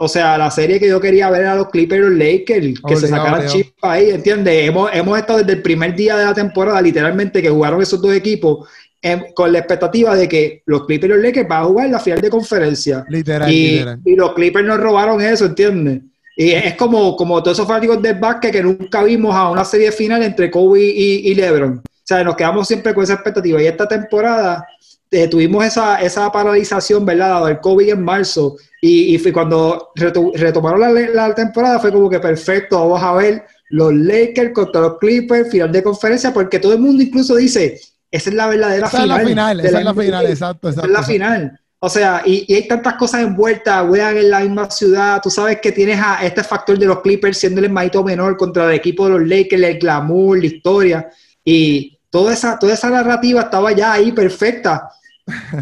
O 0.00 0.06
sea, 0.06 0.38
la 0.38 0.50
serie 0.50 0.78
que 0.78 0.86
yo 0.88 1.00
quería 1.00 1.28
ver 1.30 1.40
era 1.42 1.56
los 1.56 1.70
Clippers 1.70 2.02
los 2.02 2.12
Lakers, 2.16 2.46
que 2.46 2.96
se 2.96 3.06
Obligado, 3.06 3.08
sacaran 3.08 3.34
obligado. 3.40 3.52
chispas 3.58 3.90
ahí, 3.90 4.10
¿entiendes? 4.10 4.68
Hemos, 4.68 4.90
hemos 4.94 5.18
estado 5.18 5.38
desde 5.40 5.52
el 5.54 5.62
primer 5.62 5.96
día 5.96 6.16
de 6.16 6.24
la 6.26 6.34
temporada, 6.34 6.80
literalmente, 6.80 7.42
que 7.42 7.50
jugaron 7.50 7.82
esos 7.82 8.00
dos 8.00 8.12
equipos, 8.14 8.68
em, 9.02 9.22
con 9.34 9.50
la 9.52 9.58
expectativa 9.60 10.14
de 10.14 10.28
que 10.28 10.62
los 10.66 10.84
Clippers 10.86 11.10
y 11.10 11.14
los 11.16 11.24
Lakers 11.24 11.48
van 11.48 11.62
a 11.62 11.64
jugar 11.64 11.88
la 11.90 11.98
final 11.98 12.20
de 12.20 12.30
conferencia. 12.30 13.04
Literal, 13.08 13.50
Y, 13.52 13.70
literal. 13.72 14.00
y 14.04 14.14
los 14.14 14.32
Clippers 14.34 14.66
nos 14.66 14.78
robaron 14.78 15.20
eso, 15.20 15.46
¿entiendes? 15.46 16.02
Y 16.40 16.52
es 16.52 16.74
como, 16.76 17.16
como 17.16 17.42
todos 17.42 17.56
esos 17.58 17.66
fanáticos 17.66 18.00
del 18.00 18.14
básquet 18.16 18.52
que 18.52 18.62
nunca 18.62 19.02
vimos 19.02 19.34
a 19.34 19.50
una 19.50 19.64
serie 19.64 19.90
final 19.90 20.22
entre 20.22 20.48
Kobe 20.52 20.80
y, 20.80 21.28
y 21.30 21.34
LeBron. 21.34 21.78
O 21.78 21.82
sea, 22.04 22.22
nos 22.22 22.36
quedamos 22.36 22.68
siempre 22.68 22.94
con 22.94 23.02
esa 23.02 23.14
expectativa. 23.14 23.60
Y 23.60 23.66
esta 23.66 23.88
temporada 23.88 24.64
eh, 25.10 25.26
tuvimos 25.26 25.64
esa, 25.64 26.00
esa 26.00 26.30
paralización, 26.30 27.04
¿verdad? 27.04 27.30
Dado 27.30 27.48
el 27.48 27.58
COVID 27.58 27.88
en 27.88 28.02
marzo. 28.04 28.54
Y, 28.80 29.16
y 29.16 29.18
fue 29.18 29.32
cuando 29.32 29.90
reto- 29.96 30.30
retomaron 30.36 30.80
la, 30.80 30.92
la 30.92 31.34
temporada, 31.34 31.80
fue 31.80 31.90
como 31.90 32.08
que 32.08 32.20
perfecto, 32.20 32.78
vamos 32.78 33.02
a 33.02 33.14
ver 33.14 33.42
los 33.70 33.92
Lakers 33.92 34.52
contra 34.54 34.80
los 34.82 34.98
Clippers, 34.98 35.50
final 35.50 35.72
de 35.72 35.82
conferencia, 35.82 36.32
porque 36.32 36.60
todo 36.60 36.72
el 36.74 36.78
mundo 36.78 37.02
incluso 37.02 37.34
dice, 37.34 37.80
esa 38.12 38.30
es 38.30 38.34
la 38.36 38.46
verdadera 38.46 38.86
Esa 38.86 38.96
es 38.98 39.02
final. 39.02 39.18
la 39.22 39.28
final, 39.28 39.60
esa 39.60 39.78
es 39.80 39.84
la 39.84 39.92
NBA". 39.92 40.02
final, 40.04 40.26
exacto, 40.26 40.68
Esa 40.68 40.80
exacto. 40.82 40.86
es 40.92 40.98
la 41.00 41.02
final. 41.04 41.60
O 41.80 41.88
sea, 41.88 42.22
y, 42.24 42.52
hay 42.52 42.66
tantas 42.66 42.94
cosas 42.94 43.22
envueltas, 43.22 43.86
juegan 43.86 44.16
en 44.16 44.30
la 44.30 44.40
misma 44.40 44.70
ciudad. 44.70 45.20
Tú 45.22 45.30
sabes 45.30 45.60
que 45.60 45.72
tienes 45.72 46.00
a 46.00 46.24
este 46.24 46.42
factor 46.42 46.78
de 46.78 46.86
los 46.86 47.00
Clippers 47.00 47.38
siendo 47.38 47.60
el 47.60 47.66
hermanito 47.66 48.02
menor 48.02 48.36
contra 48.36 48.66
el 48.66 48.72
equipo 48.72 49.04
de 49.04 49.18
los 49.18 49.28
Lakers, 49.28 49.62
el 49.62 49.78
glamour, 49.78 50.38
la 50.38 50.46
historia. 50.46 51.10
Y 51.44 51.98
toda 52.10 52.32
esa, 52.32 52.58
toda 52.58 52.74
esa 52.74 52.90
narrativa 52.90 53.42
estaba 53.42 53.72
ya 53.72 53.92
ahí 53.92 54.12
perfecta. 54.12 54.88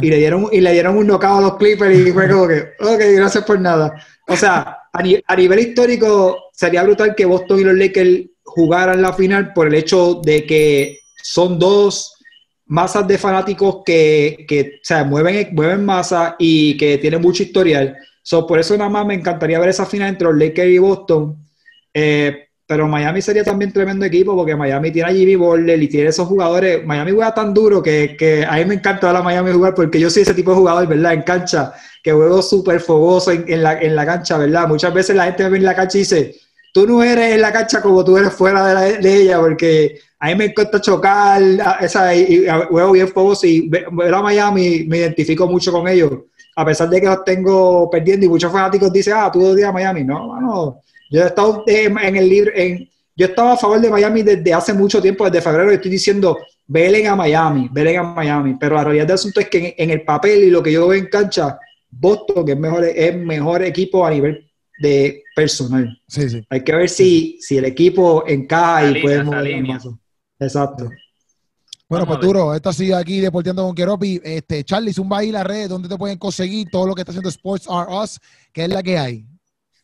Y 0.00 0.08
le 0.08 0.16
dieron, 0.16 0.48
y 0.52 0.60
le 0.60 0.72
dieron 0.72 0.96
un 0.96 1.06
knockout 1.06 1.38
a 1.38 1.40
los 1.40 1.56
Clippers 1.56 1.98
y 1.98 2.12
fue 2.12 2.30
como 2.30 2.46
que, 2.46 2.60
ok, 2.80 3.00
gracias 3.16 3.44
por 3.44 3.60
nada. 3.60 3.92
O 4.28 4.36
sea, 4.36 4.78
a, 4.92 5.02
a 5.26 5.36
nivel 5.36 5.58
histórico 5.58 6.50
sería 6.52 6.84
brutal 6.84 7.14
que 7.14 7.26
Boston 7.26 7.60
y 7.60 7.64
los 7.64 7.74
Lakers 7.74 8.20
jugaran 8.44 9.02
la 9.02 9.12
final 9.12 9.52
por 9.52 9.66
el 9.66 9.74
hecho 9.74 10.20
de 10.24 10.46
que 10.46 11.00
son 11.22 11.58
dos 11.58 12.15
masas 12.66 13.06
de 13.06 13.18
fanáticos 13.18 13.82
que, 13.84 14.44
que 14.48 14.60
o 14.76 14.84
sea, 14.84 15.04
mueven, 15.04 15.48
mueven 15.54 15.84
masa 15.84 16.36
y 16.38 16.76
que 16.76 16.98
tienen 16.98 17.20
mucho 17.20 17.42
historial. 17.42 17.96
So, 18.22 18.46
por 18.46 18.58
eso 18.58 18.76
nada 18.76 18.90
más 18.90 19.06
me 19.06 19.14
encantaría 19.14 19.58
ver 19.60 19.68
esa 19.68 19.86
final 19.86 20.08
entre 20.08 20.28
los 20.28 20.36
Lakers 20.36 20.68
y 20.70 20.78
Boston. 20.78 21.36
Eh, 21.94 22.42
pero 22.66 22.88
Miami 22.88 23.22
sería 23.22 23.44
también 23.44 23.72
tremendo 23.72 24.04
equipo 24.04 24.34
porque 24.34 24.56
Miami 24.56 24.90
tiene 24.90 25.08
a 25.08 25.14
Jimmy 25.14 25.36
Butler 25.36 25.80
y 25.80 25.88
tiene 25.88 26.08
esos 26.08 26.26
jugadores. 26.26 26.84
Miami 26.84 27.12
juega 27.12 27.32
tan 27.32 27.54
duro 27.54 27.80
que, 27.80 28.16
que 28.18 28.44
a 28.44 28.56
mí 28.56 28.64
me 28.64 28.74
encanta 28.74 29.06
ver 29.06 29.16
a 29.16 29.22
Miami 29.22 29.52
jugar 29.52 29.72
porque 29.74 30.00
yo 30.00 30.10
soy 30.10 30.22
ese 30.22 30.34
tipo 30.34 30.50
de 30.50 30.56
jugador, 30.56 30.88
¿verdad? 30.88 31.12
En 31.14 31.22
cancha, 31.22 31.72
que 32.02 32.10
juego 32.12 32.42
súper 32.42 32.80
fogoso 32.80 33.30
en, 33.30 33.62
la, 33.62 33.80
en 33.80 33.94
la 33.94 34.04
cancha, 34.04 34.36
¿verdad? 34.38 34.66
Muchas 34.66 34.92
veces 34.92 35.14
la 35.14 35.26
gente 35.26 35.44
me 35.44 35.50
ve 35.50 35.56
en 35.58 35.64
la 35.64 35.76
cancha 35.76 35.96
y 35.98 36.00
dice, 36.00 36.34
tú 36.74 36.88
no 36.88 37.04
eres 37.04 37.34
en 37.34 37.40
la 37.40 37.52
cancha 37.52 37.80
como 37.80 38.04
tú 38.04 38.16
eres 38.16 38.32
fuera 38.32 38.66
de, 38.66 38.74
la- 38.74 38.98
de 39.00 39.14
ella 39.22 39.38
porque 39.38 40.00
a 40.18 40.28
mí 40.28 40.34
me 40.34 40.44
encanta 40.46 40.80
chocar, 40.80 41.42
esa, 41.80 42.14
y, 42.14 42.46
juego 42.68 42.92
bien 42.92 43.08
fogoso 43.08 43.46
y 43.46 43.68
ve- 43.68 43.86
ver 43.92 44.14
a 44.14 44.22
Miami 44.22 44.84
me 44.84 44.98
identifico 44.98 45.46
mucho 45.46 45.70
con 45.72 45.86
ellos. 45.88 46.12
A 46.56 46.64
pesar 46.64 46.88
de 46.88 47.00
que 47.00 47.06
los 47.06 47.22
tengo 47.22 47.90
perdiendo 47.90 48.24
y 48.24 48.28
muchos 48.28 48.50
fanáticos 48.50 48.90
dicen, 48.92 49.14
ah, 49.16 49.30
tú 49.30 49.44
odias 49.44 49.68
a 49.68 49.72
Miami. 49.72 50.04
No, 50.04 50.28
mano, 50.28 50.80
yo 51.10 51.22
he 51.22 51.26
estado 51.26 51.64
eh, 51.66 51.84
en 51.84 52.16
el 52.16 52.28
libro, 52.28 52.50
en, 52.54 52.88
yo 53.14 53.26
estaba 53.26 53.52
a 53.52 53.56
favor 53.56 53.80
de 53.80 53.90
Miami 53.90 54.22
desde 54.22 54.54
hace 54.54 54.72
mucho 54.72 55.00
tiempo, 55.02 55.24
desde 55.24 55.42
febrero, 55.42 55.70
y 55.70 55.74
estoy 55.74 55.90
diciendo, 55.90 56.38
velen 56.66 57.08
a 57.08 57.16
Miami, 57.16 57.68
velen 57.70 57.98
a 57.98 58.02
Miami. 58.04 58.56
Pero 58.58 58.76
la 58.76 58.84
realidad 58.84 59.06
del 59.06 59.14
asunto 59.14 59.40
es 59.40 59.48
que 59.50 59.58
en, 59.58 59.74
en 59.76 59.90
el 59.90 60.02
papel 60.02 60.44
y 60.44 60.50
lo 60.50 60.62
que 60.62 60.72
yo 60.72 60.88
veo 60.88 60.98
en 60.98 61.06
cancha, 61.08 61.58
Boston 61.90 62.44
que 62.44 62.52
es 62.52 62.58
mejor, 62.58 62.84
es 62.84 63.16
mejor 63.16 63.62
equipo 63.62 64.06
a 64.06 64.10
nivel 64.10 64.50
de 64.78 65.22
personal. 65.34 65.98
Sí, 66.08 66.28
sí. 66.28 66.42
Hay 66.50 66.64
que 66.64 66.74
ver 66.74 66.88
si, 66.88 67.38
si 67.40 67.58
el 67.58 67.64
equipo 67.66 68.24
encaja 68.26 68.90
y 68.90 69.02
puede 69.02 69.22
mover. 69.22 69.64
Exacto. 70.38 70.90
Bueno, 71.88 72.04
Vamos 72.04 72.18
pues 72.18 72.26
duro, 72.26 72.54
esto 72.54 72.68
ha 72.68 72.72
sido 72.72 72.96
aquí 72.96 73.20
Deporteando 73.20 73.64
con 73.64 73.74
Keropi. 73.74 74.20
Este, 74.24 74.64
Charlie, 74.64 74.92
zumba 74.92 75.18
ahí 75.18 75.30
las 75.30 75.46
redes 75.46 75.68
donde 75.68 75.88
te 75.88 75.96
pueden 75.96 76.18
conseguir 76.18 76.68
todo 76.70 76.86
lo 76.86 76.94
que 76.94 77.02
está 77.02 77.12
haciendo 77.12 77.28
Sports 77.28 77.66
Are 77.68 77.88
Us, 77.92 78.18
que 78.52 78.64
es 78.64 78.68
la 78.68 78.82
que 78.82 78.98
hay. 78.98 79.26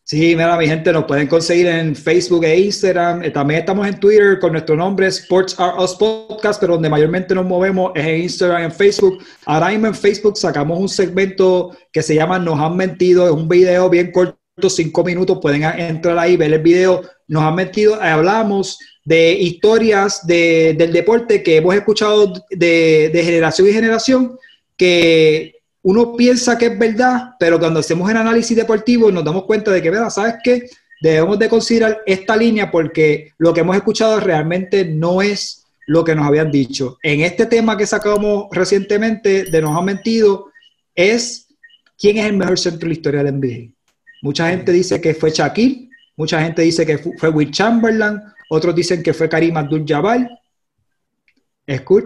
Sí, 0.05 0.35
mira, 0.35 0.57
mi 0.57 0.67
gente, 0.67 0.93
nos 0.93 1.05
pueden 1.05 1.29
conseguir 1.29 1.69
en 1.69 1.95
Facebook 1.95 2.45
e 2.45 2.59
Instagram. 2.59 3.23
Eh, 3.23 3.31
También 3.31 3.61
estamos 3.61 3.87
en 3.87 4.01
Twitter 4.01 4.41
con 4.41 4.51
nuestro 4.51 4.75
nombre 4.75 5.07
Sports 5.07 5.55
Are 5.61 5.81
Us 5.81 5.95
Podcast, 5.95 6.61
pero 6.61 6.75
donde 6.75 6.91
mayormente 6.91 7.37
nos 7.37 7.47
movemos 7.47 7.93
es 7.95 8.05
en 8.05 8.23
Instagram 8.23 8.63
y 8.63 8.65
en 8.65 8.73
Facebook. 8.73 9.25
Ahora 9.47 9.69
mismo 9.69 9.87
en 9.87 9.95
Facebook 9.95 10.37
sacamos 10.37 10.81
un 10.81 10.89
segmento 10.89 11.71
que 11.93 12.03
se 12.03 12.17
llama 12.17 12.41
Nos 12.41 12.59
han 12.59 12.77
mentido. 12.77 13.27
Es 13.27 13.33
un 13.33 13.49
video 13.49 13.89
bien 13.89 14.11
corto, 14.11 14.37
cinco 14.69 15.05
minutos. 15.05 15.39
Pueden 15.41 15.63
entrar 15.63 16.19
ahí, 16.19 16.37
ver 16.37 16.53
el 16.53 16.63
video. 16.63 17.03
Nos 17.29 17.45
han 17.45 17.55
mentido. 17.55 17.95
Hablamos 18.03 18.81
de 19.05 19.33
historias 19.33 20.27
de- 20.27 20.75
del 20.79 20.93
deporte 20.93 21.43
que 21.43 21.57
hemos 21.57 21.75
escuchado 21.75 22.33
de, 22.51 23.11
de 23.13 23.25
generación 23.25 23.69
y 23.69 23.73
generación 23.73 24.39
que 24.77 25.57
uno 25.83 26.15
piensa 26.17 26.57
que 26.57 26.67
es 26.67 26.79
verdad, 26.79 27.31
pero 27.41 27.59
cuando 27.59 27.81
hacemos 27.81 28.09
el 28.11 28.17
análisis 28.17 28.57
deportivo 28.57 29.11
nos 29.11 29.25
damos 29.25 29.45
cuenta 29.45 29.71
de 29.73 29.83
que, 29.83 29.91
¿verdad? 29.91 30.11
¿Sabes 30.11 30.35
qué? 30.45 30.69
Debemos 31.01 31.39
de 31.39 31.49
considerar 31.49 31.99
esta 32.07 32.37
línea 32.37 32.71
porque 32.71 33.33
lo 33.39 33.53
que 33.53 33.61
hemos 33.61 33.75
escuchado 33.77 34.21
realmente 34.21 34.85
no 34.85 35.21
es 35.21 35.65
lo 35.89 36.05
que 36.05 36.15
nos 36.15 36.25
habían 36.27 36.53
dicho. 36.53 36.99
En 37.03 37.23
este 37.23 37.47
tema 37.47 37.77
que 37.77 37.87
sacamos 37.87 38.47
recientemente 38.53 39.45
de 39.45 39.61
Nos 39.63 39.77
han 39.77 39.85
mentido 39.85 40.53
es 40.95 41.49
quién 41.99 42.19
es 42.19 42.27
el 42.27 42.37
mejor 42.37 42.57
centro 42.59 42.81
de 42.83 42.87
la 42.87 42.93
historia 42.93 43.25
del 43.25 43.35
NBA. 43.41 43.73
Mucha 44.23 44.49
gente 44.51 44.71
dice 44.71 45.01
que 45.01 45.15
fue 45.15 45.31
Shaquille, 45.33 45.89
mucha 46.17 46.41
gente 46.41 46.63
dice 46.63 46.87
que 46.87 46.99
fu- 46.99 47.15
fue 47.19 47.31
Will 47.31 47.51
Chamberlain, 47.51 48.21
otros 48.53 48.75
dicen 48.75 49.03
que 49.03 49.15
fue 49.15 49.29
Karim 49.29 49.57
Abdul-Jabbar. 49.57 50.29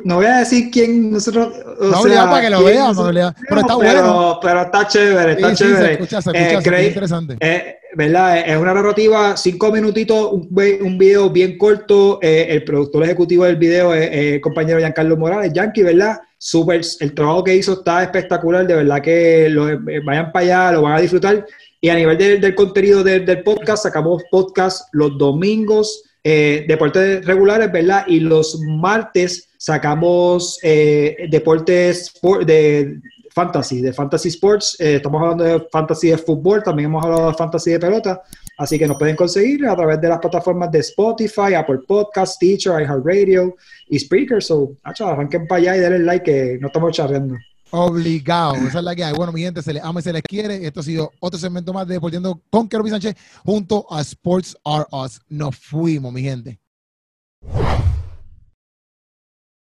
No 0.04 0.16
voy 0.16 0.26
a 0.26 0.38
decir 0.38 0.70
quién 0.70 1.11
nosotros... 1.11 1.48
o 1.80 1.85
No, 1.87 2.02
sea, 2.02 2.24
para 2.30 2.42
que 2.42 2.50
lo 2.50 2.59
obligado. 2.61 3.11
pero 3.48 3.61
está 3.62 3.74
bueno. 3.74 4.38
pero 4.40 4.62
está 4.62 4.87
chévere, 4.87 5.32
está 5.32 5.48
Sí, 5.50 5.56
sí, 5.56 5.64
se 5.64 5.74
chévere. 5.74 5.92
escucha, 5.94 6.22
se 6.22 6.30
Eh, 6.30 6.61
se 6.62 6.87
interesante. 6.87 7.37
eh, 7.40 7.76
¿Verdad? 7.96 8.38
Es 8.46 8.56
una 8.59 8.74
narrativa, 8.74 9.37
cinco 9.38 9.72
minutitos, 9.72 10.30
un, 10.30 10.98
video 10.98 11.30
bien 11.30 11.56
corto. 11.56 12.18
eh, 12.22 12.46
el 12.50 12.64
productor 12.64 13.04
ejecutivo 13.04 13.44
del 13.44 13.56
video 13.56 13.94
es 13.94 14.11
el 14.35 14.40
compañero 14.42 14.78
Giancarlo 14.78 15.16
Morales, 15.16 15.52
Yankee, 15.54 15.82
¿verdad? 15.82 16.18
Súper, 16.38 16.82
el 17.00 17.14
trabajo 17.14 17.42
que 17.42 17.56
hizo 17.56 17.72
está 17.72 18.02
espectacular, 18.02 18.66
de 18.66 18.74
verdad 18.76 19.00
que 19.00 19.48
lo, 19.48 19.68
eh, 19.70 19.78
vayan 20.04 20.30
para 20.30 20.44
allá, 20.44 20.72
lo 20.72 20.82
van 20.82 20.92
a 20.96 21.00
disfrutar. 21.00 21.46
Y 21.80 21.88
a 21.88 21.94
nivel 21.94 22.18
del- 22.18 22.40
del 22.40 22.54
contenido 22.54 23.02
del, 23.02 23.24
del 23.24 23.42
podcast, 23.42 23.85
sacamos 23.85 24.22
podcast 24.30 24.88
los 24.92 25.16
domingos, 25.16 26.02
eh, 26.28 26.64
deportes 26.66 27.24
regulares, 27.24 27.70
¿verdad? 27.70 28.04
Y 28.08 28.18
los 28.18 28.58
martes 28.60 29.50
sacamos 29.58 30.58
eh, 30.62 31.28
deportes 31.30 32.12
por- 32.20 32.44
de 32.44 32.98
fantasy, 33.32 33.80
de 33.80 33.92
fantasy 33.92 34.28
sports. 34.30 34.76
Eh, 34.80 34.96
estamos 34.96 35.22
hablando 35.22 35.44
de 35.44 35.66
fantasy 35.70 36.08
de 36.08 36.18
fútbol, 36.18 36.62
también 36.64 36.86
hemos 36.90 37.04
hablado 37.04 37.28
de 37.28 37.34
fantasy 37.34 37.70
de 37.70 37.78
pelota. 37.78 38.22
Así 38.58 38.76
que 38.78 38.88
nos 38.88 38.98
pueden 38.98 39.14
conseguir 39.14 39.66
a 39.68 39.76
través 39.76 40.00
de 40.00 40.08
las 40.08 40.18
plataformas 40.18 40.72
de 40.72 40.80
Spotify, 40.80 41.54
Apple 41.54 41.80
Podcasts, 41.86 42.38
Teacher, 42.40 42.72
iHeartRadio 42.82 43.54
y 43.88 43.98
Spreaker. 43.98 44.42
So, 44.42 44.72
arranquen 44.82 45.46
para 45.46 45.60
allá 45.60 45.76
y 45.76 45.80
denle 45.80 45.98
like 46.00 46.24
que 46.24 46.58
no 46.60 46.66
estamos 46.68 46.90
charreando. 46.96 47.36
Obligado, 47.70 48.55
esa 48.55 48.79
es 48.79 48.85
la 48.85 48.94
que 48.94 49.05
hay. 49.05 49.12
Bueno, 49.12 49.33
mi 49.33 49.42
gente, 49.42 49.62
se 49.62 49.72
les 49.72 49.83
ama 49.83 50.00
y 50.00 50.02
se 50.02 50.12
les 50.12 50.22
quiere. 50.22 50.66
Esto 50.66 50.81
ha 50.81 50.83
sido 50.85 51.12
otro 51.20 51.38
segmento 51.38 51.72
más 51.72 51.87
de 51.87 51.94
Deportiendo 51.94 52.40
con 52.50 52.68
Kerby 52.68 52.90
Sánchez 52.90 53.16
junto 53.44 53.87
a 53.92 54.00
Sports 54.02 54.57
R 54.64 54.87
Us. 54.92 55.20
Nos 55.29 55.57
fuimos, 55.57 56.12
mi 56.12 56.22
gente. 56.22 56.61